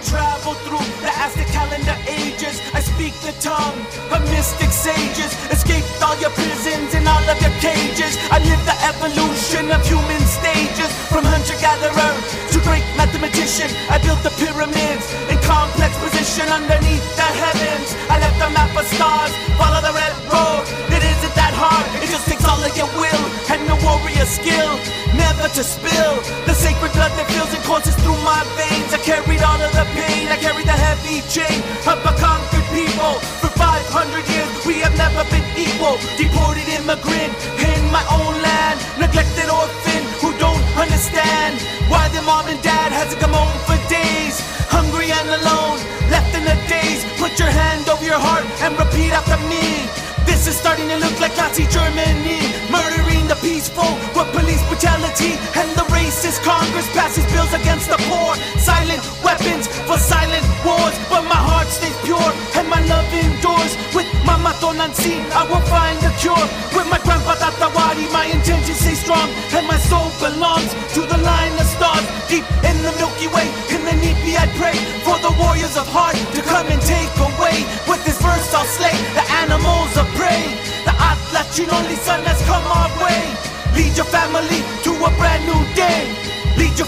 Travel 0.07 0.55
through 0.63 0.87
the 1.03 1.11
Aztec 1.11 1.47
calendar 1.51 1.97
ages. 2.07 2.63
I 2.73 2.81
speak 2.81 3.13
the 3.27 3.35
tongue 3.43 3.79
of 4.15 4.23
mystic 4.31 4.71
sages. 4.71 5.35
Escaped 5.51 5.91
all 6.03 6.17
your 6.23 6.31
prisons 6.31 6.95
and 6.95 7.07
all 7.07 7.27
of 7.27 7.39
your 7.43 7.55
cages. 7.59 8.15
I 8.31 8.39
live 8.39 8.63
the 8.63 8.79
evolution 8.87 9.71
of 9.75 9.83
human 9.83 10.23
stages. 10.23 10.91
From 11.11 11.27
hunter 11.27 11.59
gatherer 11.59 12.13
to 12.55 12.59
great 12.63 12.87
mathematician. 12.95 13.71
I 13.91 13.99
built 13.99 14.23
the 14.23 14.35
pyramids 14.39 15.07
in 15.27 15.39
complex 15.43 15.93
position 15.99 16.47
underneath 16.49 17.07
the 17.19 17.29
heavens. 17.43 17.89
I 18.07 18.23
left 18.23 18.39
a 18.47 18.51
map 18.55 18.73
of 18.79 18.87
stars. 18.87 19.33
Follow 19.59 19.83
the 19.83 19.95
red 19.95 20.15
road. 20.31 20.65
It 20.95 21.03
isn't 21.03 21.35
that 21.35 21.55
hard. 21.55 21.87
It 22.03 22.09
just 22.15 22.36
all 22.57 22.73
your 22.77 22.89
will 22.97 23.25
and 23.53 23.61
the 23.69 23.77
warrior 23.85 24.25
skill. 24.25 24.73
Never 25.13 25.49
to 25.53 25.63
spill 25.63 26.17
the 26.49 26.55
sacred 26.57 26.93
blood 26.93 27.13
that 27.17 27.29
fills 27.29 27.53
and 27.53 27.63
courses 27.65 27.95
through 28.01 28.17
my 28.25 28.41
veins. 28.57 28.93
I 28.93 29.01
carried 29.05 29.43
all 29.45 29.61
of 29.61 29.73
the 29.77 29.85
pain. 29.93 30.29
I 30.33 30.37
carried 30.41 30.65
the 30.65 30.77
heavy 30.77 31.21
chain 31.29 31.61
of 31.85 32.01
a 32.01 32.13
conquered 32.17 32.69
people. 32.73 33.21
For 33.41 33.53
500 33.53 34.25
years, 34.33 34.49
we 34.65 34.81
have 34.81 34.97
never 34.97 35.23
been 35.29 35.45
equal. 35.57 36.01
Deported 36.17 36.69
immigrant 36.81 37.37
in 37.61 37.81
my 37.93 38.05
own 38.09 38.35
land. 38.41 38.77
Neglected 38.97 39.49
orphan 39.53 40.03
who 40.21 40.33
don't 40.41 40.65
understand 40.81 41.61
why 41.93 42.09
their 42.13 42.25
mom 42.25 42.49
and 42.49 42.61
dad 42.65 42.93
hasn't 42.93 43.21
come 43.21 43.37
home 43.37 43.57
for 43.69 43.77
days. 43.89 44.41
Hungry 44.73 45.13
and 45.13 45.29
alone, 45.41 45.79
left 46.09 46.33
in 46.33 46.45
the 46.45 46.57
days. 46.69 47.05
Put 47.21 47.39
your 47.39 47.53
hand 47.53 47.89
over 47.89 48.05
your 48.05 48.21
heart 48.21 48.45
and 48.65 48.73
repeat 48.81 49.13
after 49.13 49.37
me. 49.49 50.16
This 50.27 50.47
is 50.47 50.57
starting 50.57 50.89
to 50.89 50.97
look 50.99 51.19
like 51.21 51.37
Nazi 51.37 51.67
Germany. 51.67 52.43
Murdering 52.71 53.27
the 53.31 53.39
peaceful 53.41 53.89
with 54.15 54.29
police 54.35 54.63
brutality. 54.69 55.39
And 55.55 55.71
the 55.79 55.87
racist 55.95 56.43
Congress 56.43 56.89
passes 56.93 57.25
bills 57.33 57.53
against 57.55 57.89
the 57.89 57.99
poor. 58.11 58.35
Silent 58.59 59.03
weapons 59.25 59.67
for 59.89 59.97
silent 59.97 60.45
wars. 60.67 60.95
But 61.09 61.25
my 61.31 61.39
heart 61.39 61.69
stays 61.69 61.97
pure 62.05 62.31
and 62.59 62.69
my 62.69 62.83
love 62.85 63.09
endures. 63.15 63.73
With 63.95 64.09
Mama 64.27 64.53
Tonantzin, 64.61 65.23
I 65.33 65.47
will 65.49 65.65
find 65.71 65.99
a 66.05 66.13
cure. 66.21 66.47
With 66.75 66.89
my 66.91 66.99
grandpa 67.07 67.35
Tatewari, 67.41 68.07
my 68.13 68.27
intentions 68.27 68.79
stay 68.83 68.95
strong. 68.95 69.29
And 69.57 69.67
my 69.67 69.79
soul 69.79 70.11
belongs 70.21 70.71
to 70.95 71.01
the 71.07 71.19
line 71.23 71.55
of 71.57 71.67
stars. 71.67 72.05
Deep 72.29 72.45
in 72.67 72.77
the 72.83 72.93
Milky 72.99 73.29
Way, 73.31 73.47
in 73.71 73.81
the 73.87 73.95
Nipi 74.03 74.35
I 74.37 74.47
pray 74.59 74.77
for 75.07 75.17
the 75.23 75.33
warriors 75.39 75.77
of 75.77 75.87
heart 75.89 76.19
to 76.35 76.41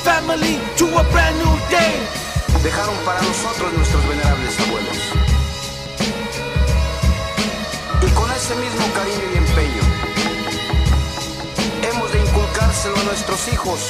family 0.09 0.57
to 0.79 0.87
a 1.01 1.05
brand 1.13 1.37
new 1.37 1.55
day. 1.69 1.95
Dejaron 2.63 2.97
para 3.05 3.21
nosotros 3.21 3.69
nuestros 3.75 4.03
venerables 4.09 4.59
abuelos. 4.65 4.99
Y 8.07 8.11
con 8.19 8.29
ese 8.39 8.55
mismo 8.65 8.85
cariño 8.99 9.27
y 9.33 9.37
empeño, 9.45 9.85
hemos 11.89 12.09
de 12.13 12.19
inculcárselo 12.27 12.97
a 12.97 13.05
nuestros 13.11 13.41
hijos 13.53 13.81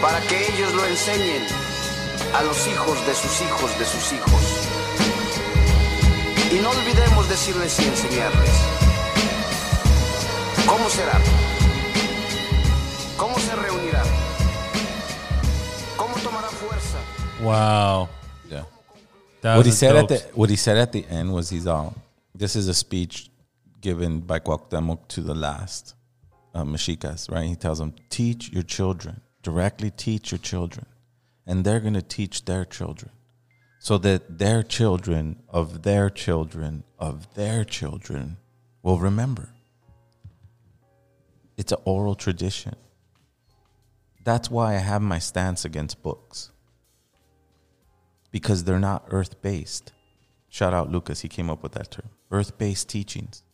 para 0.00 0.18
que 0.28 0.36
ellos 0.50 0.72
lo 0.72 0.86
enseñen 0.86 1.42
a 2.38 2.42
los 2.48 2.66
hijos 2.68 2.96
de 3.06 3.14
sus 3.14 3.34
hijos 3.46 3.68
de 3.78 3.84
sus 3.84 4.04
hijos. 4.16 4.42
Y 6.54 6.56
no 6.62 6.70
olvidemos 6.70 7.28
decirles 7.28 7.78
y 7.80 7.84
enseñarles. 7.84 8.54
¿Cómo 10.66 10.88
será? 10.88 11.20
Wow. 17.42 18.08
Yeah. 18.48 18.64
That 19.40 19.56
what 19.56 19.66
he 19.66 19.72
said 19.72 19.96
at 19.96 20.08
the 20.08 20.18
what 20.34 20.48
he 20.48 20.56
said 20.56 20.76
at 20.76 20.92
the 20.92 21.04
end 21.06 21.32
was 21.32 21.50
he's 21.50 21.66
all 21.66 21.94
this 22.34 22.54
is 22.54 22.68
a 22.68 22.74
speech 22.74 23.30
given 23.80 24.20
by 24.20 24.38
Cuauhtemoc 24.38 25.08
to 25.08 25.20
the 25.22 25.34
last 25.34 25.94
uh, 26.54 26.64
Mexicas, 26.64 27.28
right? 27.28 27.46
He 27.46 27.56
tells 27.56 27.78
them, 27.78 27.94
teach 28.10 28.50
your 28.50 28.62
children, 28.62 29.20
directly 29.42 29.90
teach 29.90 30.30
your 30.30 30.38
children, 30.38 30.86
and 31.46 31.64
they're 31.64 31.80
going 31.80 31.94
to 31.94 32.02
teach 32.02 32.44
their 32.44 32.64
children 32.64 33.10
so 33.80 33.98
that 33.98 34.38
their 34.38 34.62
children 34.62 35.42
of 35.48 35.82
their 35.82 36.08
children 36.08 36.84
of 36.98 37.34
their 37.34 37.64
children 37.64 38.36
will 38.82 38.98
remember. 38.98 39.48
It's 41.56 41.72
an 41.72 41.78
oral 41.84 42.14
tradition. 42.14 42.76
That's 44.24 44.48
why 44.48 44.76
I 44.76 44.78
have 44.78 45.02
my 45.02 45.18
stance 45.18 45.64
against 45.64 46.02
books 46.02 46.51
because 48.32 48.64
they're 48.64 48.80
not 48.80 49.04
earth 49.10 49.40
based. 49.42 49.92
Shout 50.48 50.74
out 50.74 50.90
Lucas, 50.90 51.20
he 51.20 51.28
came 51.28 51.48
up 51.48 51.62
with 51.62 51.72
that 51.72 51.92
term. 51.92 52.08
Earth 52.30 52.58
based 52.58 52.88
teachings. 52.88 53.44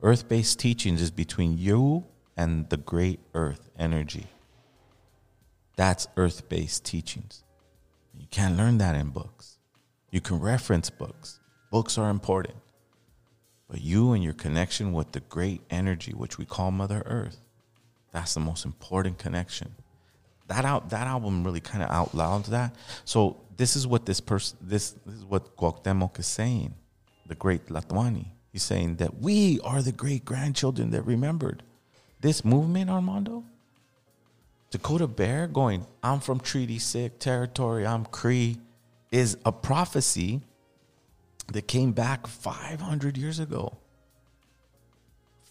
Earth 0.00 0.28
based 0.28 0.58
teachings 0.58 1.02
is 1.02 1.10
between 1.10 1.58
you 1.58 2.06
and 2.36 2.70
the 2.70 2.76
great 2.76 3.20
earth 3.34 3.68
energy. 3.78 4.26
That's 5.76 6.06
earth 6.16 6.48
based 6.48 6.84
teachings. 6.84 7.42
You 8.16 8.26
can't 8.30 8.56
learn 8.56 8.78
that 8.78 8.94
in 8.94 9.10
books. 9.10 9.58
You 10.10 10.20
can 10.20 10.40
reference 10.40 10.88
books, 10.88 11.40
books 11.70 11.98
are 11.98 12.08
important. 12.08 12.56
But 13.68 13.82
you 13.82 14.12
and 14.12 14.24
your 14.24 14.32
connection 14.32 14.94
with 14.94 15.12
the 15.12 15.20
great 15.20 15.60
energy, 15.68 16.12
which 16.12 16.38
we 16.38 16.46
call 16.46 16.70
Mother 16.70 17.02
Earth, 17.04 17.42
that's 18.12 18.32
the 18.32 18.40
most 18.40 18.64
important 18.64 19.18
connection 19.18 19.74
that 20.48 20.64
out 20.64 20.90
that 20.90 21.06
album 21.06 21.44
really 21.44 21.60
kind 21.60 21.82
of 21.82 21.90
out 21.90 22.08
outlawed 22.08 22.44
that. 22.46 22.74
So 23.04 23.36
this 23.56 23.76
is 23.76 23.86
what 23.86 24.06
this 24.06 24.20
person 24.20 24.58
this, 24.60 24.92
this 25.06 25.14
is 25.14 25.24
what 25.24 25.56
Cuauhtemoc 25.56 26.18
is 26.18 26.26
saying, 26.26 26.74
the 27.26 27.34
great 27.34 27.66
Tlatoani. 27.66 28.26
He's 28.52 28.62
saying 28.62 28.96
that 28.96 29.20
we 29.20 29.60
are 29.60 29.82
the 29.82 29.92
great 29.92 30.24
grandchildren 30.24 30.90
that 30.90 31.02
remembered 31.02 31.62
this 32.20 32.44
movement, 32.44 32.90
Armando. 32.90 33.44
Dakota 34.70 35.06
Bear 35.06 35.46
going, 35.46 35.86
I'm 36.02 36.20
from 36.20 36.40
Treaty 36.40 36.78
Six 36.78 37.14
territory, 37.18 37.86
I'm 37.86 38.04
Cree, 38.04 38.58
is 39.10 39.38
a 39.44 39.52
prophecy 39.52 40.42
that 41.52 41.66
came 41.66 41.92
back 41.92 42.26
500 42.26 43.16
years 43.16 43.38
ago. 43.38 43.78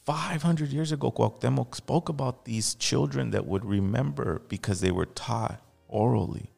500 0.08 0.70
years 0.70 0.94
ago, 0.94 1.12
Cuauhtemoc 1.12 1.76
spoke 1.76 2.08
about 2.08 2.46
these 2.46 2.76
children 2.76 3.32
that 3.32 3.46
would 3.46 3.66
remember 3.66 4.42
because 4.48 4.80
they 4.80 4.90
were 4.90 5.06
taught 5.06 5.60
orally. 5.90 6.50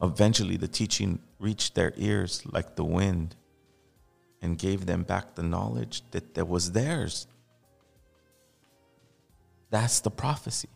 Eventually, 0.00 0.56
the 0.56 0.68
teaching 0.68 1.18
reached 1.40 1.74
their 1.74 1.92
ears 1.96 2.42
like 2.46 2.76
the 2.76 2.84
wind 2.84 3.34
and 4.40 4.56
gave 4.56 4.86
them 4.86 5.02
back 5.02 5.34
the 5.34 5.42
knowledge 5.42 6.02
that, 6.12 6.34
that 6.34 6.46
was 6.46 6.70
theirs. 6.70 7.26
That's 9.70 9.98
the 9.98 10.12
prophecy. 10.12 10.68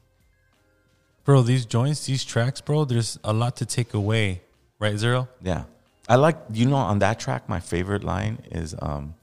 Bro, 1.23 1.43
these 1.43 1.66
joints, 1.66 2.05
these 2.05 2.25
tracks, 2.25 2.61
bro, 2.61 2.85
there's 2.85 3.16
a 3.23 3.33
lot 3.33 3.55
to 3.59 3.64
take 3.64 3.95
away. 3.95 4.43
Right, 4.81 4.97
Zero? 4.97 5.29
Yeah. 5.41 5.66
I 6.09 6.16
like 6.16 6.37
you 6.53 6.66
know 6.66 6.75
on 6.75 6.99
that 6.99 7.21
track 7.21 7.49
my 7.49 7.61
favorite 7.61 8.03
line 8.03 8.41
is 8.51 8.75
um 8.83 9.14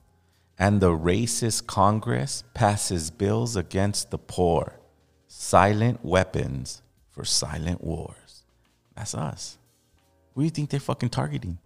and 0.59 0.81
the 0.81 0.91
racist 0.91 1.67
Congress 1.67 2.43
passes 2.53 3.11
bills 3.11 3.55
against 3.55 4.11
the 4.11 4.17
poor. 4.17 4.79
Silent 5.27 6.03
weapons 6.03 6.81
for 7.11 7.23
silent 7.23 7.83
wars. 7.83 8.43
That's 8.95 9.13
us. 9.13 9.57
Who 10.33 10.41
do 10.41 10.45
you 10.45 10.51
think 10.51 10.69
they're 10.69 10.79
fucking 10.79 11.09
targeting 11.09 11.59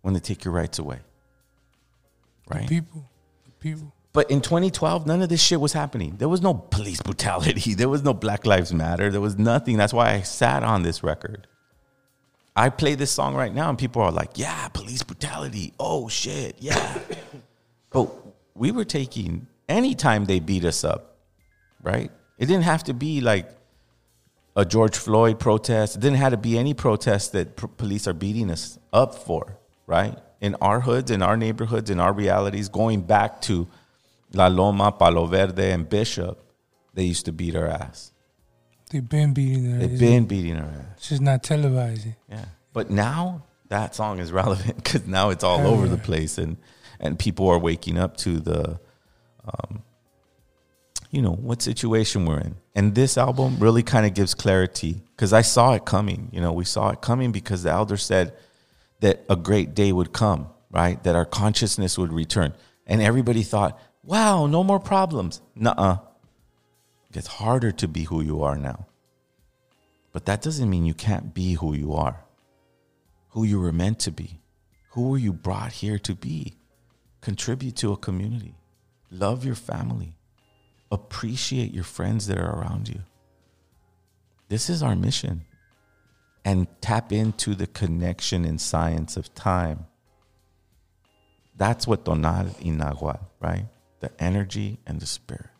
when 0.00 0.14
they 0.14 0.20
take 0.20 0.44
your 0.44 0.54
rights 0.54 0.78
away? 0.78 1.00
Right? 2.48 2.68
People, 2.68 3.08
people. 3.60 3.92
But 4.12 4.30
in 4.30 4.40
2012, 4.40 5.06
none 5.06 5.22
of 5.22 5.28
this 5.28 5.42
shit 5.42 5.60
was 5.60 5.72
happening. 5.72 6.16
There 6.18 6.28
was 6.28 6.42
no 6.42 6.54
police 6.54 7.00
brutality. 7.00 7.74
There 7.82 7.88
was 7.88 8.02
no 8.02 8.12
Black 8.12 8.44
Lives 8.44 8.72
Matter. 8.72 9.10
There 9.10 9.20
was 9.20 9.38
nothing. 9.38 9.76
That's 9.76 9.94
why 9.94 10.12
I 10.12 10.22
sat 10.22 10.62
on 10.62 10.82
this 10.82 11.02
record. 11.02 11.46
I 12.54 12.68
play 12.68 12.94
this 12.94 13.10
song 13.10 13.34
right 13.34 13.54
now, 13.54 13.70
and 13.70 13.78
people 13.78 14.02
are 14.02 14.12
like, 14.12 14.32
yeah, 14.34 14.68
police 14.68 15.02
brutality. 15.02 15.72
Oh, 15.80 16.08
shit. 16.08 16.56
Yeah. 16.60 16.98
But 17.92 18.10
we 18.54 18.70
were 18.70 18.84
taking, 18.84 19.46
anytime 19.68 20.24
they 20.26 20.40
beat 20.40 20.64
us 20.64 20.84
up, 20.84 21.16
right? 21.82 22.10
It 22.38 22.46
didn't 22.46 22.64
have 22.64 22.84
to 22.84 22.94
be 22.94 23.20
like 23.20 23.50
a 24.56 24.64
George 24.64 24.96
Floyd 24.96 25.38
protest. 25.38 25.96
It 25.96 26.00
didn't 26.00 26.18
have 26.18 26.32
to 26.32 26.36
be 26.36 26.58
any 26.58 26.74
protest 26.74 27.32
that 27.32 27.56
p- 27.56 27.66
police 27.76 28.06
are 28.06 28.12
beating 28.12 28.50
us 28.50 28.78
up 28.92 29.14
for, 29.14 29.58
right? 29.86 30.18
In 30.40 30.56
our 30.56 30.80
hoods, 30.80 31.10
in 31.10 31.22
our 31.22 31.36
neighborhoods, 31.36 31.90
in 31.90 32.00
our 32.00 32.12
realities, 32.12 32.68
going 32.68 33.02
back 33.02 33.40
to 33.42 33.68
La 34.32 34.48
Loma, 34.48 34.92
Palo 34.92 35.26
Verde, 35.26 35.70
and 35.70 35.88
Bishop, 35.88 36.42
they 36.94 37.04
used 37.04 37.24
to 37.26 37.32
beat 37.32 37.54
our 37.54 37.66
ass. 37.66 38.12
They've 38.90 39.08
been 39.08 39.32
beating 39.32 39.70
their 39.70 39.88
They've 39.88 39.98
been 39.98 40.26
beating 40.26 40.56
our 40.56 40.68
ass. 40.68 40.96
It's 40.96 41.08
just 41.08 41.22
not 41.22 41.42
televising. 41.42 42.16
Yeah. 42.28 42.44
But 42.74 42.90
now 42.90 43.44
that 43.68 43.94
song 43.94 44.18
is 44.18 44.30
relevant 44.32 44.76
because 44.82 45.06
now 45.06 45.30
it's 45.30 45.44
all 45.44 45.66
over 45.66 45.88
the 45.88 45.96
place 45.96 46.36
and 46.38 46.58
and 47.02 47.18
people 47.18 47.48
are 47.48 47.58
waking 47.58 47.98
up 47.98 48.16
to 48.18 48.40
the 48.40 48.80
um, 49.44 49.82
you 51.10 51.20
know 51.20 51.32
what 51.32 51.60
situation 51.60 52.24
we're 52.24 52.40
in. 52.40 52.56
And 52.74 52.94
this 52.94 53.18
album 53.18 53.58
really 53.58 53.82
kind 53.82 54.06
of 54.06 54.14
gives 54.14 54.32
clarity 54.34 55.02
because 55.14 55.34
i 55.34 55.42
saw 55.42 55.74
it 55.74 55.84
coming 55.84 56.30
you 56.32 56.40
know 56.40 56.52
we 56.52 56.64
saw 56.64 56.88
it 56.88 57.02
coming 57.02 57.32
because 57.32 57.64
the 57.64 57.70
elder 57.70 57.98
said 57.98 58.34
that 59.00 59.24
a 59.28 59.36
great 59.36 59.74
day 59.74 59.92
would 59.92 60.12
come 60.12 60.48
right? 60.72 61.02
That 61.04 61.14
our 61.14 61.26
consciousness 61.26 61.96
would 61.96 62.12
return. 62.12 62.54
And 62.86 63.00
everybody 63.00 63.44
thought 63.44 63.78
wow 64.02 64.46
no 64.46 64.64
more 64.64 64.80
problems. 64.80 65.40
Nuh-uh. 65.54 65.98
It 67.10 67.12
gets 67.12 67.28
harder 67.28 67.70
to 67.70 67.86
be 67.86 68.04
who 68.04 68.20
you 68.22 68.42
are 68.42 68.56
now. 68.56 68.86
But 70.12 70.26
that 70.26 70.42
doesn't 70.42 70.68
mean 70.68 70.84
you 70.84 70.94
can't 70.94 71.32
be 71.32 71.54
who 71.54 71.74
you 71.74 71.94
are. 71.94 72.24
Who 73.30 73.44
you 73.44 73.60
were 73.60 73.72
meant 73.72 74.00
to 74.00 74.10
be. 74.10 74.40
Who 74.90 75.08
were 75.08 75.18
you 75.18 75.32
brought 75.32 75.72
here 75.72 75.98
to 76.00 76.14
be 76.14 76.56
contribute 77.22 77.76
to 77.76 77.92
a 77.92 77.96
community 77.96 78.54
love 79.10 79.44
your 79.44 79.54
family 79.54 80.16
appreciate 80.92 81.72
your 81.72 81.84
friends 81.84 82.26
that 82.26 82.38
are 82.38 82.60
around 82.60 82.88
you. 82.88 83.00
This 84.48 84.68
is 84.68 84.82
our 84.82 84.94
mission. 84.94 85.46
And 86.44 86.66
tap 86.80 87.12
into 87.12 87.54
the 87.54 87.66
connection 87.66 88.44
in 88.44 88.58
science 88.58 89.16
of 89.16 89.34
time. 89.34 89.86
That's 91.56 91.86
what 91.86 92.04
tonal 92.04 92.46
y 92.62 92.70
nahual, 92.70 93.20
right? 93.40 93.66
The 94.00 94.10
energy 94.20 94.80
and 94.86 95.00
the 95.00 95.06
spirit. 95.06 95.50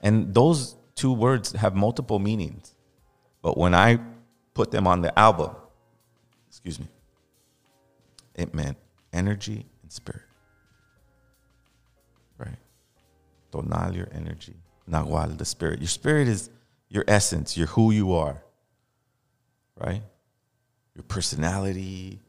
And 0.00 0.34
those 0.34 0.74
two 0.94 1.12
words 1.12 1.52
have 1.52 1.74
multiple 1.76 2.18
meanings. 2.18 2.74
But 3.42 3.58
when 3.58 3.74
I 3.74 3.98
put 4.54 4.70
them 4.70 4.86
on 4.86 5.02
the 5.02 5.16
album, 5.16 5.54
excuse 6.48 6.80
me, 6.80 6.88
it 8.34 8.54
meant 8.54 8.78
energy 9.12 9.66
and 9.82 9.92
spirit. 9.92 10.27
Tonal, 13.50 13.94
your 13.94 14.08
energy. 14.12 14.54
Nahual, 14.88 15.36
the 15.36 15.44
spirit. 15.44 15.80
Your 15.80 15.88
spirit 15.88 16.28
is 16.28 16.50
your 16.88 17.04
essence, 17.06 17.56
you're 17.56 17.66
who 17.68 17.90
you 17.90 18.14
are. 18.14 18.42
Right? 19.76 20.02
Your 20.94 21.04
personality, 21.04 22.20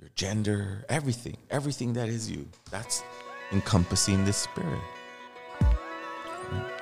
your 0.00 0.08
gender, 0.14 0.84
everything, 0.88 1.36
everything 1.50 1.92
that 1.94 2.08
is 2.08 2.30
you. 2.30 2.48
That's 2.70 3.02
encompassing 3.52 4.24
the 4.24 4.32
spirit. 4.32 4.80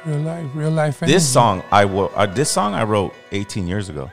Real 0.04 0.20
life, 0.20 0.50
real 0.54 0.70
life. 0.70 1.02
energy. 1.02 1.14
This 1.14 1.28
song 1.28 1.62
I 1.72 1.84
wo- 1.84 2.12
uh, 2.14 2.26
this 2.26 2.50
song 2.50 2.74
I 2.74 2.84
wrote 2.84 3.12
18 3.32 3.66
years 3.66 3.88
ago. 3.88 4.10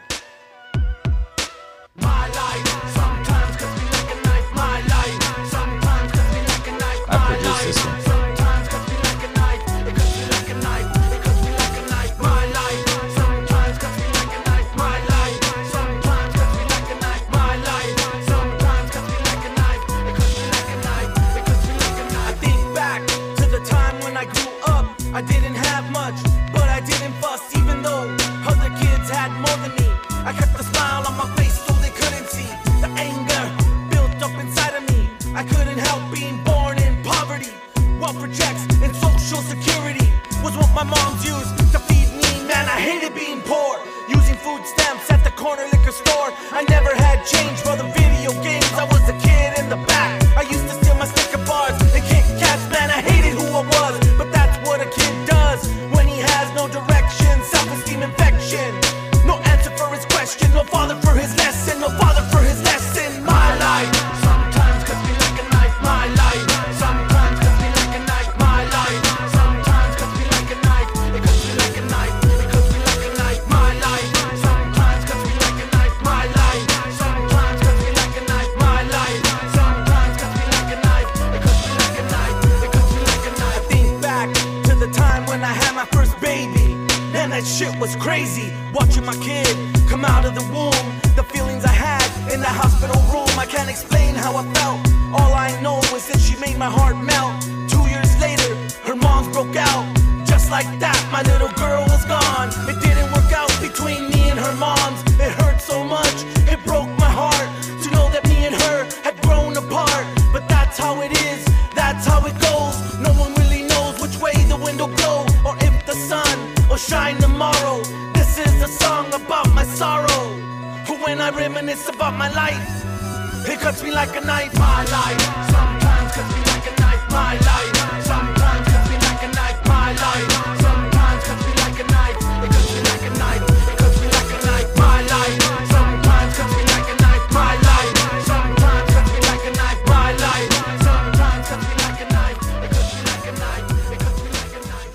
Like 124.14 124.24
a 124.24 124.26
knife. 124.28 124.54
My 124.60 124.84
life 124.86 125.22
sometimes 125.50 126.12
cuts 126.14 126.34
me 126.36 126.42
like 126.46 126.68
a 126.68 126.82
knife. 126.82 127.04
My 127.10 127.34
life 127.34 128.06
sometimes 128.06 128.68
cuts 128.70 128.90
me 128.90 128.98
like 128.98 129.24
a 129.24 129.28
knife. 129.34 129.66
My 129.66 129.90
life 129.94 130.32
sometimes 130.62 131.24
cuts 131.24 131.46
me 131.46 131.54
like 131.58 131.80
a 131.80 131.86
knife. 131.90 132.18
It 132.44 132.52
cuts 132.54 132.74
me 132.74 132.82
like 132.84 133.02
a 133.02 133.14
knife. 133.18 133.42
It 133.42 133.78
cuts 133.78 133.98
me 134.02 134.08
like 134.14 134.32
a 134.34 134.46
knife. 134.46 134.70
My 134.78 135.02
life 135.14 135.42
sometimes 135.74 136.38
cuts 136.38 136.54
me 136.54 136.64
like 136.74 136.90
a 136.90 136.96
knife. 137.02 137.26
My 137.34 137.54
life 137.58 137.94
sometimes 138.30 138.94
cuts 138.94 139.10
me 139.14 139.20
like 139.30 139.46
a 139.46 139.52
knife. 139.58 139.82
My 139.88 140.10
life 140.14 140.52
sometimes 140.84 141.48
cuts 141.50 141.66
me 141.70 141.76
like 141.82 142.02
a 142.02 142.08
knife. 142.14 142.38
It 142.64 142.70
cuts 142.70 142.94
me 142.94 143.02
like 143.10 143.26
a 143.26 143.34
knife. 143.42 143.94
It 143.94 144.00
cuts 144.00 144.20
me 144.22 144.30
like 144.30 144.54
a 144.54 144.62
knife. 144.70 144.94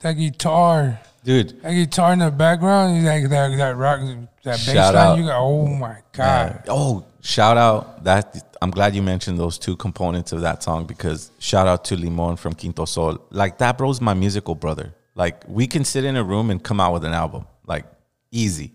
that 0.00 0.14
guitar, 0.14 1.00
dude. 1.26 1.60
that 1.62 1.72
guitar 1.72 2.12
in 2.14 2.20
the 2.20 2.30
background, 2.30 3.04
like 3.04 3.28
that 3.28 3.56
that 3.56 3.76
rock, 3.76 4.00
that 4.44 4.62
bass 4.64 4.94
line. 4.94 5.18
You 5.18 5.26
got, 5.26 5.40
oh 5.40 5.66
my 5.66 5.98
god, 6.12 6.62
Yeah. 6.64 6.72
Oh, 6.72 7.04
shout 7.20 7.56
out 7.58 8.04
that 8.04 8.56
I'm 8.62 8.70
glad 8.70 8.94
you 8.94 9.02
mentioned 9.02 9.38
those 9.38 9.58
two 9.58 9.76
components 9.76 10.32
of 10.32 10.40
that 10.40 10.62
song 10.62 10.86
because 10.86 11.30
shout 11.38 11.66
out 11.66 11.84
to 11.86 11.96
Limon 11.96 12.36
from 12.36 12.54
Kinto 12.54 12.86
Sol. 12.86 13.18
Like 13.30 13.58
that 13.58 13.76
bro's 13.76 14.00
my 14.00 14.14
musical 14.14 14.54
brother. 14.54 14.94
Like 15.14 15.44
we 15.46 15.66
can 15.66 15.84
sit 15.84 16.04
in 16.04 16.16
a 16.16 16.24
room 16.24 16.50
and 16.50 16.62
come 16.62 16.80
out 16.80 16.92
with 16.94 17.04
an 17.04 17.12
album. 17.12 17.46
Like 17.66 17.84
easy. 18.30 18.72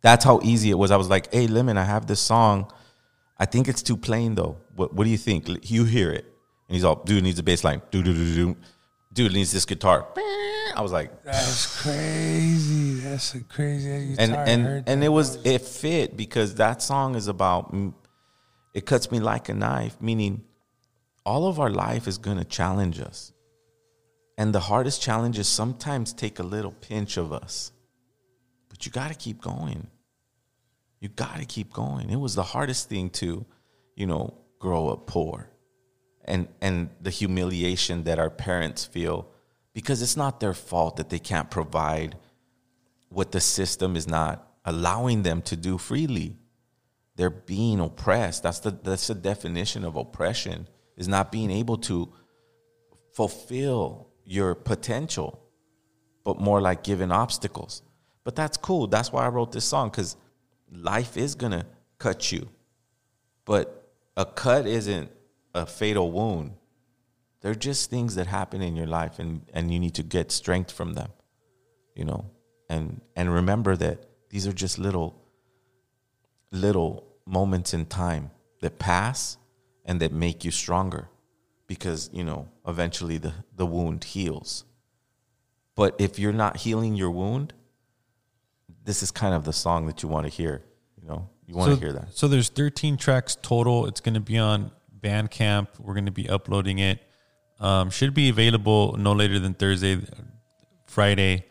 That's 0.00 0.24
how 0.24 0.40
easy 0.42 0.70
it 0.70 0.78
was. 0.78 0.90
I 0.90 0.96
was 0.96 1.08
like, 1.08 1.32
"Hey, 1.32 1.46
Lemon, 1.46 1.76
I 1.78 1.84
have 1.84 2.06
this 2.06 2.20
song. 2.20 2.72
I 3.38 3.44
think 3.44 3.68
it's 3.68 3.82
too 3.82 3.96
plain 3.96 4.34
though. 4.34 4.56
What 4.74 4.94
what 4.94 5.04
do 5.04 5.10
you 5.10 5.18
think? 5.18 5.70
You 5.70 5.84
hear 5.84 6.10
it." 6.10 6.24
And 6.68 6.74
he's 6.74 6.84
all, 6.84 6.96
"Dude 7.04 7.22
needs 7.22 7.38
a 7.38 7.42
bass 7.42 7.62
line. 7.62 7.82
Dude, 7.90 8.04
dude, 8.06 8.16
dude, 8.16 8.34
dude. 8.34 8.56
Dude 9.12 9.32
needs 9.32 9.52
this 9.52 9.64
guitar." 9.64 10.06
I 10.76 10.80
was 10.80 10.92
like, 10.92 11.22
that's 11.24 11.82
crazy. 11.82 13.00
That's 13.00 13.34
a 13.34 13.40
crazy 13.44 14.14
and 14.18 14.34
and 14.34 14.88
and 14.88 15.04
it 15.04 15.08
was 15.08 15.36
it 15.44 15.62
fit 15.62 16.16
because 16.16 16.56
that 16.56 16.82
song 16.82 17.14
is 17.14 17.28
about 17.28 17.74
it 18.74 18.86
cuts 18.86 19.10
me 19.10 19.20
like 19.20 19.48
a 19.48 19.54
knife 19.54 20.00
meaning 20.00 20.44
all 21.24 21.46
of 21.46 21.60
our 21.60 21.70
life 21.70 22.08
is 22.08 22.18
going 22.18 22.38
to 22.38 22.44
challenge 22.44 23.00
us. 23.00 23.32
And 24.38 24.54
the 24.54 24.60
hardest 24.60 25.02
challenges 25.02 25.46
sometimes 25.46 26.12
take 26.12 26.38
a 26.38 26.42
little 26.42 26.72
pinch 26.72 27.16
of 27.16 27.32
us. 27.32 27.70
But 28.68 28.86
you 28.86 28.92
got 28.92 29.08
to 29.08 29.14
keep 29.14 29.40
going. 29.40 29.88
You 31.00 31.08
got 31.08 31.38
to 31.38 31.44
keep 31.44 31.72
going. 31.72 32.10
It 32.10 32.18
was 32.18 32.34
the 32.34 32.42
hardest 32.42 32.88
thing 32.88 33.10
to 33.10 33.44
you 33.94 34.06
know 34.06 34.34
grow 34.58 34.88
up 34.88 35.06
poor. 35.06 35.50
And 36.24 36.48
and 36.60 36.88
the 37.00 37.10
humiliation 37.10 38.04
that 38.04 38.18
our 38.18 38.30
parents 38.30 38.84
feel 38.84 39.28
because 39.72 40.02
it's 40.02 40.16
not 40.16 40.40
their 40.40 40.54
fault 40.54 40.96
that 40.96 41.10
they 41.10 41.18
can't 41.18 41.50
provide 41.50 42.16
what 43.08 43.32
the 43.32 43.40
system 43.40 43.96
is 43.96 44.08
not 44.08 44.46
allowing 44.64 45.22
them 45.22 45.42
to 45.42 45.56
do 45.56 45.78
freely. 45.78 46.36
They're 47.16 47.30
being 47.30 47.80
oppressed. 47.80 48.42
That's 48.42 48.60
the 48.60 48.70
that's 48.70 49.06
the 49.06 49.14
definition 49.14 49.84
of 49.84 49.96
oppression 49.96 50.68
is 50.96 51.08
not 51.08 51.32
being 51.32 51.50
able 51.50 51.78
to 51.78 52.12
fulfill 53.12 54.08
your 54.24 54.54
potential, 54.54 55.42
but 56.24 56.40
more 56.40 56.60
like 56.60 56.82
giving 56.82 57.10
obstacles. 57.10 57.82
But 58.24 58.36
that's 58.36 58.56
cool. 58.56 58.86
That's 58.86 59.12
why 59.12 59.24
I 59.24 59.28
wrote 59.28 59.52
this 59.52 59.64
song 59.64 59.90
because 59.90 60.16
life 60.70 61.16
is 61.16 61.34
gonna 61.34 61.66
cut 61.98 62.32
you, 62.32 62.48
but 63.44 63.90
a 64.16 64.24
cut 64.24 64.66
isn't 64.66 65.10
a 65.54 65.66
fatal 65.66 66.10
wound. 66.12 66.52
They're 67.42 67.54
just 67.54 67.90
things 67.90 68.14
that 68.14 68.28
happen 68.28 68.62
in 68.62 68.76
your 68.76 68.86
life, 68.86 69.18
and 69.18 69.42
and 69.52 69.72
you 69.72 69.78
need 69.78 69.94
to 69.94 70.02
get 70.02 70.32
strength 70.32 70.70
from 70.70 70.94
them 70.94 71.10
you 71.94 72.04
know 72.04 72.30
and 72.68 73.00
and 73.16 73.32
remember 73.32 73.76
that 73.76 74.06
these 74.30 74.46
are 74.46 74.52
just 74.52 74.78
little 74.78 75.14
little 76.50 77.06
moments 77.26 77.72
in 77.74 77.86
time 77.86 78.30
that 78.60 78.78
pass 78.78 79.36
and 79.84 80.00
that 80.00 80.12
make 80.12 80.44
you 80.44 80.50
stronger 80.50 81.08
because 81.66 82.10
you 82.12 82.24
know 82.24 82.48
eventually 82.66 83.18
the 83.18 83.32
the 83.56 83.66
wound 83.66 84.04
heals 84.04 84.64
but 85.74 85.94
if 85.98 86.18
you're 86.18 86.32
not 86.32 86.58
healing 86.58 86.94
your 86.94 87.10
wound 87.10 87.52
this 88.84 89.02
is 89.02 89.10
kind 89.10 89.34
of 89.34 89.44
the 89.44 89.52
song 89.52 89.86
that 89.86 90.02
you 90.02 90.08
want 90.08 90.26
to 90.26 90.32
hear 90.32 90.62
you 91.00 91.06
know 91.06 91.28
you 91.46 91.54
want 91.54 91.72
to 91.74 91.78
hear 91.78 91.92
that 91.92 92.12
So 92.14 92.28
there's 92.28 92.48
13 92.48 92.96
tracks 92.96 93.36
total. 93.42 93.86
It's 93.86 94.00
going 94.00 94.14
to 94.14 94.20
be 94.20 94.38
on 94.38 94.70
Bandcamp. 95.00 95.80
We're 95.80 95.92
going 95.92 96.06
to 96.06 96.12
be 96.12 96.28
uploading 96.28 96.78
it. 96.78 97.00
Um, 97.62 97.90
should 97.90 98.12
be 98.12 98.28
available 98.28 98.96
no 98.98 99.12
later 99.12 99.38
than 99.38 99.54
Thursday, 99.54 100.00
Friday. 100.84 101.46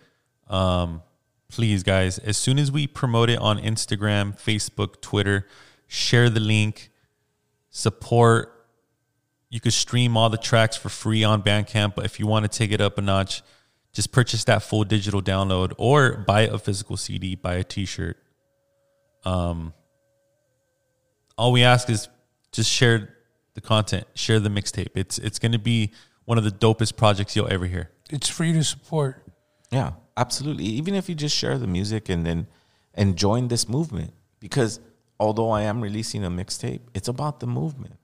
Um, 0.49 1.03
please, 1.47 1.83
guys, 1.83 2.17
as 2.19 2.37
soon 2.37 2.59
as 2.59 2.69
we 2.69 2.85
promote 2.85 3.29
it 3.29 3.39
on 3.39 3.57
Instagram, 3.57 4.37
Facebook, 4.37 4.99
Twitter, 4.99 5.47
share 5.87 6.29
the 6.29 6.41
link, 6.41 6.91
support. 7.69 8.67
You 9.49 9.61
could 9.61 9.71
stream 9.71 10.17
all 10.17 10.29
the 10.29 10.37
tracks 10.37 10.75
for 10.75 10.89
free 10.89 11.23
on 11.23 11.43
Bandcamp, 11.43 11.95
but 11.95 12.03
if 12.03 12.19
you 12.19 12.27
want 12.27 12.43
to 12.43 12.57
take 12.57 12.73
it 12.73 12.81
up 12.81 12.97
a 12.97 13.01
notch, 13.01 13.41
just 13.93 14.11
purchase 14.11 14.43
that 14.45 14.63
full 14.63 14.83
digital 14.83 15.21
download 15.21 15.73
or 15.77 16.17
buy 16.27 16.41
a 16.41 16.57
physical 16.57 16.97
CD, 16.97 17.35
buy 17.35 17.55
a 17.55 17.63
T-shirt. 17.63 18.17
Um, 19.23 19.73
all 21.37 21.53
we 21.53 21.63
ask 21.63 21.89
is 21.89 22.09
just 22.51 22.69
share 22.69 23.15
the 23.53 23.61
content, 23.61 24.05
share 24.13 24.39
the 24.39 24.49
mixtape. 24.49 24.89
It's 24.95 25.17
it's 25.17 25.39
going 25.39 25.51
to 25.51 25.59
be 25.59 25.91
one 26.25 26.37
of 26.37 26.43
the 26.43 26.51
dopest 26.51 26.95
projects 26.95 27.35
you'll 27.35 27.51
ever 27.51 27.65
hear. 27.65 27.91
It's 28.09 28.29
free 28.29 28.53
to 28.53 28.63
support. 28.63 29.25
Yeah, 29.71 29.93
absolutely. 30.17 30.65
Even 30.65 30.95
if 30.95 31.09
you 31.09 31.15
just 31.15 31.35
share 31.35 31.57
the 31.57 31.67
music 31.67 32.09
and 32.09 32.25
then 32.25 32.47
and 32.93 33.17
join 33.17 33.47
this 33.47 33.67
movement, 33.67 34.13
because 34.39 34.79
although 35.19 35.51
I 35.51 35.61
am 35.63 35.81
releasing 35.81 36.25
a 36.25 36.29
mixtape, 36.29 36.81
it's 36.93 37.07
about 37.07 37.39
the 37.39 37.47
movement. 37.47 37.97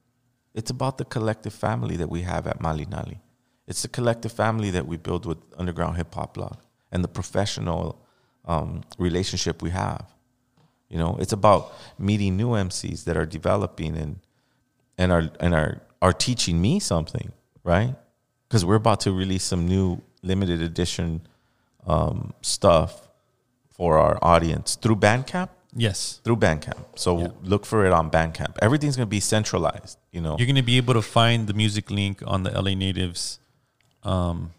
It's 0.53 0.71
about 0.71 0.97
the 0.97 1.05
collective 1.05 1.53
family 1.53 1.97
that 1.97 2.09
we 2.09 2.21
have 2.23 2.47
at 2.47 2.59
Malinali. 2.59 3.19
It's 3.67 3.81
the 3.81 3.89
collective 3.89 4.31
family 4.31 4.71
that 4.71 4.87
we 4.87 4.97
build 4.97 5.25
with 5.25 5.37
Underground 5.57 5.97
Hip 5.97 6.13
Hop 6.15 6.33
Blog 6.33 6.57
and 6.91 7.03
the 7.03 7.07
professional 7.07 8.01
um, 8.45 8.81
relationship 8.97 9.61
we 9.61 9.71
have. 9.71 10.13
You 10.89 10.97
know, 10.97 11.17
it's 11.19 11.33
about 11.33 11.73
meeting 11.99 12.37
new 12.37 12.51
MCs 12.51 13.03
that 13.03 13.17
are 13.17 13.25
developing 13.25 13.97
and 13.97 14.19
and 14.97 15.11
are 15.11 15.29
and 15.39 15.53
are 15.53 15.81
are 16.01 16.13
teaching 16.13 16.61
me 16.61 16.79
something, 16.79 17.31
right? 17.63 17.95
Because 18.47 18.63
we're 18.65 18.75
about 18.75 19.01
to 19.01 19.11
release 19.11 19.43
some 19.43 19.67
new 19.67 20.01
limited 20.23 20.61
edition 20.61 21.21
um, 21.85 22.33
stuff 22.41 23.07
for 23.69 23.97
our 23.97 24.17
audience 24.21 24.75
through 24.75 24.95
Bandcamp. 24.97 25.49
Yes. 25.75 26.21
Through 26.23 26.37
Bandcamp. 26.37 26.83
So 26.95 27.33
look 27.43 27.65
for 27.65 27.85
it 27.85 27.93
on 27.93 28.09
Bandcamp. 28.09 28.57
Everything's 28.61 28.95
gonna 28.95 29.05
be 29.05 29.19
centralized. 29.19 29.99
You 30.11 30.21
know. 30.21 30.35
You're 30.37 30.47
going 30.47 30.55
to 30.55 30.63
be 30.63 30.77
able 30.77 30.95
to 30.95 31.01
find 31.01 31.45
the 31.45 31.53
music 31.53 31.91
link 31.91 32.23
on 32.25 32.41
the 32.43 32.49
LA 32.49 32.73
Natives 32.73 33.39
um, 34.01 34.51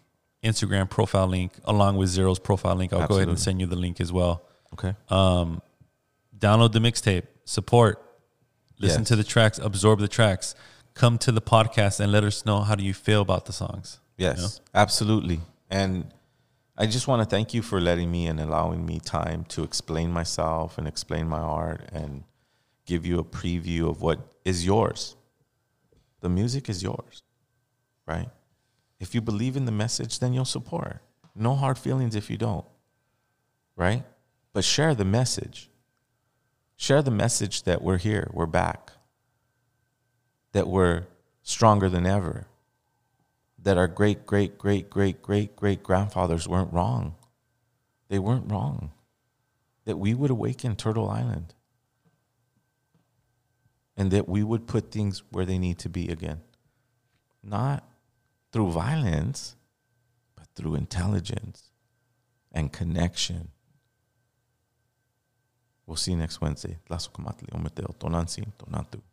Instagram 0.43 0.89
profile 0.89 1.27
link 1.27 1.51
along 1.65 1.97
with 1.97 2.09
Zero's 2.09 2.39
profile 2.39 2.75
link. 2.75 2.93
I'll 2.93 3.07
go 3.07 3.15
ahead 3.15 3.27
and 3.27 3.39
send 3.39 3.59
you 3.59 3.67
the 3.67 3.75
link 3.75 3.99
as 3.99 4.13
well. 4.13 4.43
Okay. 4.73 4.95
Um, 5.09 5.61
download 6.37 6.71
the 6.71 6.79
mixtape, 6.79 7.23
support, 7.43 8.01
listen 8.79 9.03
to 9.05 9.15
the 9.15 9.23
tracks, 9.23 9.59
absorb 9.59 9.99
the 9.99 10.07
tracks, 10.07 10.55
come 10.93 11.17
to 11.19 11.31
the 11.31 11.41
podcast 11.41 11.99
and 11.99 12.11
let 12.11 12.23
us 12.23 12.45
know 12.45 12.61
how 12.61 12.75
do 12.75 12.83
you 12.83 12.93
feel 12.93 13.21
about 13.21 13.45
the 13.45 13.53
songs. 13.53 13.99
you 14.17 14.25
Yes, 14.27 14.39
know? 14.39 14.65
absolutely. 14.73 15.39
And 15.69 16.11
I 16.77 16.85
just 16.85 17.07
want 17.07 17.21
to 17.21 17.25
thank 17.29 17.53
you 17.53 17.61
for 17.61 17.79
letting 17.79 18.09
me 18.09 18.27
and 18.27 18.39
allowing 18.39 18.85
me 18.85 18.99
time 18.99 19.43
to 19.49 19.63
explain 19.63 20.11
myself 20.11 20.77
and 20.77 20.87
explain 20.87 21.27
my 21.27 21.39
art 21.39 21.89
and 21.91 22.23
give 22.85 23.05
you 23.05 23.19
a 23.19 23.23
preview 23.23 23.89
of 23.89 24.01
what 24.01 24.19
is 24.45 24.65
yours. 24.65 25.15
The 26.21 26.29
music 26.29 26.69
is 26.69 26.81
yours, 26.81 27.21
right? 28.07 28.29
If 28.99 29.13
you 29.15 29.21
believe 29.21 29.55
in 29.55 29.65
the 29.65 29.71
message, 29.71 30.19
then 30.19 30.33
you'll 30.33 30.45
support. 30.45 31.01
No 31.35 31.55
hard 31.55 31.77
feelings 31.77 32.15
if 32.15 32.29
you 32.29 32.37
don't, 32.37 32.65
right? 33.77 34.03
But 34.51 34.63
share 34.65 34.95
the 34.95 35.05
message. 35.05 35.68
Share 36.81 37.01
the 37.01 37.11
message 37.11 37.63
that 37.63 37.81
we're 37.81 37.97
here, 37.97 38.29
we're 38.31 38.45
back, 38.45 38.93
that 40.53 40.65
we're 40.65 41.07
stronger 41.43 41.89
than 41.89 42.05
ever, 42.05 42.47
that 43.61 43.77
our 43.77 43.89
great, 43.89 44.25
great, 44.25 44.57
great, 44.57 44.89
great, 44.89 45.21
great, 45.21 45.57
great 45.57 45.83
grandfathers 45.83 46.47
weren't 46.47 46.71
wrong. 46.71 47.15
They 48.07 48.17
weren't 48.17 48.49
wrong. 48.49 48.93
That 49.83 49.97
we 49.97 50.13
would 50.13 50.31
awaken 50.31 50.77
Turtle 50.77 51.09
Island 51.09 51.53
and 53.97 54.09
that 54.11 54.29
we 54.29 54.41
would 54.41 54.65
put 54.65 54.89
things 54.89 55.21
where 55.31 55.45
they 55.45 55.57
need 55.57 55.79
to 55.79 55.89
be 55.89 56.07
again. 56.07 56.39
Not 57.43 57.83
through 58.53 58.71
violence, 58.71 59.57
but 60.33 60.47
through 60.55 60.75
intelligence 60.75 61.71
and 62.53 62.71
connection. 62.71 63.49
We'll 65.89 65.97
see 65.97 66.11
you 66.11 66.19
next 66.19 66.41
Wednesday. 66.41 66.77
Tlazocamatli, 66.85 67.47
Ometeotl, 67.53 67.97
Tonantzin, 67.99 68.53
Tonantu. 68.57 69.03